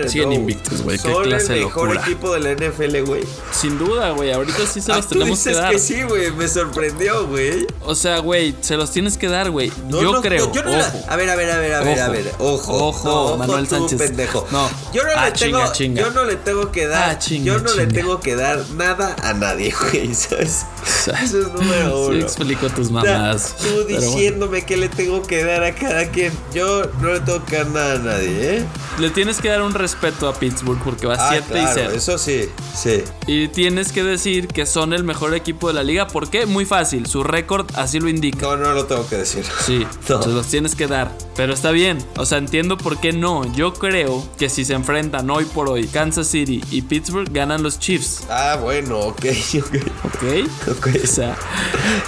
[0.08, 0.34] Siguen oh.
[0.34, 0.98] invictos, güey.
[0.98, 2.02] Son clase de el mejor locura.
[2.06, 3.24] equipo de la NFL, güey.
[3.52, 4.32] Sin duda, güey.
[4.32, 5.72] Ahorita sí se Ah, los tú tenemos que dices dar.
[5.72, 6.32] que sí, güey.
[6.32, 7.68] Me sorprendió, güey.
[7.84, 9.72] O sea, güey, se los tienes que dar, güey.
[9.90, 10.48] No, yo no, creo.
[10.48, 11.04] no, yo no la- ojo.
[11.08, 12.12] a ver, a ver, a ver, a ver, a Ojo.
[12.12, 12.32] ver.
[12.40, 12.74] Ojo.
[12.88, 13.98] Ojo, ojo Manuel tú, Sánchez.
[14.00, 14.48] pendejo.
[14.52, 14.70] No.
[14.94, 16.02] Yo no Ah, le tengo, chinga, chinga.
[16.02, 19.16] yo no le tengo que dar, Ah, chinga, yo no le tengo que dar nada
[19.24, 20.14] a nadie, güey.
[20.14, 20.66] ¿sabes?
[20.88, 22.20] Eso es número Sí uno.
[22.22, 23.56] explico tus mamadas.
[23.58, 24.00] tú pero bueno.
[24.00, 26.32] diciéndome que le tengo que dar a cada quien.
[26.54, 28.66] Yo no le tengo que dar nada a nadie, ¿eh?
[29.00, 31.92] Le tienes que dar un respeto a Pittsburgh porque va Ah, 7 y claro, 0.
[31.96, 33.04] eso sí, sí.
[33.28, 36.08] Y tienes que decir que son el mejor equipo de la liga.
[36.08, 36.46] ¿Por qué?
[36.46, 37.06] Muy fácil.
[37.06, 38.42] Su récord así lo indica.
[38.42, 39.44] No, no lo tengo que decir.
[39.66, 40.22] Sí, No.
[40.22, 41.12] se los tienes que dar.
[41.36, 41.98] Pero está bien.
[42.18, 43.52] O sea, entiendo por qué no.
[43.54, 47.80] Yo creo que si se enfrentan hoy por hoy Kansas City y Pittsburgh, ganan los
[47.80, 48.24] Chiefs.
[48.30, 49.26] Ah, bueno, ok,
[49.60, 49.76] ok.
[50.06, 50.78] ¿Ok?
[50.78, 50.88] Ok.
[51.04, 51.36] O sea,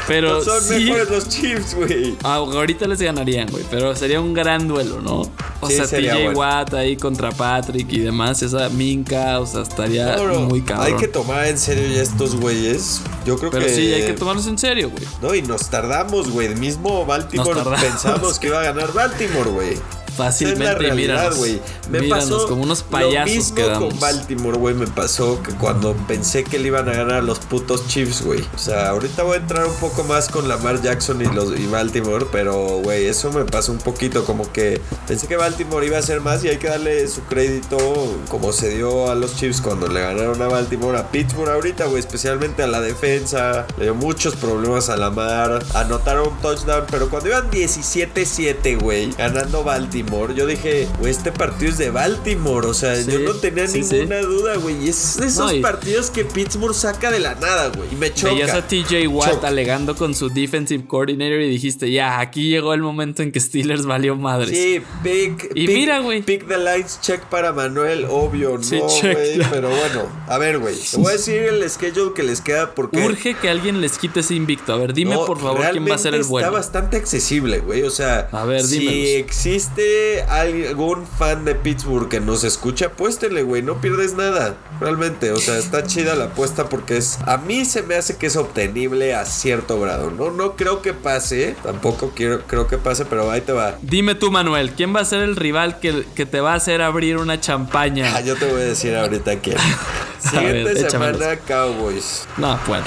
[0.07, 0.85] pero No son sí.
[0.85, 2.15] mejores los Chiefs, güey.
[2.23, 2.99] Ah, ahorita les
[3.47, 3.63] güey.
[3.69, 5.21] Pero sería un gran duelo, ¿no?
[5.61, 6.39] O Sí, sea, TJ bueno.
[6.39, 8.41] Watt ahí contra Patrick y demás.
[8.41, 10.87] Esa Minka, o sea, estaría muy cabrón.
[10.87, 13.01] Hay que tomar en serio ya estos güeyes.
[13.25, 13.73] Yo creo pero que.
[13.73, 15.03] sí, hay que tomarlos en serio, güey.
[15.21, 16.55] No, y nos tardamos, güey.
[16.55, 19.77] Mismo Baltimore pensamos que iba a ganar Baltimore, güey.
[20.19, 21.59] Fácilmente, es la realidad, güey.
[21.89, 23.89] Me Míranos, pasó como unos lo payasos mismo quedamos.
[23.89, 24.75] con Baltimore, güey.
[24.75, 28.43] Me pasó que cuando pensé que le iban a ganar a los putos Chiefs, güey.
[28.55, 31.65] O sea, ahorita voy a entrar un poco más con Lamar Jackson y los y
[31.67, 35.99] Baltimore, pero güey, eso me pasó un poquito como que pensé que Baltimore iba a
[35.99, 37.77] hacer más y hay que darle su crédito
[38.29, 41.99] como se dio a los Chiefs cuando le ganaron a Baltimore, a Pittsburgh ahorita, güey,
[41.99, 43.65] especialmente a la defensa.
[43.77, 49.63] Le dio muchos problemas a Lamar, anotaron un touchdown, pero cuando iban 17-7, güey, ganando
[49.63, 52.67] Baltimore Baltimore, yo dije, güey, este partido es de Baltimore.
[52.67, 54.85] O sea, Sí, yo no tenía sí, ninguna duda, güey.
[54.85, 57.89] Y es de esos No, partidos que Pittsburgh saca de la nada, güey.
[57.91, 58.33] Y me choca.
[58.33, 59.47] Veías a TJ Watt Choca.
[59.47, 63.85] alegando con su defensive coordinator y dijiste, ya, aquí llegó el momento en que Steelers
[63.85, 64.49] valió madres.
[64.57, 65.51] Sí, pick.
[65.55, 66.21] Y pick- mira, güey.
[66.23, 69.39] Pick the lines, check para Manuel, obvio, Sí, no, check, güey.
[69.51, 70.75] Pero bueno, a ver, güey.
[70.75, 72.99] Te voy a decir el schedule que les queda porque.
[73.03, 74.73] Urge que alguien les quite ese invicto.
[74.73, 76.47] A ver, dime No, por favor quién va a ser el bueno.
[76.47, 77.83] Está bastante accesible, güey.
[77.83, 79.98] O sea, A ver, si existe
[80.29, 83.61] algún fan de Pittsburgh que nos escucha, apuéstele, güey.
[83.61, 84.55] No pierdes nada.
[84.79, 87.17] Realmente, o sea, está chida la apuesta porque es.
[87.25, 90.11] A mí se me hace que es obtenible a cierto grado.
[90.11, 91.55] No, no creo que pase.
[91.63, 93.75] Tampoco quiero, creo que pase, pero ahí te va.
[93.81, 96.81] Dime tú, Manuel, ¿quién va a ser el rival que, que te va a hacer
[96.81, 98.11] abrir una champaña?
[98.15, 99.57] Ah, yo te voy a decir ahorita quién.
[100.33, 101.17] Ver, Siguiente échamelos.
[101.17, 102.27] semana, Cowboys.
[102.37, 102.85] No, bueno.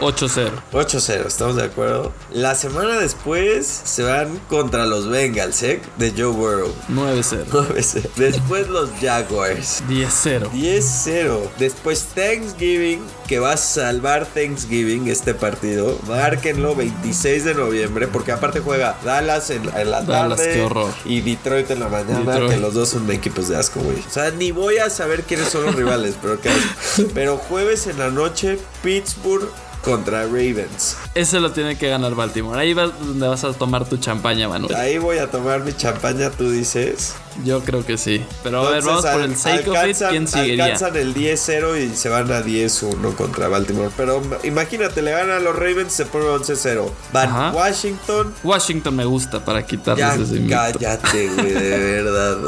[0.00, 0.50] 8-0.
[0.72, 2.12] 8-0, ¿estamos de acuerdo?
[2.32, 5.80] La semana después se van contra los Bengals, ¿eh?
[5.96, 6.72] De Joe Burrow.
[6.88, 7.46] 9-0.
[7.46, 8.08] 9-0.
[8.16, 9.82] Después los Jaguars.
[9.88, 10.50] 10-0.
[10.52, 11.40] 10-0.
[11.58, 15.98] Después Thanksgiving, que va a salvar Thanksgiving este partido.
[16.06, 20.12] Márquenlo 26 de noviembre, porque aparte juega Dallas en, en la tarde.
[20.12, 20.92] Dallas, qué horror.
[21.04, 22.52] Y Detroit en la mañana, Detroit.
[22.52, 23.98] que los dos son equipos de asco, güey.
[23.98, 26.38] O sea, ni voy a saber quiénes son los rivales, pero.
[27.14, 29.48] Pero jueves en la noche, Pittsburgh
[29.82, 30.96] contra Ravens.
[31.14, 32.58] Ese lo tiene que ganar Baltimore.
[32.60, 34.74] Ahí vas donde vas a tomar tu champaña, Manuel.
[34.74, 37.14] Ahí voy a tomar mi champaña, tú dices.
[37.44, 38.24] Yo creo que sí.
[38.42, 40.08] Pero a ver, Entonces, vamos por al- el sake of it.
[40.10, 40.64] ¿Quién seguiría?
[40.64, 43.90] Alcanzan el 10-0 y se van a 10-1 contra Baltimore.
[43.96, 46.90] Pero imagínate, le ganan a los Ravens, se pone 11-0.
[47.12, 47.50] Van Ajá.
[47.52, 48.34] Washington.
[48.42, 50.56] Washington me gusta para quitarles Ya ese invicto.
[50.56, 52.38] cállate, güey, de verdad.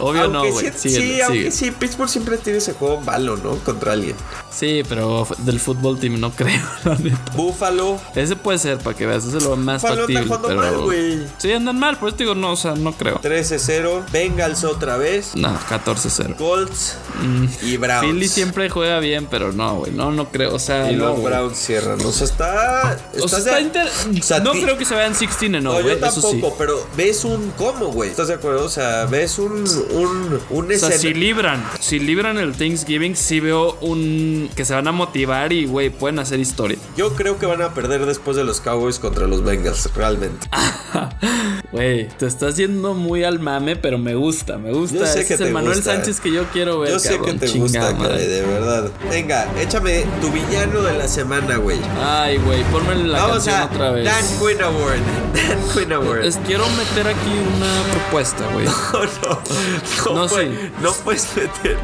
[0.00, 0.72] Obvio no, Aunque güey.
[0.76, 3.56] sí, Síguele, sí, aunque sí, Pittsburgh siempre tiene ese juego malo, ¿no?
[3.58, 4.16] Contra alguien.
[4.50, 7.32] Sí, pero del fútbol team no creo, la neta.
[7.36, 8.00] Buffalo.
[8.14, 10.24] Ese puede ser para que veas, ese es lo más Buffalo factible.
[10.26, 10.60] jugando Pero...
[10.60, 11.22] mal, güey.
[11.38, 13.20] Sí, andan mal, por eso digo, no, o sea, no creo.
[13.20, 14.03] 13-0.
[14.12, 15.34] Bengals otra vez.
[15.34, 16.36] No, 14-0.
[16.36, 17.46] Colts Mm.
[17.62, 18.06] y Browns.
[18.10, 19.92] Philly siempre juega bien, pero no, güey.
[19.92, 20.54] No, no creo.
[20.54, 21.22] O sea, Y no, los.
[21.22, 22.00] Browns cierran.
[22.00, 22.98] O sea, está.
[23.20, 23.88] O sea, estás está de- inter-
[24.18, 26.00] o sea, No creo que se vean 16 no, No, yo sí.
[26.00, 28.10] tampoco, pero ves un cómo, güey.
[28.10, 28.64] ¿Estás de acuerdo?
[28.64, 33.38] O sea, ves un un un O sea, si libran, si libran el Thanksgiving, sí
[33.40, 36.78] veo un que se van a motivar y, güey, pueden hacer historia.
[36.96, 40.48] Yo creo que van a perder después de los Cowboys contra los Bengals, realmente.
[41.72, 44.98] Güey, te estás yendo muy al mame, pero me gusta, me gusta.
[44.98, 45.92] Yo sé Ese que es el te Manuel gusta.
[45.94, 46.90] Sánchez que yo quiero ver.
[46.92, 47.38] Yo sé que cabrón.
[47.38, 48.90] te Chingada gusta, caray, de verdad.
[49.10, 51.78] Venga, échame tu villano de la semana, güey.
[52.02, 54.04] Ay, güey, ponme la Vamos canción a otra vez.
[54.04, 54.98] Dan Quinn Award.
[55.34, 56.24] Dan Quinn Award.
[56.24, 58.66] Es- quiero meter aquí una propuesta, güey.
[58.94, 59.40] No, no,
[60.06, 60.70] no, No, puede- sí.
[60.82, 61.76] no puedes meter,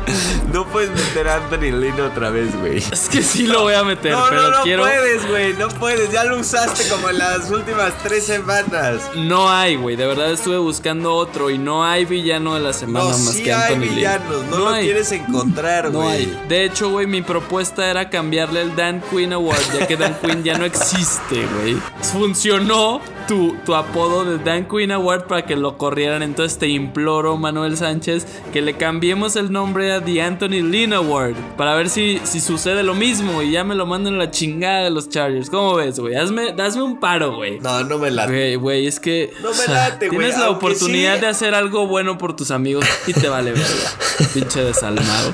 [0.52, 2.78] no puedes meter a Anthony Lino otra vez, güey.
[2.78, 4.82] Es que sí lo voy a meter, No, pero no, no quiero.
[4.82, 6.10] puedes, güey, no puedes.
[6.12, 9.00] Ya lo usaste como en las últimas tres semanas.
[9.16, 9.96] No hay, güey.
[9.96, 13.42] De verdad estuve buscando otro y no hay villano de la semana No, más sí
[13.42, 13.94] que hay Anthony Lynn.
[13.96, 14.84] villanos, no, lo hay.
[14.84, 16.10] quieres encontrar, No güey.
[16.10, 16.40] hay.
[16.48, 20.42] De hecho, güey, mi propuesta era cambiarle el Dan Quinn Award, ya que Dan Quinn
[20.44, 21.76] ya no existe, güey.
[22.02, 26.22] Funcionó tu, tu apodo de Dan Quinn Award para que lo corrieran.
[26.22, 31.34] Entonces te imploro, Manuel Sánchez, que le cambiemos el nombre a The Anthony Lynn Award.
[31.56, 34.90] Para ver si, si sucede lo mismo y ya me lo mandan la chingada de
[34.90, 35.48] los Chargers.
[35.50, 36.14] ¿Cómo ves, güey?
[36.16, 37.58] Hazme, hazme un paro, güey.
[37.60, 38.56] No, no me late.
[38.56, 39.32] Güey, es que.
[39.42, 42.84] No me late, güey, Tienes la oportunidad sí- de hacer algo bueno por tus amigos
[43.06, 43.66] y te vale verga.
[44.34, 45.32] Pinche desalmado.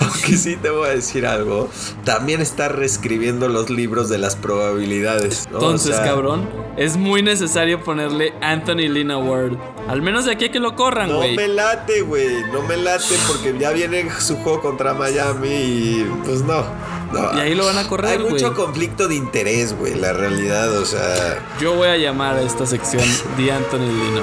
[0.00, 1.70] Aunque sí te voy a decir algo.
[2.04, 5.48] También está reescribiendo los libros de las probabilidades.
[5.50, 5.56] ¿no?
[5.58, 9.56] Entonces, O sea, cabrón, es muy necesario ponerle Anthony Lynn Award.
[9.88, 11.36] Al menos de aquí a que lo corran, No güey.
[11.36, 12.42] me late, güey.
[12.52, 16.64] No me late porque ya viene su juego contra Miami y pues no.
[17.12, 17.36] no.
[17.36, 18.32] Y ahí lo van a Hay correr, güey.
[18.34, 19.94] mucho conflicto de interés, güey.
[19.94, 21.38] La realidad, o sea.
[21.60, 23.02] Yo voy a llamar a esta sección
[23.36, 24.22] The Anthony Lynn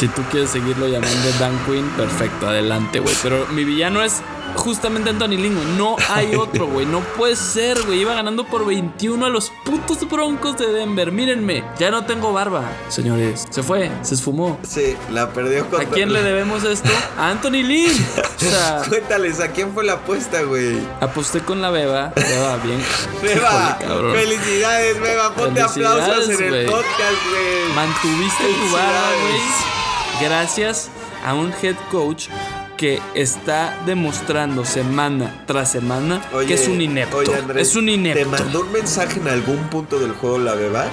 [0.00, 3.14] Si tú quieres seguirlo llamando Dan Quinn, perfecto, adelante, güey.
[3.22, 4.22] Pero mi villano es
[4.54, 5.66] justamente Anthony Lynn, güey.
[5.76, 6.86] No hay otro, güey.
[6.86, 8.00] No puede ser, güey.
[8.00, 11.12] Iba ganando por 21 a los putos broncos de Denver.
[11.12, 13.46] Mírenme, ya no tengo barba, señores.
[13.50, 14.58] Se fue, se esfumó.
[14.66, 15.90] Sí, la perdió ¿A contra.
[15.90, 16.88] quién le debemos esto?
[17.18, 17.92] A Anthony Lynn.
[17.92, 20.78] O sea, Cuéntales, ¿a quién fue la apuesta, güey?
[21.02, 22.10] aposté con la beba.
[22.16, 22.82] Beba, bien.
[23.22, 25.34] Beba, Híjole, felicidades, Beba.
[25.34, 27.74] Ponte Felicidades, aplausos en el podcast, güey.
[27.76, 29.20] Mantuviste tu barba, Felicidades.
[29.20, 29.79] güey.
[30.20, 30.90] Gracias
[31.24, 32.28] a un head coach
[32.76, 37.18] que está demostrando semana tras semana Oye, que es un inepto.
[37.18, 38.20] oye, Andrés, es un inepto.
[38.20, 40.86] ¿Te mandó un mensaje en algún punto del juego la beba?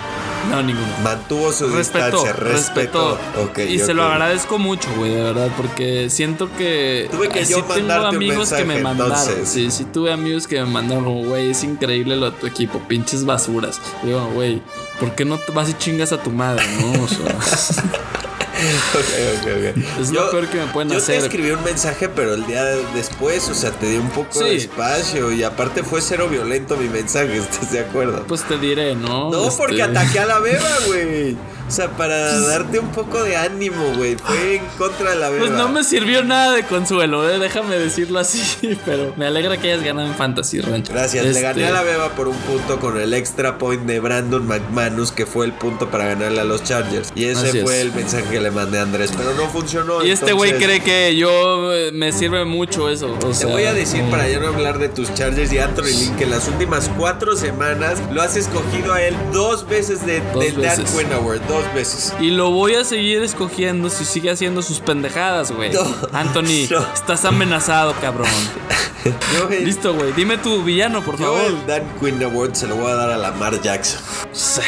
[0.52, 0.88] No, ninguno.
[1.02, 3.18] Mantuvo su Respetó, distancia, respetó.
[3.70, 7.08] y se lo agradezco mucho, güey, de verdad, porque siento que.
[7.10, 9.18] Tuve que sí yo tengo amigos que me mandaron.
[9.18, 9.48] entonces.
[9.50, 13.24] Sí, sí, tuve amigos que me mandaron, güey, es increíble lo de tu equipo, pinches
[13.26, 13.80] basuras.
[14.04, 14.62] Digo, güey,
[15.00, 17.04] ¿por qué no te vas y chingas a tu madre, no?
[17.04, 17.36] O sea,
[18.94, 19.48] Ok, ok,
[19.78, 20.00] ok.
[20.02, 21.20] Es lo peor que me pueden yo hacer.
[21.20, 22.64] te escribí un mensaje, pero el día
[22.96, 24.66] después, o sea, te di un poco de Sí.
[24.66, 28.26] espacio y aparte fue cero violento mi mensaje, ¿estás de acuerdo?
[28.28, 29.30] pues te diré, ¿no?
[29.32, 31.38] no, Este, porque ataqué a la beba, güey.
[31.68, 34.16] O sea, para darte un poco de ánimo, güey.
[34.16, 35.46] Fue en contra de la beba.
[35.48, 37.40] Pues no me sirvió nada de consuelo, ¿eh?
[37.40, 40.94] déjame decirlo así, pero me alegra que hayas ganado en Fantasy Rancho.
[40.94, 44.00] Gracias, le Este, gané a la beba por un punto con el extra point de
[44.00, 47.10] Brandon McManus, que fue el punto para ganarle a los Chargers.
[47.16, 47.82] Y ese Así fue es.
[47.82, 50.04] el mensaje que le mandé a Andrés, pero no funcionó.
[50.06, 53.18] Y este güey cree que yo eh, me sirve mucho eso.
[53.26, 56.16] O Te voy a decir para ya no hablar de tus Chargers y Anthony Lynn
[56.16, 60.44] que en las últimas cuatro semanas lo has escogido a él dos veces de, Dos
[60.44, 60.92] del Dan veces.
[60.98, 62.14] Quinn Award, dos veces.
[62.20, 65.72] Y lo voy a seguir escogiendo si sigue haciendo sus pendejadas, güey.
[65.74, 65.82] No.
[66.14, 66.86] Anthony, No.
[66.94, 68.28] estás amenazado, cabrón.
[69.34, 70.12] Yo, el, Listo, güey.
[70.14, 71.42] Dime tu villano, por yo favor.
[71.46, 74.02] el Dan Quinn Award se lo voy a dar a Lamar Jackson.
[74.32, 74.64] O sea,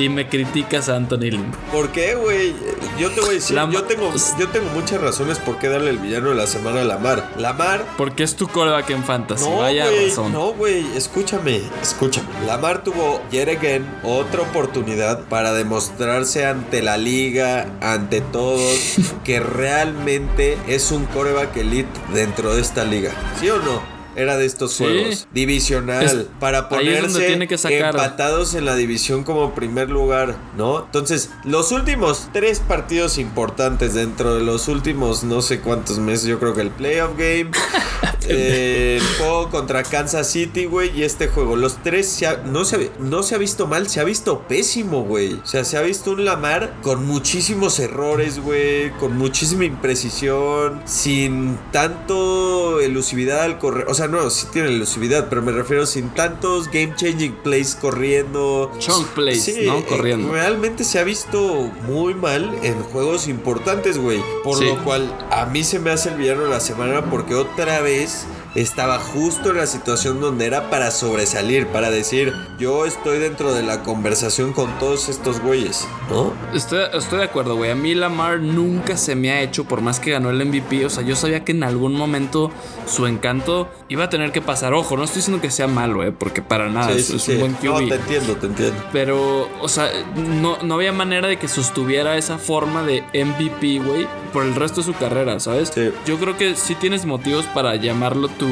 [0.00, 1.38] Y me criticas a Anthony.
[1.70, 2.54] ¿Por qué, güey?
[2.98, 5.98] Yo te voy a decir, yo, tengo, yo tengo muchas razones por qué darle el
[5.98, 7.30] villano de la semana a Lamar.
[7.36, 9.44] Lamar Porque es tu coreback en fantasy.
[9.44, 10.32] No, Vaya güey, razón.
[10.32, 12.26] no, güey, escúchame, escúchame.
[12.46, 20.56] Lamar tuvo yet again otra oportunidad para demostrarse ante la liga, ante todos, que realmente
[20.66, 23.12] es un coreback elite dentro de esta liga.
[23.38, 23.99] ¿Sí o no?
[24.16, 24.84] Era de estos Sí.
[24.84, 25.28] juegos.
[25.32, 26.04] Divisional.
[26.04, 27.90] Es- para ponerse tiene que sacar.
[27.94, 30.84] empatados en la división como primer lugar, ¿no?
[30.84, 36.38] Entonces, los últimos tres partidos importantes dentro de los últimos no sé cuántos meses, yo
[36.38, 37.50] creo que el playoff game,
[38.28, 42.64] eh, el juego contra Kansas City, güey, y este juego, los tres se ha- no,
[42.64, 45.34] se, ha- no se ha visto mal, se ha visto pésimo, güey.
[45.34, 51.56] O sea, se ha visto un Lamar con muchísimos errores, güey, con muchísima imprecisión, sin
[51.72, 53.86] tanto elusividad al correr.
[53.88, 58.70] O sea, no, sí tiene elusividad, pero me refiero sin tantos game changing plays corriendo.
[58.78, 59.78] Chunk plays, Sí, ¿no?
[59.78, 60.32] eh, Corriendo.
[60.32, 64.20] realmente se ha visto muy mal en juegos importantes, güey.
[64.44, 64.64] Por Sí.
[64.64, 68.24] lo cual a mí se me hace el villano de la semana porque otra vez
[68.54, 73.62] estaba justo en la situación donde era para sobresalir, para decir, yo estoy dentro de
[73.62, 76.32] la conversación con todos estos güeyes, ¿no?
[76.54, 77.70] Estoy, estoy de acuerdo, güey.
[77.70, 80.84] A mí Lamar nunca se me ha hecho, por más que ganó el MVP.
[80.86, 82.50] O sea, yo sabía que en algún momento
[82.86, 84.74] su encanto iba a tener que pasar.
[84.74, 87.22] Ojo, no estoy diciendo que sea malo, eh, porque para nada, Sí, es, sí, es
[87.22, 87.32] sí.
[87.32, 87.88] un buen No, QB.
[87.88, 88.84] te entiendo, te entiendo.
[88.92, 94.06] Pero, o sea, no, no había manera de que sostuviera esa forma de MVP, güey,
[94.32, 95.70] por el resto de su carrera, ¿sabes?
[95.74, 95.90] Sí.
[96.06, 98.48] Yo creo que sí tienes motivos para llamarlo tu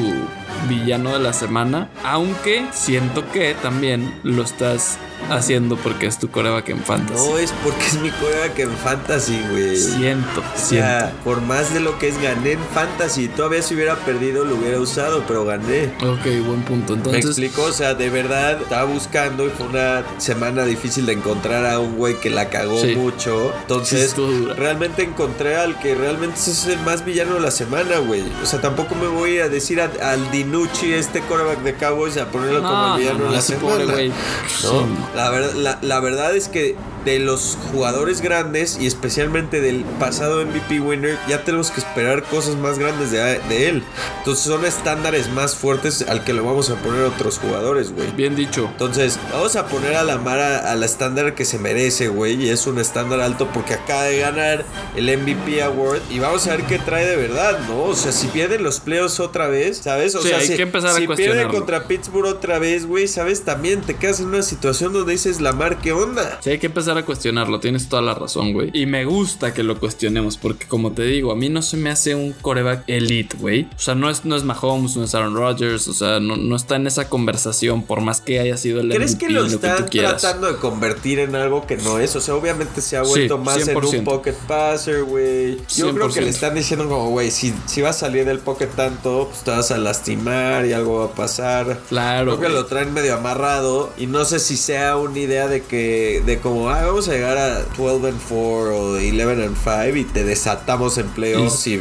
[0.67, 4.97] villano de la semana, aunque siento que también lo estás
[5.29, 7.29] haciendo porque es tu coreback en fantasy.
[7.29, 9.75] No es porque es mi coreback en fantasy, güey.
[9.77, 10.87] Siento, O siento.
[10.87, 14.55] sea, por más de lo que es gané en fantasy, todavía si hubiera perdido lo
[14.55, 15.85] hubiera usado, pero gané.
[16.01, 16.93] Ok, buen punto.
[16.93, 21.13] Me Entonces, explico, o sea, de verdad estaba buscando y fue una semana difícil de
[21.13, 22.95] encontrar a un güey que la cagó Sí.
[22.95, 23.51] mucho.
[23.61, 24.15] Entonces,
[24.57, 28.23] realmente encontré al que realmente es el más villano de la semana, güey.
[28.41, 32.25] O sea, tampoco me voy a decir a- al Dinucci, este quarterback de Cowboys, a
[32.31, 33.67] ponerlo como el villano no, de la semana.
[33.69, 34.09] pobre güey.
[34.09, 34.15] ¿no?
[34.47, 35.08] Sí, no.
[35.15, 40.45] La, ver- la, la verdad es que de los jugadores grandes y especialmente del pasado
[40.45, 43.83] MVP winner, ya tenemos que esperar cosas más grandes de, de él.
[44.19, 48.11] Entonces son estándares más fuertes al que le vamos a poner a otros jugadores, güey.
[48.11, 48.67] Bien dicho.
[48.73, 52.33] Entonces, vamos a poner a la Mara al estándar que se merece, güey.
[52.45, 54.65] Y es un estándar alto porque acaba de ganar
[54.97, 56.01] el MVP Award.
[56.11, 57.83] Y vamos a ver qué trae de verdad, ¿no?
[57.83, 60.15] O sea, si pierden los playoffs otra vez, ¿sabes?
[60.15, 63.07] O Sí, sea, hay si, que empezar a si pierde contra Pittsburgh otra vez, güey,
[63.07, 63.43] ¿sabes?
[63.45, 66.39] También te quedas en una situación donde dices, Lamar, ¿qué onda?
[66.41, 68.69] Sí, hay que empezar a cuestionarlo, tienes toda la razón, güey.
[68.73, 71.89] Y me gusta que lo cuestionemos, porque como te digo, a mí no se me
[71.89, 73.63] hace un coreback elite, güey.
[73.75, 76.55] O sea, no es, no es Mahomes, no es Aaron Rodgers, o sea, no, no
[76.55, 79.53] está en esa conversación, por más que haya sido el ¿Crees MVP, que lo que
[79.55, 82.15] están tratando de convertir en algo que no es?
[82.15, 84.03] O sea, obviamente se ha Sí, vuelto más en un 100%.
[84.03, 85.57] pocket passer, güey.
[85.75, 86.23] Yo creo que 100%.
[86.23, 89.51] le están diciendo como, güey, si, si vas a salir del pocket tanto, pues te
[89.51, 91.79] vas a lastimar y algo va a pasar.
[91.89, 92.37] Claro.
[92.37, 96.21] Creo que lo traen medio amarrado y no sé si sea una idea de que,
[96.25, 98.37] de como, ah, vamos a llegar a 12 and 4
[98.77, 101.79] o 11 and 5 y te desatamos en playoffs y,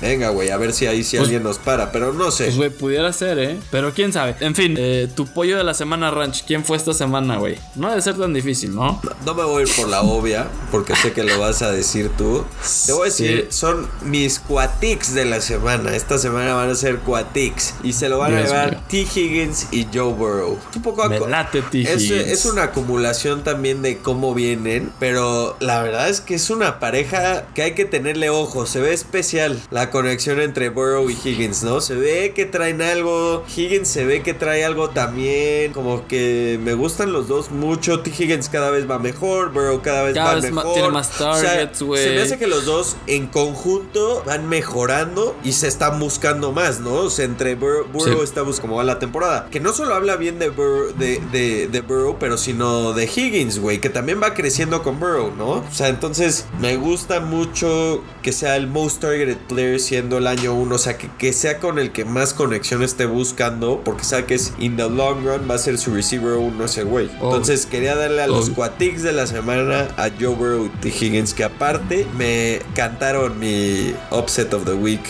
[0.00, 2.44] venga, güey, a ver si ahí sí Pues- alguien nos para, pero no sé.
[2.44, 3.58] Pues, güey, pudiera ser, ¿eh?
[3.70, 4.36] Pero quién sabe.
[4.40, 6.44] En fin, eh, tu pollo de la semana, Ranch.
[6.46, 7.56] ¿Quién fue esta semana, güey?
[7.74, 9.00] No debe ser tan difícil, ¿no?
[9.24, 12.10] No me voy a ir por la obvia, porque sé que lo vas a decir
[12.16, 12.44] tú.
[12.86, 13.56] Te voy a decir, Sí.
[13.58, 15.94] son mis cuatics de la semana.
[15.94, 17.74] Esta semana van a ser cuatics.
[17.82, 18.80] Y se lo van a Dios llevar mío.
[18.88, 18.98] T.
[19.20, 20.58] Higgins y Joe Burrow.
[20.74, 21.78] Un poco Me late T.
[21.78, 22.37] Higgins.
[22.38, 24.92] Es una acumulación también de cómo vienen.
[24.98, 28.66] Pero la verdad es que es una pareja que hay que tenerle ojo.
[28.66, 31.80] Se ve especial la conexión entre Burrow y Higgins, ¿no?
[31.80, 33.44] Se ve que traen algo.
[33.56, 35.72] Higgins se ve que trae algo también.
[35.72, 38.00] Como que me gustan los dos mucho.
[38.00, 38.10] T.
[38.16, 39.52] Higgins cada vez va mejor.
[39.52, 40.72] Burrow cada vez Cada va vez mejor.
[40.74, 42.04] tiene más O sea, targets, güey.
[42.04, 46.80] se me hace que los dos en conjunto van mejorando y se están buscando más,
[46.80, 46.92] ¿no?
[46.94, 48.24] O sea, entre Bur- Burrow Sí.
[48.24, 49.48] está buscando cómo va la temporada.
[49.50, 53.58] Que no solo habla bien de, Burrow, de, de, de Burrow, pero sino de Higgins,
[53.58, 55.50] güey, que también va creciendo con Burrow, ¿no?
[55.50, 60.54] O sea, entonces me gusta mucho que sea el most targeted player siendo el año
[60.54, 64.24] uno, o sea, que, que sea con el que más conexión esté buscando, porque sabe
[64.26, 67.10] que es in the long run va a ser su receiver uno ese güey.
[67.20, 67.26] Oh.
[67.26, 68.54] Entonces quería darle a los Obvio.
[68.56, 70.88] Quatics de la semana a Joe Burrow y.
[70.88, 75.00] Higgins, que aparte me cantaron mi upset of the week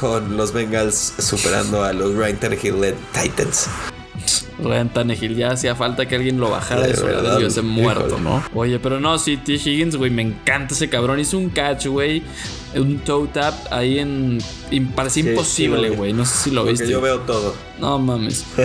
[0.00, 3.68] con los Bengals superando a los Ryan Tannehill-led Titans.
[4.62, 8.18] Ryan Tannehill, ya hacía falta que alguien lo bajara de su verdad, ladrillo ese muerto.
[8.18, 8.42] ¿no?
[8.54, 9.54] Oye, pero no, sí, T.
[9.54, 11.20] Higgins, güey, me encanta ese cabrón.
[11.20, 12.22] Hizo un catch, güey.
[12.74, 14.38] Un toe tap ahí en.
[14.94, 16.12] Parecía Sí, imposible, sí, güey.
[16.14, 16.88] No sé si lo Porque viste.
[16.88, 17.54] yo veo todo.
[17.78, 18.46] No mames.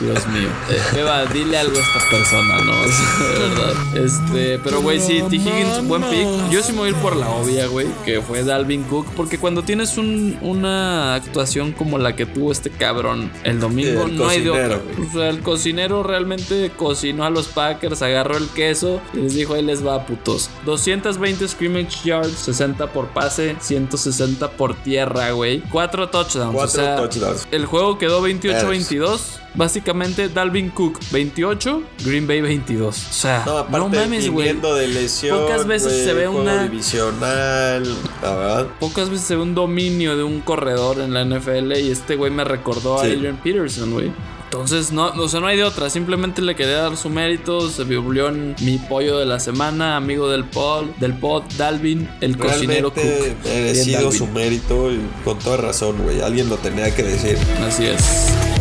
[0.00, 0.48] Dios mío.
[0.70, 2.72] Eh, Eva, dile algo a esta persona, ¿no?
[2.72, 3.96] O sea, de verdad.
[4.04, 5.36] Este, pero güey, sí, T.
[5.36, 6.50] Higgins, buen pick.
[6.50, 9.06] Yo sí me voy a ir por la obvia, güey, que fue Dalvin Cook.
[9.16, 14.16] Porque cuando tienes un- una actuación como la que tuvo este cabrón el domingo, el
[14.18, 14.80] no hay de otra.
[15.08, 19.54] O sea, el cocinero realmente cocinó a los Packers, agarró el queso y les dijo,
[19.54, 20.50] ahí les va, putos.
[20.64, 25.60] 220 scrimmage yards, 60 por pase, 160 por tierra, güey.
[25.70, 26.54] Cuatro touchdowns.
[26.54, 27.46] Cuatro o sea, touchdowns.
[27.50, 28.98] el juego quedó 28-22.
[29.00, 29.40] Bears.
[29.56, 32.96] Básicamente, Dalvin Cook 28, Green Bay 22.
[33.08, 34.48] O sea, No, no, aparte mames, güey.
[34.48, 35.38] viniendo de lesión.
[35.38, 37.84] Pocas veces se ve una- divisional,
[38.20, 38.66] la verdad.
[38.80, 42.32] Pocas veces se ve un dominio de un corredor en la NFL y este güey
[42.32, 43.06] me recordó Sí.
[43.06, 44.10] a Adrian Peterson, güey.
[44.54, 45.90] Entonces, no, o sea, no hay de otra.
[45.90, 47.68] Simplemente le quería dar su mérito.
[47.68, 52.38] Se volvió en mi pollo de la semana, amigo del pod, del pod, Dalvin, el
[52.38, 53.02] cocinero Cook.
[53.02, 56.20] Realmente merecido su mérito y con toda razón, güey.
[56.20, 57.36] Alguien lo tenía que decir.
[57.66, 58.53] Así es.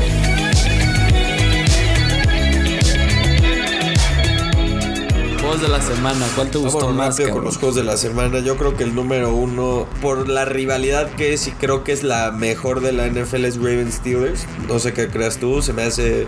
[5.64, 8.40] De la semana, ¿cuál te gustó Vámonos más, rápido con los juegos de la semana.
[8.40, 12.04] Yo creo que el número uno, por la rivalidad que es y creo que es
[12.04, 14.46] la mejor de la NFL, es Ravens Steelers.
[14.68, 16.28] No sé qué creas tú, se me hace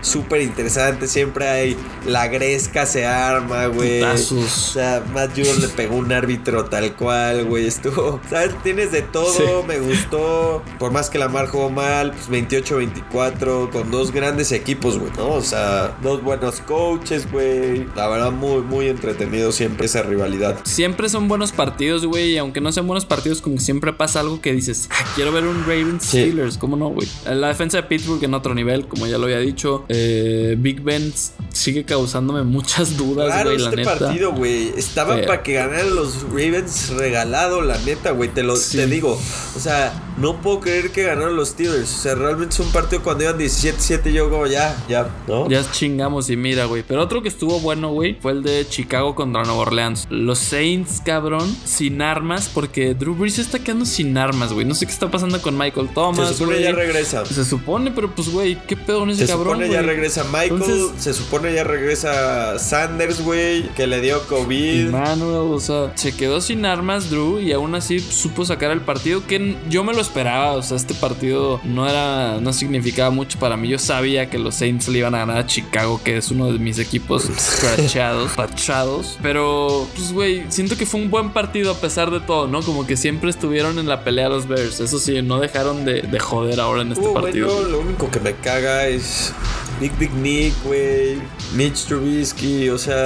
[0.00, 1.06] súper interesante.
[1.08, 1.76] Siempre hay
[2.06, 4.02] la gresca se arma, güey.
[4.02, 7.66] O sea, Matt le pegó un árbitro tal cual, güey.
[7.66, 8.54] Estuvo, ¿sabes?
[8.62, 9.42] Tienes de todo, Sí.
[9.66, 10.62] me gustó.
[10.78, 15.30] Por más que Lamar jugó mal, pues 28-24, con dos grandes equipos, güey, ¿no?
[15.34, 17.86] O sea, dos buenos coaches, güey.
[17.96, 20.58] La verdad, muy, muy entretenido siempre esa rivalidad.
[20.64, 22.32] Siempre son buenos partidos, güey.
[22.32, 25.32] Y aunque no sean buenos partidos, como que siempre pasa algo que dices, "Ah, quiero
[25.32, 26.18] ver un Ravens Sí.
[26.22, 26.58] Steelers.
[26.58, 27.08] ¿Cómo no, güey?
[27.26, 29.84] La defensa de Pittsburgh en otro nivel, como ya lo había dicho.
[29.88, 31.12] Eh, Big Ben
[31.52, 33.98] sigue causándome muchas dudas, Claro, güey, la este neta.
[33.98, 35.26] partido, güey, estaba Feo.
[35.26, 38.76] para que ganaran los Ravens regalado, la neta, güey, te lo Sí.
[38.76, 39.18] te digo.
[39.56, 41.90] O sea, no puedo creer que ganaron los Steelers.
[41.94, 45.48] O sea, realmente es un partido cuando iban 17-7 yo como ya, ya, ¿no?
[45.48, 46.84] Ya chingamos y mira, güey.
[46.86, 50.06] Pero otro que estuvo bueno, güey, fue el de Chicago contra Nueva Orleans.
[50.10, 54.66] Los Saints, cabrón, sin armas, porque Drew Brees está quedando sin armas, güey.
[54.66, 56.28] No sé qué está pasando con Michael Thomas.
[56.28, 56.64] Se supone güey.
[56.64, 57.24] ya regresa.
[57.24, 59.54] Se supone, pero pues, güey, ¿qué pedo con ese Se cabrón?
[59.58, 64.90] supone ya regresa Michael, Entonces- se supone ya regresa Sanders, güey, que le dio COVID.
[64.90, 69.26] Manuel, o sea, se quedó sin armas Drew y aún así supo sacar el partido
[69.26, 73.56] que yo me lo esperaba, o sea, este partido no era no significaba mucho para
[73.56, 73.68] mí.
[73.68, 76.58] Yo sabía que los Saints le iban a ganar a Chicago, que es uno de
[76.58, 82.10] mis equipos scratchados, pachados, pero pues güey, siento que fue un buen partido a pesar
[82.10, 82.62] de todo, ¿no?
[82.62, 84.80] Como que siempre estuvieron en la pelea los Bears.
[84.80, 87.46] Eso sí, no dejaron de, de joder ahora en este Uh, partido.
[87.52, 89.32] bueno, lo único que me caga es
[89.80, 91.18] Nick Dick Nick, güey,
[91.54, 93.04] Mitch Trubisky, o sea,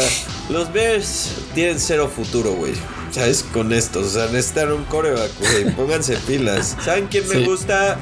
[0.48, 2.72] los Bears tienen cero futuro, güey.
[3.10, 3.44] ¿Sabes?
[3.52, 5.70] Con estos, o sea, necesitan un coreback, güey.
[5.76, 6.76] Pónganse pilas.
[6.82, 7.44] ¿Saben quién me Sí.
[7.44, 7.98] gusta?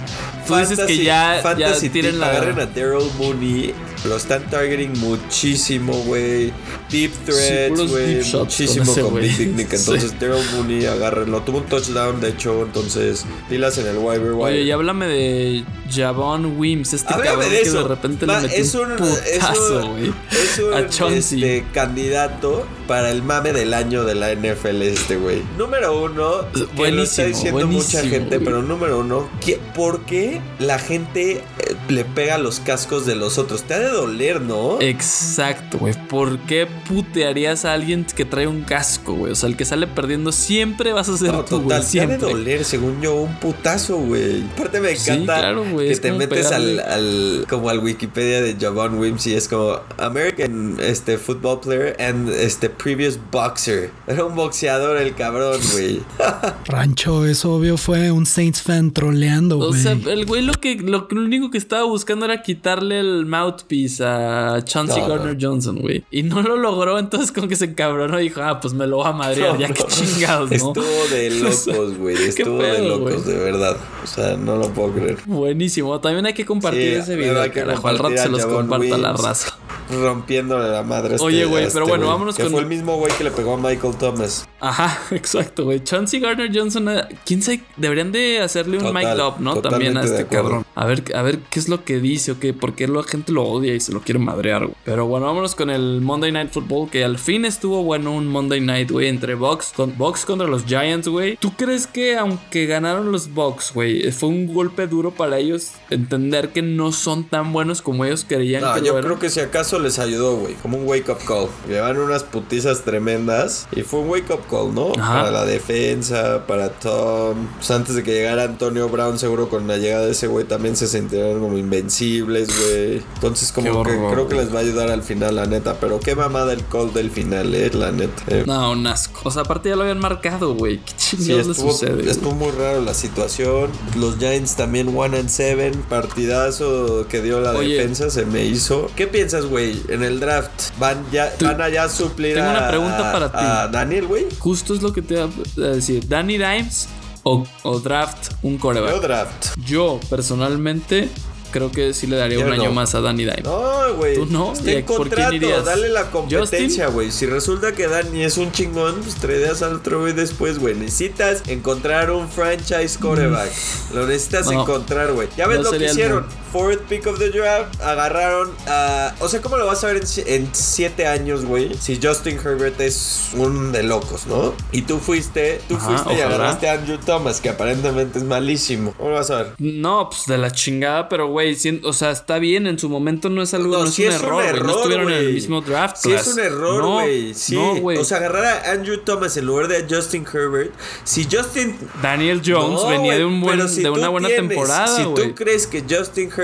[0.47, 3.75] Tú dices que ya- ya fantasy tip, la- Agarren a Daryl Mooney
[4.07, 6.53] Lo están targeting muchísimo, güey.
[6.90, 8.22] Deep threats, güey.
[8.32, 9.20] muchísimo con.
[9.20, 9.72] Big Dick Nick.
[9.74, 10.16] Entonces, Sí.
[10.18, 11.42] Daryl Mooney, agárrenlo.
[11.42, 12.62] Tuvo un touchdown, de hecho.
[12.62, 14.55] Entonces, pilas en el waiver wire.
[14.55, 18.48] Oye, y háblame de Javon Wims, este Háblame cabrón de que de repente Va, le
[18.48, 20.12] metió es un, un, putazo, es un, güey.
[20.30, 21.44] es un, A Chauncey.
[21.44, 25.43] este, candidato para el mame del año de la NFL este güey.
[25.57, 28.45] Número uno, que lo está Buenísimo, diciendo mucha buenísimo, gente, güey.
[28.45, 31.43] pero número uno, ¿qué- ¿por qué la gente eh,
[31.88, 33.62] le pega los cascos de los otros?
[33.62, 34.80] Te ha de doler, ¿no?
[34.80, 35.95] Exacto, güey.
[36.09, 39.30] ¿Por qué putearías a alguien que trae un casco, güey?
[39.30, 41.68] O sea, el que sale perdiendo siempre vas a ser No, tú, güey.
[41.68, 42.18] total, te ha de Siempre.
[42.32, 44.43] doler, según yo, un putazo, güey.
[44.55, 48.57] Aparte me Sí, encanta claro, güey, que te metes al, al- como al Wikipedia de
[48.61, 53.91] Javon Wims y es como American este football player and este previous boxer.
[54.07, 56.01] Era un boxeador el cabrón, güey.
[56.66, 59.83] Rancho, es obvio, fue un Saints fan troleando, O güey.
[59.83, 64.61] sea, el güey lo que lo, único que estaba buscando era quitarle el mouthpiece a
[64.64, 66.05] Chauncey No, Gardner Johnson, güey.
[66.11, 68.97] Y no lo logró, entonces como que se encabronó y dijo, ah, pues me lo
[68.97, 70.57] voy a madrear, ya que chingados, ¿no?
[70.57, 72.16] Estuvo de locos, güey.
[72.16, 73.76] ¿Qué Estuvo de locos, de verdad.
[74.03, 75.18] O sea, no lo puedo creer.
[75.26, 76.01] Buenísimo.
[76.01, 77.89] También hay que compartir Sí, ese video, que carajo.
[77.89, 79.57] Al rato se los Javon comparto a la raza.
[79.91, 82.97] Rompiéndole la madre a este, Oye, güey, pero este bueno, vámonos con- fue el mismo
[82.97, 84.49] güey que le pegó a Michael Thomas.
[84.61, 85.83] Ajá, exacto, güey.
[85.83, 89.61] Chauncey Gardner Johnson, eh, quién sabe, deberían de hacerle un Total, mic up, ¿no?
[89.61, 90.64] También a este cabrón.
[90.75, 93.33] A ver, a ver qué es lo que dice o qué, por qué la gente
[93.33, 94.77] lo odia y se lo quiere madrear, güey.
[94.85, 98.61] Pero bueno, vámonos con el Monday Night Football, que al fin estuvo bueno un Monday
[98.61, 101.37] Night, güey, entre Bucks, con, Bucks contra los Giants, güey.
[101.37, 106.51] ¿Tú crees que aunque ganaron los Bucks, güey, fue un golpe duro para ellos entender
[106.51, 109.09] que no son tan buenos como ellos creían No, que yo lo eran?
[109.11, 110.55] creo que si acaso les ayudó, güey.
[110.55, 111.49] Como un wake up call.
[111.68, 113.68] Llevan unas putizas tremendas.
[113.70, 114.92] Y fue un wake up call, ¿no?
[115.01, 115.20] Ajá.
[115.20, 117.46] Para la defensa, para Tom.
[117.59, 120.74] Pues antes de que llegara Antonio Brown, seguro con la llegada de ese güey también
[120.76, 123.03] se sentirán como invencibles, güey.
[123.14, 125.74] Entonces, como que creo que les va a ayudar al final, la neta.
[125.78, 128.22] Pero qué mamada el call del final, eh, la neta.
[128.26, 129.20] Eh, No, un asco.
[129.24, 130.78] O sea, aparte ya lo habían marcado, güey.
[130.78, 132.11] ¿Qué Sí, chingados le estuvo, sucede?
[132.11, 133.70] estuvo muy raro la situación.
[133.96, 135.70] Los Giants también 1 and 7.
[135.88, 137.74] Partidazo que dio la Oye.
[137.76, 138.90] defensa se me hizo.
[138.96, 139.80] ¿Qué piensas, güey?
[139.88, 143.38] En el draft, ¿van, ya, Tú- van allá a suplir Tengo una pregunta para ti.
[143.41, 144.26] a Daniel, güey?
[144.38, 146.09] Justo es lo que te iba a decir.
[146.09, 146.88] Danny Dimes
[147.22, 149.01] o, o draft un Yo coreback.
[149.03, 149.47] draft.
[149.66, 151.09] Yo, personalmente,
[151.51, 153.45] creo que sí le daría Yo un año más a Danny Dimes.
[153.45, 154.14] No, güey.
[154.14, 154.53] ¿Tú no?
[154.53, 155.34] Está ¿Y en contrato.
[155.34, 155.64] irías?
[155.64, 157.11] Dale la competencia, güey.
[157.11, 160.74] Si resulta que Dani es un chingón, pues traerías al otro güey después, güey.
[160.76, 163.51] Necesitas encontrar un franchise quarterback.
[163.95, 164.55] Lo necesitas Mm.
[164.55, 164.62] No.
[164.62, 165.28] encontrar, güey.
[165.36, 166.26] Ya ves No lo que hicieron.
[166.53, 167.80] Fourth pick of the draft.
[167.80, 169.14] Agarraron a.
[169.20, 171.74] O sea, ¿cómo lo vas a ver en, si- en siete años, güey?
[171.74, 174.55] Si Justin Herbert es un de locos, ¿no?
[174.72, 175.61] Y tú fuiste.
[175.68, 178.94] Tú Ajá, fuiste y agarraste a Andrew Thomas, que aparentemente es malísimo.
[178.96, 179.53] ¿Cómo lo vas a ver?
[179.59, 183.42] No, pues de la chingada, pero güey, o sea, está bien, en su momento no
[183.42, 184.64] es algo, no, es sí un error.
[184.64, 185.96] No estuvieron en el mismo draft.
[185.98, 186.26] Sí, class.
[186.26, 187.32] es un error, No, güey.
[187.34, 187.55] Sí.
[187.55, 187.98] No, güey.
[187.98, 190.72] o sea, agarrar a Andrew Thomas en lugar de a Justin Herbert.
[191.05, 191.76] Si Justin.
[192.03, 195.28] Daniel Jones No, venía de, un buen, si de una buena tienes- temporada, Si güey.
[195.28, 196.39] tú crees que Justin Herbert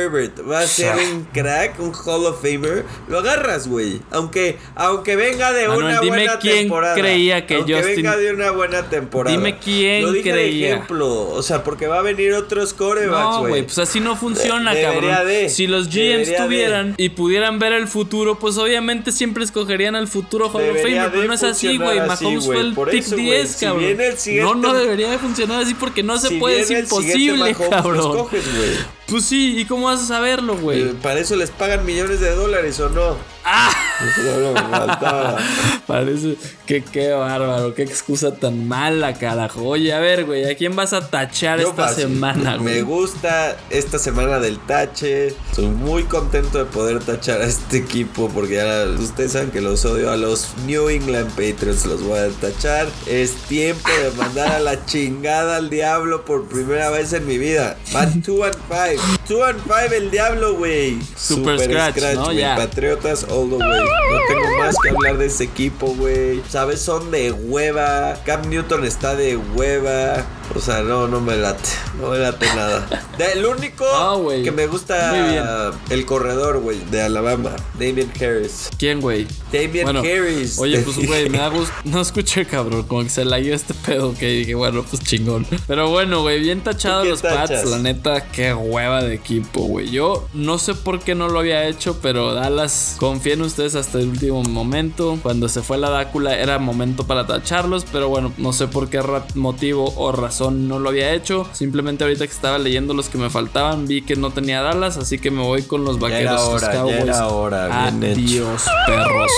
[0.48, 4.00] va a ser un crack, un Hall of Famer, lo agarras, güey.
[4.10, 6.94] Aunque, aunque venga de Manuel, una dime buena quién temporada.
[6.94, 9.36] creía que aunque Justin- venga de una buena temporada.
[9.36, 10.66] Dime quién lo dije creía.
[10.68, 11.28] De ejemplo.
[11.30, 13.50] O sea, porque va a venir otros corebacks, No, güey.
[13.50, 15.26] güey, pues así no funciona, De- cabrón.
[15.26, 16.36] de, si los GMs de.
[16.36, 21.10] tuvieran y pudieran ver el futuro, pues obviamente siempre escogerían al futuro Hall of Famer,
[21.10, 21.98] pero no es así, güey.
[22.00, 22.58] Mahomes güey.
[22.58, 23.84] fue el Por pick eso, güey, 10, si cabrón.
[23.84, 26.70] viene el siguiente- No, no debería de funcionar así porque no se Si puede, es
[26.70, 27.96] imposible, cabrón.
[27.96, 28.70] escoges, güey.
[29.08, 30.82] Pues sí, ¿y cómo vas a saberlo, güey?
[30.82, 33.16] Eh, Para eso les pagan millones de dólares o no.
[33.44, 33.70] ¡Ah!
[34.16, 35.38] Solo me faltaba.
[35.86, 36.36] Parece
[36.66, 39.62] que qué bárbaro, qué excusa tan mala, carajo.
[39.62, 42.82] Oye, a ver, güey, ¿a quién vas a tachar Yo esta semana, Me güey?
[42.82, 45.28] gusta esta semana del tache.
[45.28, 49.84] Estoy muy contento de poder tachar a este equipo porque ya ustedes saben que los
[49.84, 51.86] odio a los New England Patriots.
[51.86, 52.88] Los voy a tachar.
[53.06, 57.76] Es tiempo de mandar a la chingada al diablo por primera vez en mi vida.
[57.92, 58.95] Van 2 and 5.
[59.28, 60.98] 2 and 5 el diablo, güey.
[61.16, 62.24] Super scratch, ¿no?
[62.26, 62.38] güey.
[62.38, 62.56] Ya.
[62.56, 63.80] Patriotas all the way.
[63.80, 66.42] No tengo más que hablar de ese equipo, güey.
[66.48, 66.80] ¿Sabes?
[66.80, 68.16] Son de hueva.
[68.24, 70.24] Cam Newton está de hueva.
[70.54, 71.68] O sea, no, no me late.
[72.00, 72.86] No me late nada.
[73.18, 77.50] De- el único Ah, que me gusta el corredor, güey, de Alabama.
[77.74, 78.70] Damien Harris.
[78.78, 79.26] ¿Quién, güey?
[79.56, 80.58] Damien Bueno, Harris.
[80.58, 81.72] Oye, pues, güey, me da gusto.
[81.84, 82.84] No escuché, cabrón.
[82.84, 85.46] Como que se la dio este pedo que dije, bueno, pues chingón.
[85.66, 87.50] Pero bueno, güey, bien tachado ¿Tú qué los Pats.
[87.50, 87.66] tachas?
[87.66, 89.90] La neta, qué hueva de equipo, güey.
[89.90, 93.98] Yo no sé por qué no lo había hecho, pero Dallas, confié en ustedes hasta
[93.98, 95.18] el último momento.
[95.22, 99.00] Cuando se fue la Dácula era momento para tacharlos, pero bueno, no sé por qué
[99.34, 101.46] motivo o razón no lo había hecho.
[101.52, 105.18] Simplemente ahorita que estaba leyendo los que me faltaban, vi que no tenía Dallas, así
[105.18, 106.32] que me voy con los era vaqueros.
[106.32, 108.20] los hora, ya era hora, bien hecho.
[108.20, 109.30] Adiós, perros.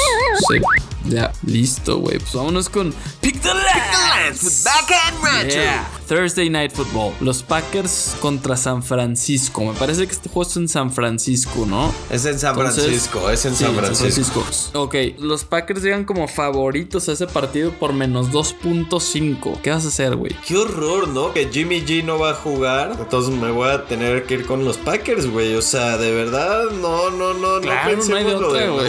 [0.48, 0.60] Sí.
[1.04, 2.18] Ya, listo, güey.
[2.18, 4.44] Pues vámonos con Pick the Lance.
[4.44, 5.86] with backhand, Yeah.
[6.08, 7.12] Thursday Night Football.
[7.20, 9.62] Los Packers contra San Francisco.
[9.64, 11.92] Me parece que este juego es en San Francisco, ¿no?
[12.10, 14.44] Es en San Entonces- Francisco, es en Sí, San Francisco.
[14.74, 19.60] Ok, los Packers llegan como favoritos a ese partido por menos 2.5.
[19.62, 20.32] ¿Qué vas a hacer, güey?
[20.46, 21.32] Qué horror, ¿no?
[21.34, 22.96] Que Jimmy G no va a jugar.
[22.98, 25.54] Entonces me voy a tener que ir con los Packers, güey.
[25.56, 28.86] O sea, de verdad, no, no, no, Claro, no no hay de otra, güey.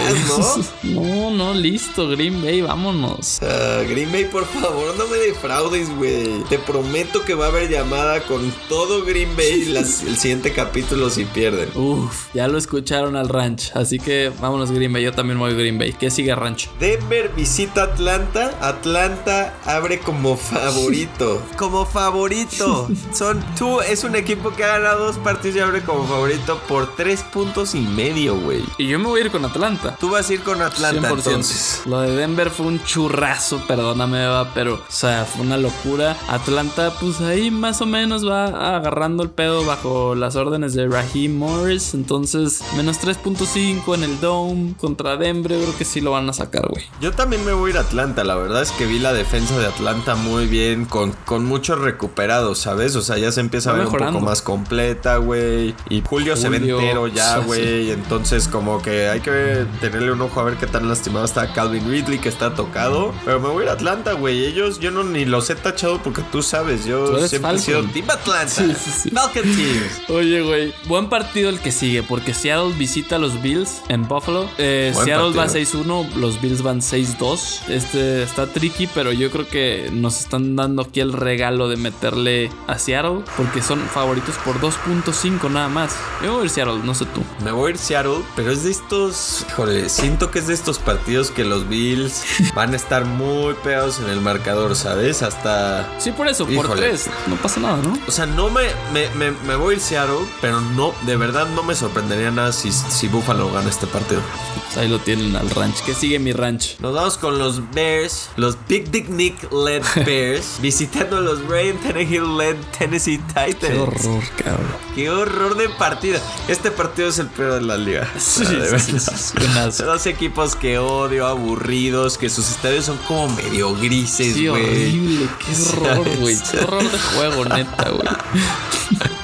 [0.83, 0.83] ¿no?
[1.01, 3.39] no, no, listo, Green Bay, vámonos.
[3.41, 6.43] Ah, Green Bay, por favor, no me defraudes, güey.
[6.47, 11.09] Te prometo que va a haber llamada con todo Green Bay las- el siguiente capítulo
[11.09, 11.69] si pierden.
[11.75, 13.71] Uf, ya lo escucharon al ranch.
[13.75, 15.03] Así que vámonos, Green Bay.
[15.03, 15.93] Yo también voy a Green Bay.
[15.93, 16.69] ¿Qué sigue, ranch?
[16.79, 18.51] Denver visita Atlanta.
[18.61, 21.41] Atlanta abre como favorito.
[21.57, 22.87] como favorito.
[23.13, 26.95] Son tú, es un equipo que ha ganado dos partidos y abre como favorito por
[26.95, 28.63] tres puntos y medio, güey.
[28.77, 29.97] Y yo me voy a ir con Atlanta.
[29.99, 31.13] Tú vas a ir con Atlanta 100%.
[31.17, 31.81] entonces.
[31.85, 36.17] Lo de Denver fue un churrazo, perdóname, Eva, pero, o sea, fue una locura.
[36.27, 41.37] Atlanta, pues ahí más o menos va agarrando el pedo bajo las órdenes de Raheem
[41.37, 41.93] Morris.
[41.93, 46.67] Entonces, menos 3.5 en el Dome contra Denver, creo que sí lo van a sacar,
[46.67, 46.85] güey.
[47.01, 48.23] Yo también me voy a ir a Atlanta.
[48.23, 52.59] La verdad es que vi la defensa de Atlanta muy bien, con, con muchos recuperados,
[52.59, 52.95] ¿sabes?
[52.95, 55.75] O sea, ya se empieza a ver un poco más completa, güey.
[55.89, 57.91] Y Julio, se ve entero ya, sí, güey.
[57.91, 61.89] Entonces, como que hay que tenerle un ojo a ver qué tan lastimado está Calvin
[61.89, 63.13] Ridley, que está tocado.
[63.23, 64.45] Pero me voy a ir a Atlanta, güey.
[64.45, 67.83] Ellos, yo no ni los he tachado porque tú sabes, yo siempre he sido.
[67.85, 68.47] Team Atlanta.
[68.47, 69.09] Sí, sí, sí.
[69.11, 69.91] Falcon Teams.
[70.09, 74.49] Oye, güey, buen partido el que sigue, porque Seattle visita a los Bills en Buffalo.
[74.57, 75.83] Eh, Seattle va partido.
[75.83, 77.69] 6-1, los Bills van 6-2.
[77.69, 82.49] Este está tricky, pero yo creo que nos están dando aquí el regalo de meterle
[82.67, 85.95] a Seattle, porque son favoritos por 2.5 nada más.
[86.23, 87.23] Yo voy a ir Seattle, no sé tú.
[87.43, 89.45] Me voy a ir Seattle, pero es de estos.
[89.49, 92.23] Híjole, siento que es de estos partidos que los Bills
[92.55, 95.21] van a estar muy pegados en el marcador, ¿sabes?
[95.21, 95.87] Hasta.
[95.99, 96.78] Sí, por eso, por Híjole.
[96.79, 97.05] 3.
[97.27, 97.97] No pasa nada, ¿no?
[98.07, 98.63] O sea, no me,
[98.93, 102.51] me, me, me voy a ir Seattle, pero no, de verdad no me sorprendería nada
[102.51, 104.21] si, si Buffalo gana este partido.
[104.65, 105.81] Pues ahí lo tienen al ranch.
[105.83, 106.79] ¿Qué sigue mi ranch?
[106.79, 111.77] Nos vamos con los Bears, los Big Dick Nick led Bears, visitando a los Ryan
[111.79, 113.57] Tannehill led Tennessee Titans.
[113.59, 114.67] Qué horror, cabrón.
[114.95, 116.19] Qué horror de partido.
[116.47, 118.07] Este partido es el peor de la liga.
[118.17, 118.43] Sí.
[119.79, 125.79] Dos equipos que odio, aburridos, que sus estadios son como medio grises, Sí, horrible, qué
[125.87, 126.37] horror, güey.
[126.63, 128.07] Horror de juego, neta, güey.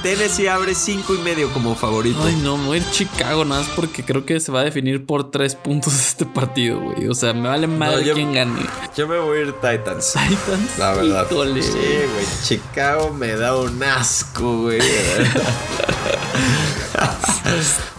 [0.04, 2.20] Tennessee abre cinco y medio como favorito.
[2.24, 4.64] Ay, no, me voy a ir Chicago nada más porque creo que se va a
[4.64, 7.08] definir por tres puntos este partido, güey.
[7.08, 8.66] O sea, me vale madre yo- quién gane.
[8.96, 10.14] Yo me voy a ir Titans.
[10.14, 10.78] Titans.
[10.78, 11.26] La verdad.
[11.30, 12.26] Híjole, Sí, güey.
[12.44, 14.80] Chicago me da un asco, güey.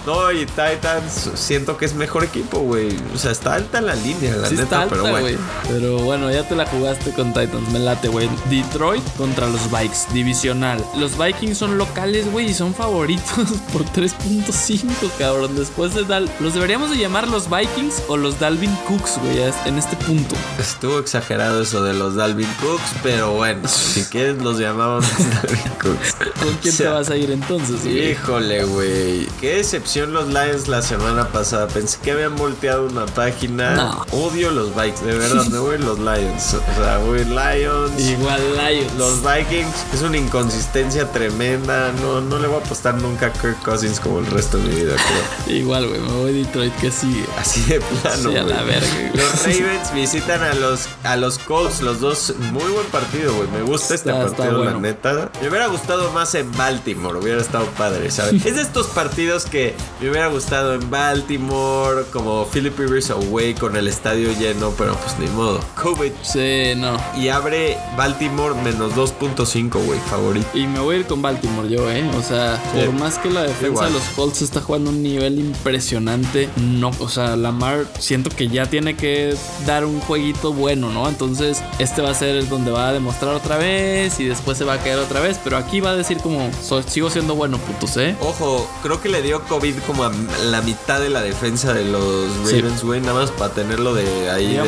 [0.07, 2.97] no, y Titans siento que es mejor equipo, güey.
[3.15, 5.23] O sea, está alta la línea, la Sí neta, está alta, pero güey.
[5.23, 5.39] bueno.
[5.69, 7.69] Pero bueno, ya te la jugaste con Titans.
[7.73, 8.29] Me late, güey.
[8.49, 10.07] Detroit contra los Vikes.
[10.13, 10.85] Divisional.
[10.97, 15.57] Los Vikings son locales, güey, y son favoritos por 3.5, cabrón.
[15.57, 16.31] Después de Dal...
[16.41, 20.35] ¿Los deberíamos de llamar los Vikings o los Dalvin Cooks, güey, en este punto?
[20.59, 25.05] Estuvo exagerado eso de los Dalvin Cooks, pero bueno, si quieres los llamamos
[25.43, 26.15] Dalvin Cooks.
[26.15, 28.11] ¿Con quién O sea, te vas a ir entonces, güey?
[28.13, 29.27] Híjole, güey.
[29.41, 31.69] Qué decepción los Lions la semana pasada.
[31.69, 33.75] Pensé que habían volteado una página.
[33.75, 34.07] No.
[34.13, 36.55] Odio los Vikings, de verdad, me voy los Lions.
[36.55, 37.99] O sea, voy Lions.
[37.99, 38.95] Igual Lions.
[38.99, 41.46] Los Vikings es una inconsistencia tremenda.
[41.57, 44.75] No, no le voy a apostar nunca a Kirk Cousins como el resto de mi
[44.75, 45.57] vida, creo.
[45.59, 47.25] Igual, güey, me voy a Detroit, ¿qué sigue?
[47.39, 48.31] Así de plano.
[48.31, 48.87] Sí, a la verga.
[49.15, 52.35] Los Ravens visitan a los, a los Colts, los dos.
[52.53, 53.49] Muy buen partido, güey.
[53.51, 55.31] Me gusta este Está- está partido, la neta.
[55.41, 58.45] Me hubiera gustado más en Baltimore, hubiera estado padre, ¿sabes?
[58.47, 63.77] es de estos partidos que me hubiera gustado en Baltimore, como Philip Rivers away con
[63.77, 65.61] el estadio lleno, pero pues ni modo.
[65.83, 66.13] COVID.
[66.23, 66.97] Sí, no.
[67.17, 70.47] Y abre Baltimore menos 2.5, güey, favorito.
[70.55, 71.36] Y me voy a ir con Baltimore
[71.69, 72.05] yo, ¿eh?
[72.17, 73.89] O sea, por más que la defensa Igual.
[73.93, 78.67] de los Colts está jugando un nivel impresionante, no, o sea, Lamar siento que ya
[78.67, 79.35] tiene que
[79.67, 81.09] dar un jueguito bueno, ¿no?
[81.09, 84.65] Entonces, este va a ser el donde va a demostrar otra vez y después se
[84.65, 87.59] va a caer otra vez, pero aquí va a decir como, "So- sigo siendo bueno,
[87.59, 88.17] putos, ¿eh?
[88.21, 90.13] Ojo, creo que le dio COVID como a
[90.51, 92.27] la mitad de la defensa de los.
[92.51, 93.01] Ravens, güey.
[93.01, 94.61] Nada más para tenerlo de ahí de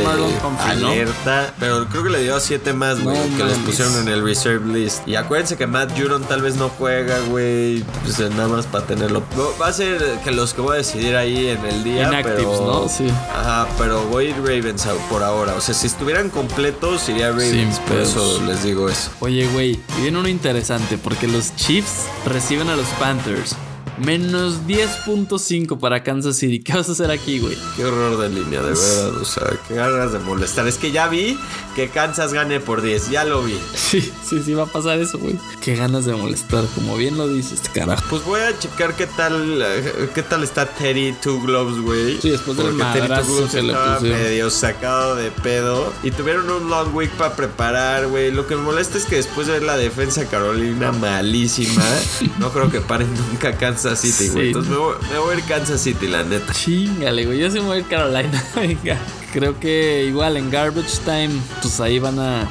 [0.68, 1.54] alerta.
[1.58, 4.22] Pero creo que le dio a siete más, güey, No que les pusieron en el
[4.22, 5.06] reserve list.
[5.06, 7.82] Y acuérdense que Matt Judon tal vez no juega, güey.
[8.02, 9.22] Pues nada más para tenerlo.
[9.60, 12.08] Va a ser que los que voy a decidir ahí en el día.
[12.08, 12.88] Inactives, pero, ¿no?
[12.88, 13.08] Sí.
[13.34, 15.54] Ajá, pero voy a ir Ravens por ahora.
[15.54, 17.76] O sea, si estuvieran completos, iría Ravens.
[17.76, 18.08] Sin por pedos.
[18.10, 19.10] eso les digo eso.
[19.20, 23.56] Oye, güey, y viene uno interesante porque los Chiefs reciben a los Panthers.
[24.04, 26.60] Menos 10.5 para Kansas City.
[26.60, 27.56] ¿Qué vas a hacer aquí, güey?
[27.76, 29.16] Qué horror de línea, de verdad.
[29.16, 30.68] O sea, qué ganas de molestar.
[30.68, 31.36] Es que ya vi
[31.74, 33.10] que Kansas gane por 10.
[33.10, 33.58] Ya lo vi.
[33.74, 35.36] Sí, sí, sí va a pasar eso, güey.
[35.60, 38.02] Qué ganas de molestar, como bien lo dices, carajo.
[38.08, 42.20] Pues voy a checar qué tal eh, qué tal está Teddy Two Gloves, güey.
[42.20, 45.92] Sí, después del madrazo Two Gloves que estaba medio sacado de pedo.
[46.02, 48.30] Y tuvieron un long week para preparar, güey.
[48.30, 51.84] Lo que me molesta es que después de ver la defensa Carolina malísima,
[52.38, 54.44] no creo que paren nunca Kansas City, güey.
[54.44, 54.46] Sí.
[54.48, 56.52] Entonces me voy, me voy a ir Kansas City, la neta.
[56.52, 57.38] Chingale, güey.
[57.38, 58.44] Yo sí me voy a ir Carolina.
[58.54, 58.98] Venga.
[59.32, 61.30] Creo que igual en Garbage Time,
[61.62, 62.48] pues ahí van a.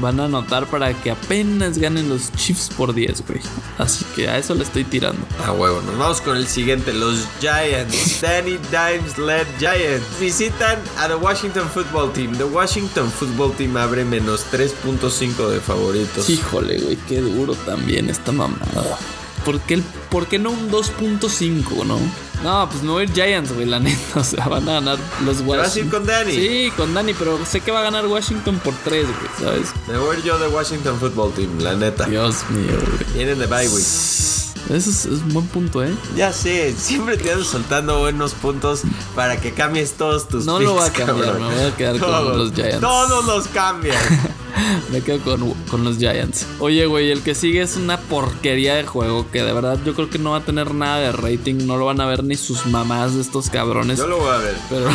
[0.00, 3.40] Van a anotar para que apenas ganen los Chiefs por 10, güey.
[3.78, 5.24] Así que a eso le estoy tirando.
[5.46, 8.20] A huevo, nos vamos con el siguiente, los Giants.
[8.22, 10.04] Danny Dimes led Giants.
[10.18, 12.36] Visitan a the Washington Football Team.
[12.36, 16.28] The Washington Football Team abre menos 3.5 de favoritos.
[16.28, 18.98] Híjole, güey, qué duro también esta mamada.
[19.44, 21.98] ¿Por qué, el- por qué no un 2.5, no?
[22.42, 23.98] No, pues me voy a ir Giants, güey, la neta.
[24.20, 25.58] O sea, van a ganar los Washington.
[25.58, 26.32] vas a ir con Danny?
[26.32, 29.68] Sí, con Danny, pero sé que va a ganar Washington por 3, güey, ¿sabes?
[29.88, 32.04] Me voy a ir yo de Washington Football Team, la neta.
[32.06, 33.14] Dios mío, güey.
[33.14, 33.84] Vienen de bye week.
[34.70, 35.94] Eso es, es un buen punto, ¿eh?
[36.16, 38.80] Ya sé, siempre te andas soltando buenos puntos
[39.14, 41.48] para que cambies todos tus No lo picks, voy a cambiar, cabrón.
[41.50, 42.80] me voy a quedar con los Giants.
[42.80, 44.02] Todos los cambias.
[44.92, 46.46] Me quedo con, con los Giants.
[46.58, 50.10] Oye, güey, el que sigue es una porquería de juego que de verdad yo creo
[50.10, 51.66] que no va a tener nada de rating.
[51.66, 53.98] No lo van a ver ni sus mamás de estos cabrones.
[53.98, 54.56] Yo lo voy a ver.
[54.68, 54.88] Pero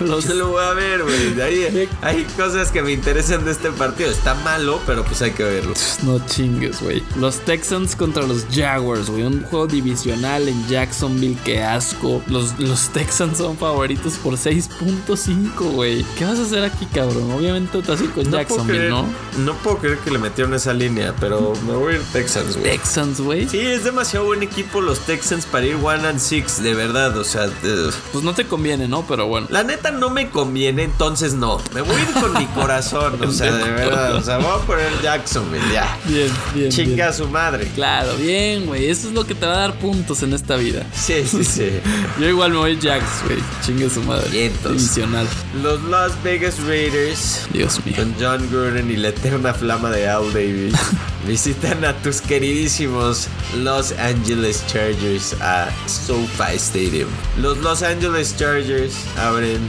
[0.00, 1.40] los Yo lo voy a ver, güey.
[1.40, 4.10] Hay, hay cosas que me interesan de este partido.
[4.10, 5.74] Está malo, pero pues hay que verlo.
[6.02, 7.02] No chingues, güey.
[7.16, 9.22] Los Texans contra los Jaguars, güey.
[9.22, 12.22] Un juego divisional en Jacksonville, qué asco.
[12.28, 16.04] Los, los Texans son favoritos por 6.5, güey.
[16.18, 17.30] ¿Qué vas a hacer aquí, cabrón?
[17.32, 19.04] Obviamente te vas a ir con No creer, ¿no?
[19.38, 22.70] no puedo creer que le metieron esa línea, pero me voy a ir Texans, güey.
[22.78, 23.48] Texans, güey.
[23.48, 27.16] Sí, es demasiado buen equipo los Texans para ir one and six, de verdad.
[27.18, 29.04] O sea, de- Pues no te conviene, ¿no?
[29.06, 29.46] Pero bueno.
[29.50, 31.60] la neta no me conviene, entonces no.
[31.74, 34.14] Me voy a ir con mi corazón, o sea, de verdad.
[34.16, 35.98] O sea, voy a poner Jacksonville, ya.
[36.04, 36.70] Bien, bien.
[36.70, 37.08] Chinga bien.
[37.08, 37.70] a su madre.
[37.74, 38.88] Claro, bien, güey.
[38.88, 40.84] Eso es lo que te va a dar puntos en esta vida.
[40.94, 41.70] Sí, sí, sí.
[42.20, 43.38] Yo igual me voy Jacks, güey.
[43.64, 44.28] Chingue su madre.
[44.30, 44.72] Vientos.
[44.72, 45.26] Divisional.
[45.62, 47.94] Los Las Vegas Raiders Dios mío.
[47.96, 50.74] con John Gruden y la eterna flama de Al Davis
[51.26, 57.08] visitan a tus queridísimos Los Angeles Chargers a SoFi Stadium.
[57.40, 59.60] Los Los Angeles Chargers abren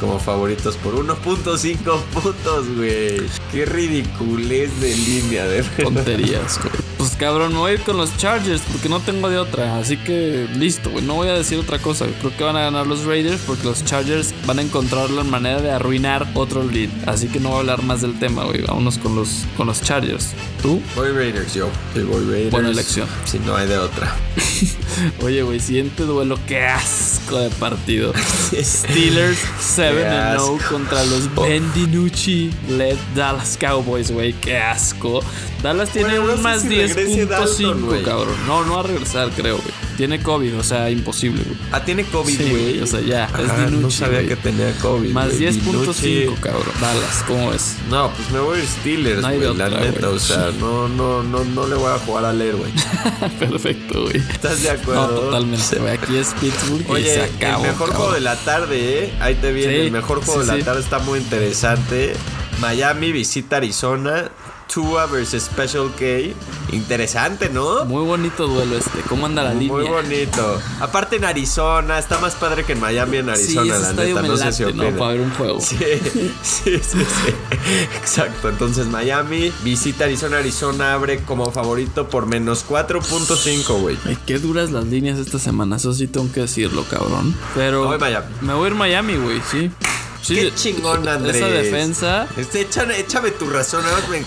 [0.00, 3.22] como favoritos por 1.5 puntos, güey.
[3.52, 5.84] Qué ridiculez de línea, de verdad.
[5.84, 6.83] Tonterías, güey.
[7.04, 9.76] Pues cabrón, me voy a ir con los Chargers porque no tengo de otra.
[9.76, 11.04] Así que listo, güey.
[11.04, 12.06] No voy a decir otra cosa.
[12.20, 15.60] Creo que van a ganar los Raiders porque los Chargers van a encontrar la manera
[15.60, 16.88] de arruinar otro lead.
[17.04, 18.62] Así que no voy a hablar más del tema, güey.
[18.62, 20.30] Vámonos con los, con los Chargers.
[20.62, 20.80] ¿Tú?
[20.96, 21.68] Voy Raiders, yo.
[21.92, 22.50] Sí, voy Raiders.
[22.52, 23.06] Buena elección.
[23.26, 24.16] Si no hay de otra.
[25.22, 26.38] Oye, güey, siguiente duelo.
[26.46, 28.14] Qué asco de partido.
[28.52, 30.58] Steelers 7 Qué asco.
[30.58, 34.32] 0 contra los Ben DiNucci led Dallas Cowboys, güey.
[34.32, 35.22] Qué asco.
[35.62, 38.02] Dallas tiene Güey, no un sé más si regrese Dalton, 10.5, güey.
[38.02, 38.34] cabrón.
[38.46, 39.70] No, no va a regresar, creo, güey.
[39.96, 41.56] Tiene COVID, o sea, imposible, güey.
[41.70, 42.80] Ah, tiene COVID, Sí, güey.
[42.80, 45.10] o sea, ya, es Ah, Dinucci, No sabía que tenía COVID.
[45.12, 45.38] Más güey.
[45.40, 46.26] 10.5, Dinucci.
[46.40, 46.64] cabrón.
[46.80, 47.76] Dallas, ¿cómo es?
[47.90, 50.08] No, pues me voy a ir Steelers, No hay güey, de la otra, neta.
[50.10, 52.68] O sea, no, no, no, no le voy a jugar al héroe.
[53.38, 54.16] Perfecto, güey.
[54.16, 55.06] ¿Estás de acuerdo?
[55.06, 55.92] No, totalmente, güey.
[55.92, 57.64] Aquí es Pittsburgh y Oye, se acabó.
[57.64, 57.96] el mejor cabrón.
[57.96, 59.12] juego de la tarde, ¿eh?
[59.20, 59.74] Ahí te viene.
[59.74, 60.64] Sí, el mejor juego sí, de la sí.
[60.64, 62.14] tarde está muy interesante.
[62.60, 64.30] Miami visita Arizona.
[64.72, 66.34] Tua versus Special K.
[66.72, 67.84] Interesante, ¿no?
[67.84, 69.00] Muy bonito duelo este.
[69.08, 69.90] ¿Cómo anda la Muy línea?
[69.90, 70.60] bonito.
[70.80, 74.08] Aparte en Arizona, está más padre que en Miami en Sí, Arizona, ese la estadio
[74.16, 74.22] neta.
[74.22, 74.68] me No sé si ¿no?
[74.70, 74.94] opinan.
[74.96, 75.60] Para ver un juego.
[75.60, 75.76] Sí,
[76.42, 77.34] sí, sí, sí.
[77.96, 78.48] Exacto.
[78.48, 80.38] Entonces Miami visita Arizona.
[80.38, 83.96] Arizona abre como favorito por menos 4.5, güey.
[84.06, 85.76] Ay, qué duras las líneas esta semana.
[85.76, 87.34] Eso sí tengo que decirlo, cabrón.
[87.54, 87.82] Pero.
[87.82, 88.26] Me voy Miami.
[88.40, 89.70] Me voy a ir Miami, güey, sí.
[90.24, 91.36] Sí, Qué chingón, Andrés.
[91.36, 92.26] Esa defensa.
[92.36, 93.82] Este, échame, échame tu razón,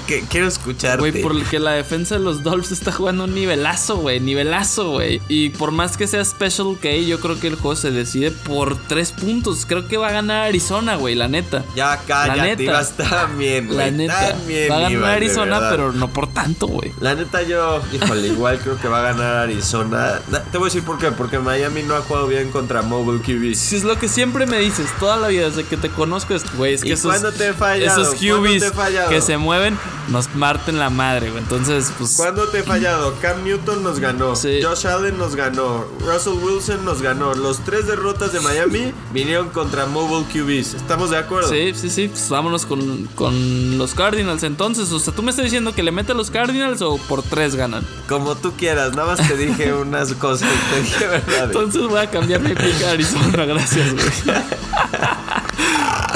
[0.05, 0.99] que- quiero escucharte.
[0.99, 4.19] Güey, porque la defensa de los Dolphs está jugando un nivelazo, güey.
[4.19, 5.21] Nivelazo, güey.
[5.27, 8.77] Y por más que sea Special K, yo creo que el juego se decide por
[8.87, 9.65] tres puntos.
[9.65, 11.63] Creo que va a ganar Arizona, güey, la neta.
[11.75, 12.85] Ya La cállate, neta.
[12.95, 13.77] tan bien, güey.
[13.79, 14.29] La neta.
[14.33, 16.91] tan bien va a ganar Arizona, pero no por tanto, güey.
[17.01, 20.19] La neta yo, híjole, igual creo que va a ganar Arizona.
[20.29, 23.21] Na- Te voy a decir por qué, porque Miami no ha jugado bien contra Mobile
[23.23, 23.57] QBs.
[23.57, 26.73] Si es lo que siempre me dices toda la vida desde que te conozco, güey,
[26.73, 28.01] es que ¿Y esos, cuándo te he fallado?
[28.01, 29.09] esos ¿Cuándo QBs te he fallado?
[29.09, 29.77] que se mueven
[30.09, 31.43] nos marten la madre, güey.
[31.43, 32.15] Entonces, pues.
[32.15, 33.15] ¿Cuándo te he fallado?
[33.21, 34.35] Cam Newton nos ganó.
[34.35, 34.59] Sí.
[34.63, 35.85] Josh Allen nos ganó.
[35.99, 37.33] Russell Wilson nos ganó.
[37.33, 40.75] Los tres derrotas de Miami vinieron contra Mobile QBs.
[40.75, 41.49] ¿Estamos de acuerdo?
[41.49, 44.91] Sí, sí, sí, pues vámonos con, con los Cardinals entonces.
[44.91, 47.55] O sea, ¿tú me estás diciendo que le mete a los Cardinals o por tres
[47.55, 47.85] ganan?
[48.07, 50.49] Como tú quieras, nada más te dije unas cosas.
[50.73, 51.43] Te dije verdad.
[51.45, 54.37] Entonces voy a cambiar mi pick a Arizona, gracias, güey.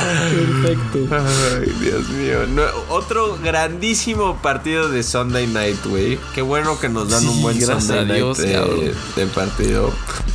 [0.02, 1.16] Perfecto.
[1.16, 2.46] Ay, Dios mío.
[2.50, 6.20] No, otro grandísimo partido de Sunday Night, güey.
[6.34, 8.92] Qué bueno que nos dan Sí, un buen Sunday Night Dios, de, cabrón.
[9.16, 9.94] de partido.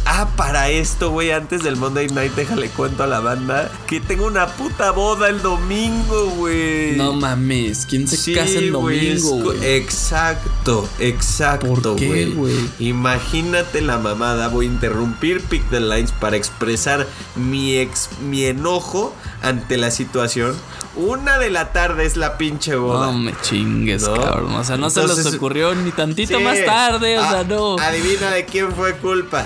[0.08, 4.26] Ah, para esto, güey, antes del Monday Night, déjale cuento a la banda que tengo
[4.26, 6.94] una puta boda el domingo, güey.
[6.96, 9.58] No mames, ¿quién se Sí, casa el domingo, güey?
[9.64, 12.54] Exacto, exacto, ¿Por qué, güey.
[12.78, 14.46] Imagínate la mamada.
[14.48, 20.54] Voy a interrumpir Pick the Lines para expresar mi, ex, mi enojo ante la situación.
[20.94, 23.06] Una de la tarde es la pinche boda.
[23.06, 24.14] No me chingues, ¿No?
[24.14, 24.54] cabrón.
[24.54, 26.44] O sea, no se les ocurrió ni tantito Sí.
[26.44, 27.76] más tarde, o Ah, sea, no.
[27.78, 29.44] Adivina de quién fue culpa.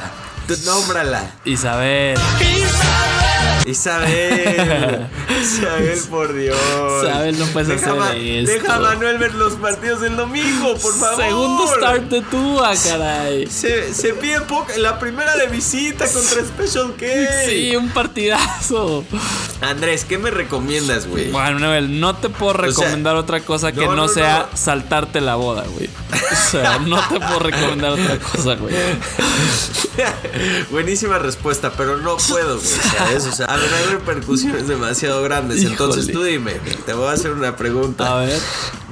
[0.58, 1.22] Nómbrala.
[1.44, 2.18] Isabel.
[2.40, 3.29] Isabel.
[5.42, 6.56] Isabel, por Dios.
[7.02, 8.52] Isabel, no puedes deja hacer Ma- esto.
[8.52, 11.22] Deja a Manuel ver los partidos del domingo, por favor.
[11.24, 13.46] Segundo start de Tua, caray.
[13.46, 14.76] Se, se pide poca.
[14.78, 17.06] La primera de visita contra Special K.
[17.46, 19.04] Sí, un partidazo.
[19.60, 21.30] Andrés, ¿qué me recomiendas, güey?
[21.30, 24.56] Bueno, Noel, no te puedo sea, recomendar otra cosa que no, no, no, sea no.
[24.56, 25.88] saltarte la boda, güey.
[25.88, 28.74] O sea, no te puedo recomendar otra cosa, güey.
[30.70, 32.68] Buenísima respuesta, pero no puedo, güey.
[32.68, 33.26] ¿sabes?
[33.26, 35.62] O sea, habrá repercusiones demasiado grandes.
[35.64, 36.52] Entonces tú dime,
[36.86, 38.10] te voy a hacer una pregunta.
[38.20, 38.38] A ver.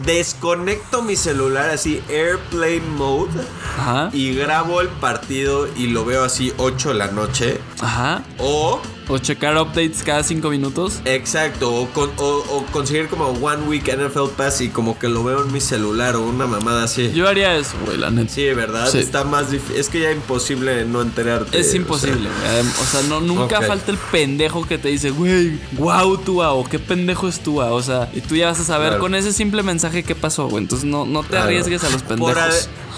[0.05, 3.31] Desconecto mi celular así, Airplane Mode,
[3.79, 4.11] Ajá.
[4.13, 7.61] y grabo el partido y lo veo así 8 de la noche.
[7.81, 8.23] Ajá.
[8.39, 8.81] O,
[9.11, 11.01] O checar updates cada cinco minutos.
[11.05, 15.25] exacto, o, con- o- o conseguir como One Week NFL Pass y como que lo
[15.25, 17.11] veo en mi celular o una mamada así.
[17.13, 18.33] Yo haría eso, güey, la neta.
[18.33, 18.89] Sí, ¿verdad?
[18.91, 18.99] Sí.
[18.99, 19.77] Está más difícil.
[19.77, 21.59] Es que ya imposible no enterarte.
[21.59, 21.81] Es o sea.
[21.81, 22.61] imposible, güey.
[22.83, 26.79] O sea, no, nunca falta el pendejo que te dice, güey, wow, Tua, o qué
[26.79, 27.73] pendejo es Tua.
[27.73, 29.03] O sea, y tú ya vas a saber Claro.
[29.03, 30.63] con ese simple mensaje qué pasó, güey.
[30.63, 31.45] Entonces no, no te Claro.
[31.47, 32.33] arriesgues a los pendejos.
[32.35, 32.43] Por,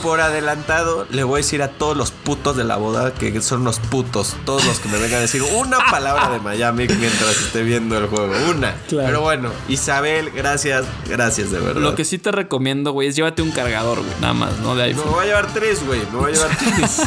[0.02, 3.64] por adelantado, le voy a decir a todos los putos de la boda que son
[3.64, 4.36] los putos.
[4.44, 8.06] Todos los que me vengan a decir una palabra de Miami mientras esté viendo el
[8.06, 8.32] juego.
[8.50, 8.74] Una.
[8.88, 9.06] Claro.
[9.06, 11.80] Pero bueno, Isabel, gracias, gracias de verdad.
[11.80, 14.12] Lo que sí te recomiendo, güey, es llévate un cargador, güey.
[14.20, 14.74] Nada más, ¿no?
[14.74, 15.10] De Me iPhone.
[15.12, 16.00] voy a llevar tres, güey.
[16.12, 17.00] Me voy a llevar tres.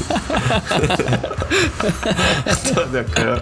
[2.45, 3.41] Estoy de acuerdo.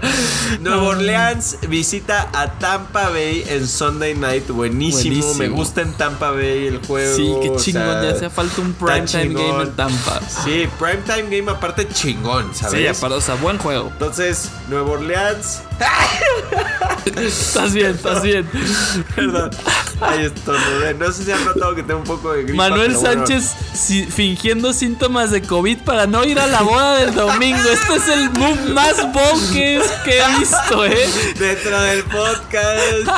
[0.61, 4.48] Nueva Orleans visita a Tampa Bay en Sunday night.
[4.49, 5.02] Buenísimo.
[5.15, 5.34] Buenísimo.
[5.36, 7.15] Me gusta en Tampa Bay el juego.
[7.15, 7.84] Sí, qué o chingón.
[7.84, 10.19] sea, ya hacía falta un está primetime game en Tampa.
[10.43, 12.80] Sí, primetime game aparte chingón, ¿sabes?
[12.80, 13.89] Sí, aparte, o sea, buen juego.
[13.91, 15.61] Entonces, Nueva Orleans.
[17.16, 18.48] Estás bien, estás bien.
[19.16, 19.52] Perdón.
[20.02, 20.94] Ay, estornudé.
[20.95, 22.58] No sé si han notado que tengo un poco de gripa.
[22.70, 23.14] Manuel bueno.
[23.28, 27.58] Sánchez si- fingiendo síntomas de COVID para no ir a la boda del domingo.
[27.60, 31.10] Este es el move más bold que, es- que he visto, ¿eh?
[31.38, 33.06] Dentro del podcast.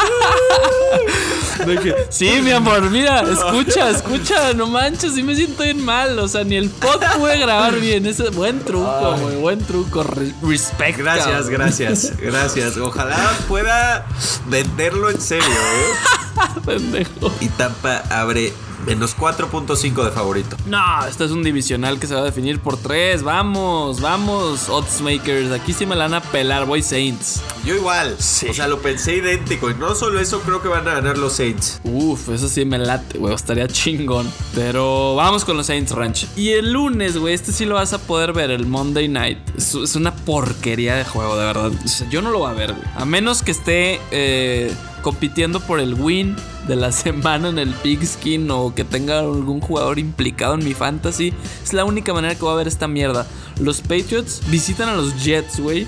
[2.10, 6.18] Sí, mi amor, mira, escucha, escucha, no manches, sí me siento bien mal.
[6.20, 8.06] O sea, ni el pod puede grabar bien.
[8.06, 10.04] Ese buen truco, buen truco.
[10.04, 10.98] Re- respect.
[10.98, 11.52] Gracias, cabrón.
[11.58, 12.12] gracias,
[12.56, 12.78] gracias.
[12.78, 14.06] Ojalá pueda
[14.48, 16.60] venderlo en serio, ¿eh?
[16.66, 17.34] Pendejo.
[17.40, 18.54] Y Tampa abre
[18.86, 20.58] menos 4.5 de favorito.
[20.66, 23.24] No, este es un divisional que se va a definir por tres.
[23.24, 25.52] Vamos, vamos, odds makers.
[25.52, 27.42] Aquí sí me la van a pelar, voy Saints.
[27.66, 28.16] Yo igual.
[28.20, 29.70] O sea, lo pensé idéntico.
[29.70, 31.82] Y no solo eso, creo que van a ganar los Saints.
[31.84, 33.34] Uf, eso sí me late, güey.
[33.34, 34.32] Estaría chingón.
[34.54, 36.28] Pero vamos con los Saints Ranch.
[36.36, 39.40] Y el lunes, güey, este sí lo vas a poder ver, el Monday Night.
[39.58, 41.72] Es, es una porquería de juego, de verdad.
[41.84, 42.86] O sea, yo no lo voy a ver, güey.
[42.96, 46.36] A menos que esté eh, compitiendo por el win
[46.68, 51.34] de la semana en el Pigskin o que tenga algún jugador implicado en mi fantasy.
[51.64, 53.26] Es la única manera que voy a ver esta mierda.
[53.60, 55.88] Los Patriots visitan a los Jets, güey.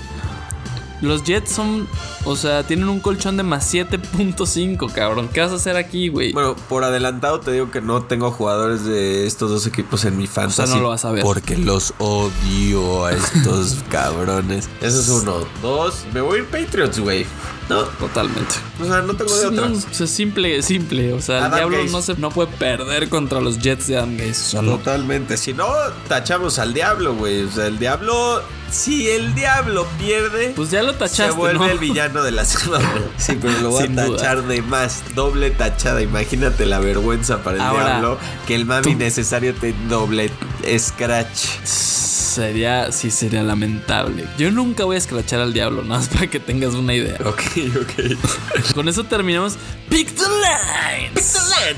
[1.00, 1.86] Los Jets son,
[2.24, 5.28] o sea, tienen un colchón de más 7.5, cabrón.
[5.32, 6.32] ¿Qué vas a hacer aquí, güey?
[6.32, 10.26] Bueno, por adelantado te digo que no tengo jugadores de estos dos equipos en mi
[10.26, 10.74] fantasy.
[10.74, 11.22] no lo vas a ver.
[11.22, 14.68] Porque los odio a estos cabrones.
[14.80, 15.46] Eso es uno.
[15.62, 17.26] Dos, me voy a ir Patriots, güey.
[17.68, 17.82] No.
[17.82, 18.54] Totalmente.
[18.80, 19.68] O sea, no tengo de otra.
[19.68, 21.12] No, o sea, simple, simple.
[21.12, 21.90] O sea, el diablo Gaze.
[21.92, 24.30] no, se, no puede perder contra los Jets de Adam Gaze.
[24.30, 24.76] O sea, no.
[24.78, 25.36] Totalmente.
[25.36, 25.66] Si no,
[26.08, 27.42] tachamos al diablo, güey.
[27.42, 28.42] O sea, el diablo.
[28.70, 30.52] Si el diablo pierde.
[30.56, 31.70] Pues ya lo tachaste, se vuelve ¿no?
[31.72, 32.88] el villano de la semana.
[33.16, 34.16] Sí, pero lo voy Sin a duda.
[34.18, 35.02] tachar de más.
[35.14, 36.02] Doble tachada.
[36.02, 38.18] Imagínate la vergüenza para el Ahora, diablo.
[38.46, 40.30] Que el mami necesario te doble
[40.78, 41.46] scratch.
[41.64, 44.26] Sería, sí, sería lamentable.
[44.36, 47.16] Yo nunca voy a escrachar al diablo, nada más para que tengas una idea.
[47.24, 47.40] Ok,
[47.80, 48.74] ok.
[48.74, 49.54] Con eso terminamos
[49.88, 51.34] Pick the Lines.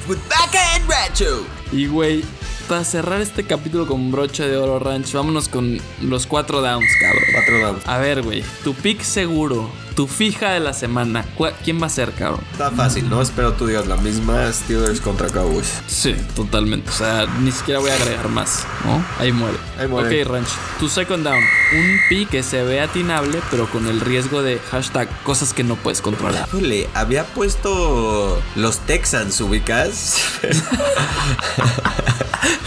[0.09, 1.47] with Baca and Racho.
[1.70, 2.24] Y güey,
[2.69, 7.24] para cerrar este capítulo con broche de oro ranch, vámonos con los cuatro downs, cabrón.
[7.32, 7.89] Cuatro downs.
[7.89, 11.91] A ver, güey, tu pick seguro, tu fija de la semana, ¿cuál- ¿quién va a
[11.91, 12.41] ser, cabrón?
[12.53, 13.20] Está fácil, ¿no?
[13.20, 14.53] Espero tú digas la misma.
[14.53, 15.73] Steelers contra Cowboys.
[15.89, 16.89] Sí, totalmente.
[16.89, 19.05] O sea, ni siquiera voy a agregar más, ¿no?
[19.19, 19.59] Ahí muere.
[19.77, 20.23] Ahí muere.
[20.23, 20.51] Ok, Ranch.
[20.79, 21.43] Tu second down.
[21.43, 25.75] Un pick que se ve atinable, pero con el riesgo de hashtag cosas que no
[25.75, 26.47] puedes controlar.
[26.47, 30.15] Híjole, había puesto los Texans, ¿ubicas?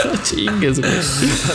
[0.03, 0.91] No chingues, güey.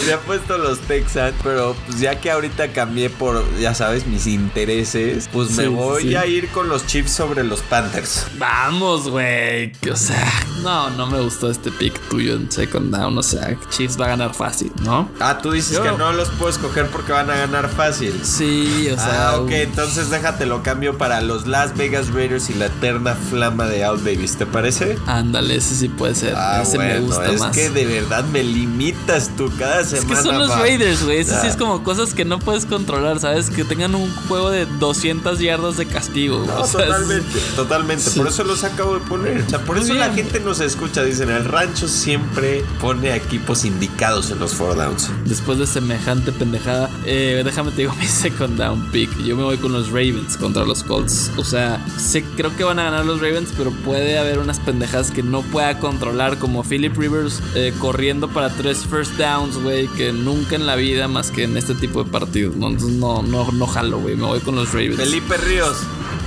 [0.03, 5.29] había puesto los Texans, pero pues ya que ahorita cambié por, ya sabes, mis intereses,
[5.33, 6.15] pues me Voy sí.
[6.17, 8.27] a ir con los Chiefs sobre los Panthers.
[8.39, 9.73] Vamos, güey.
[9.91, 10.33] O sea,
[10.63, 13.17] no, no me gustó este pick tuyo en second down.
[13.19, 15.09] O sea, Chiefs va a ganar fácil, ¿no?
[15.21, 18.21] Ah, tú dices Yo- que no los puedo escoger porque van a ganar fácil.
[18.23, 19.31] Sí, o sea.
[19.31, 23.67] ah, ok, entonces déjate lo cambio para los Las Vegas Raiders y la eterna flama
[23.67, 24.99] de Al Davis, ¿te parece?
[25.07, 26.35] Ándale, ese sí puede ser.
[26.37, 27.55] Ah, ese bueno, me gusta es más.
[27.57, 30.09] que de verdad me limitas tú cada Es semana.
[30.17, 30.57] que son los.
[30.59, 31.19] Raiders, güey.
[31.19, 31.49] Eso sí Ah.
[31.49, 33.51] es como cosas que no puedes controlar, ¿sabes?
[33.51, 36.45] Que tengan un juego de 200 yardas de castigo.
[36.47, 38.11] No, O sea, es- totalmente, totalmente.
[38.11, 38.19] Sí.
[38.19, 39.43] Por eso los acabo de poner.
[39.43, 41.03] O sea, por eso la gente nos escucha.
[41.03, 45.11] Dicen, el rancho siempre pone equipos indicados en los four downs.
[45.25, 49.11] Después de semejante pendejada, eh, déjame te digo mi second down pick.
[49.25, 51.31] Yo me voy con los Ravens contra los Colts.
[51.37, 55.11] O sea, sé, creo que van a ganar los Ravens, pero puede haber unas pendejadas
[55.11, 60.13] que no pueda controlar, como Philip Rivers eh, corriendo para tres first downs, güey, que
[60.13, 62.57] nunca en la vida más que en este tipo de partidos.
[62.57, 64.17] No, entonces no, no, no jalo, güey.
[64.17, 64.97] Me voy con los Ravens.
[64.97, 65.77] Felipe Ríos.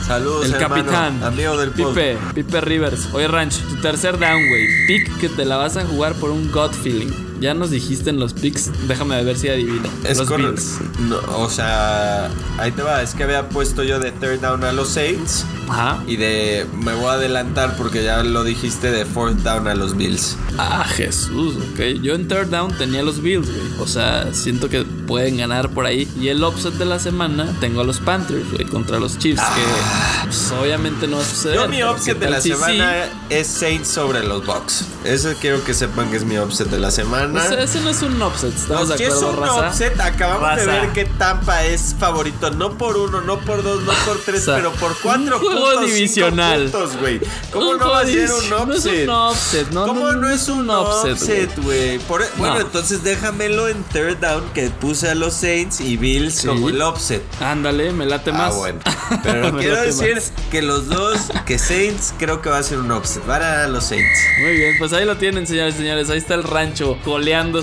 [0.05, 1.23] Saludos, El hermano, capitán.
[1.23, 1.89] Amigo del pod.
[1.93, 3.09] Pipe, Pipe Rivers.
[3.13, 4.87] Oye, Ranch, tu tercer down, güey.
[4.87, 7.28] Pick que te la vas a jugar por un gut feeling.
[7.39, 8.71] Ya nos dijiste en los picks.
[8.87, 9.89] Déjame ver si adivino.
[10.03, 10.29] Es los.
[10.29, 10.77] Bills.
[10.99, 13.01] No, o sea, ahí te va.
[13.01, 15.45] Es que había puesto yo de third down a los Saints.
[15.69, 16.03] Ajá.
[16.07, 16.65] Y de.
[16.73, 20.37] Me voy a adelantar porque ya lo dijiste de fourth down a los Bills.
[20.57, 22.01] Ah, Jesús, ok.
[22.01, 23.79] Yo en third down tenía los Bills, güey.
[23.79, 26.07] O sea, siento que pueden ganar por ahí.
[26.19, 29.41] Y el upset de la semana tengo a los Panthers, güey, contra los Chiefs.
[29.41, 31.55] Que pues, obviamente no va a suceder.
[31.55, 33.35] Yo mi offset ¿qué de la semana sí?
[33.35, 34.85] es Saints sobre los Bucks.
[35.03, 37.28] Eso quiero que sepan que es mi offset de la semana.
[37.37, 39.67] O sea, ese no es un upset, ¿estamos Pues de que es acuerdo, un raza?
[39.69, 39.99] offset.
[39.99, 40.81] Acabamos de Raza.
[40.81, 42.49] ver que Tampa es favorito.
[42.51, 45.41] No por uno, no por dos, no por tres, O sea, pero por cuatro un
[45.41, 46.61] juego puntos, divisional.
[46.63, 47.19] puntos, güey.
[47.51, 48.67] ¿Cómo Un no va a ser un offset?
[48.67, 51.99] No es un offset, no, ¿Cómo no, no, no es un offset, güey?
[51.99, 52.61] Por- Bueno, No.
[52.61, 56.47] entonces déjamelo en third down que puse a los Saints y Bills Sí.
[56.47, 57.21] como el offset.
[57.41, 58.53] Ándale, me late más.
[58.53, 58.79] Ah, bueno.
[59.23, 60.31] Pero quiero decir más.
[60.51, 63.25] que los dos, que Saints, creo que va a ser un offset.
[63.25, 64.19] Van a los Saints.
[64.41, 66.09] Muy bien, pues ahí lo tienen, señores y señores.
[66.09, 66.97] Ahí está el rancho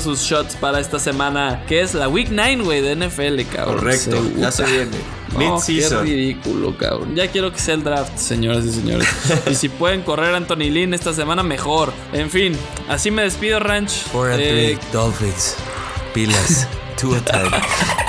[0.00, 3.78] sus shots para esta semana, que es la Week 9, güey, de NFL, cabrón.
[3.78, 4.96] Correcto, ya se viene.
[5.36, 7.14] Mid qué ridículo, cabrón.
[7.14, 9.08] Ya quiero que sea el draft, señoras y señores.
[9.50, 11.92] y si pueden correr a Anthony Lynn esta semana, mejor.
[12.12, 12.56] En fin,
[12.88, 13.90] así me despido, Ranch.
[14.12, 15.56] Four and Eh, three, Dolphins.
[16.14, 16.66] Pilas.
[16.96, 17.50] Two a time.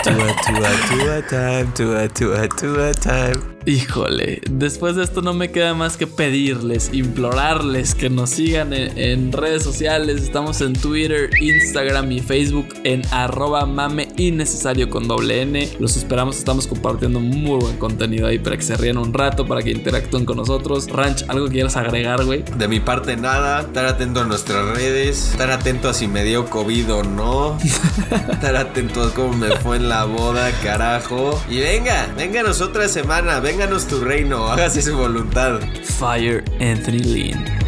[0.04, 1.74] Two a, two a, two a time.
[1.74, 3.57] Two a, two a, two a time.
[3.68, 8.98] Híjole, después de esto no me queda más que pedirles, implorarles que nos sigan en,
[8.98, 10.22] en redes sociales.
[10.22, 15.70] Estamos en Twitter, Instagram y Facebook en arroba mame innecesario con doble N.
[15.80, 19.62] Los esperamos, estamos compartiendo muy buen contenido ahí para que se rían un rato, para
[19.62, 20.88] que interactúen con nosotros.
[20.88, 22.46] Ranch, ¿algo que quieras agregar, güey?
[22.58, 26.50] De mi parte nada, estar atento a nuestras redes, estar atento a si me dio
[26.50, 27.58] COVID o no,
[28.32, 31.38] estar atento a cómo me fue en la boda, carajo.
[31.50, 35.60] Y venga, vénganos otra semana, vénganos tu reino, hágase su voluntad.
[35.84, 37.67] Fire Anthony Lynn.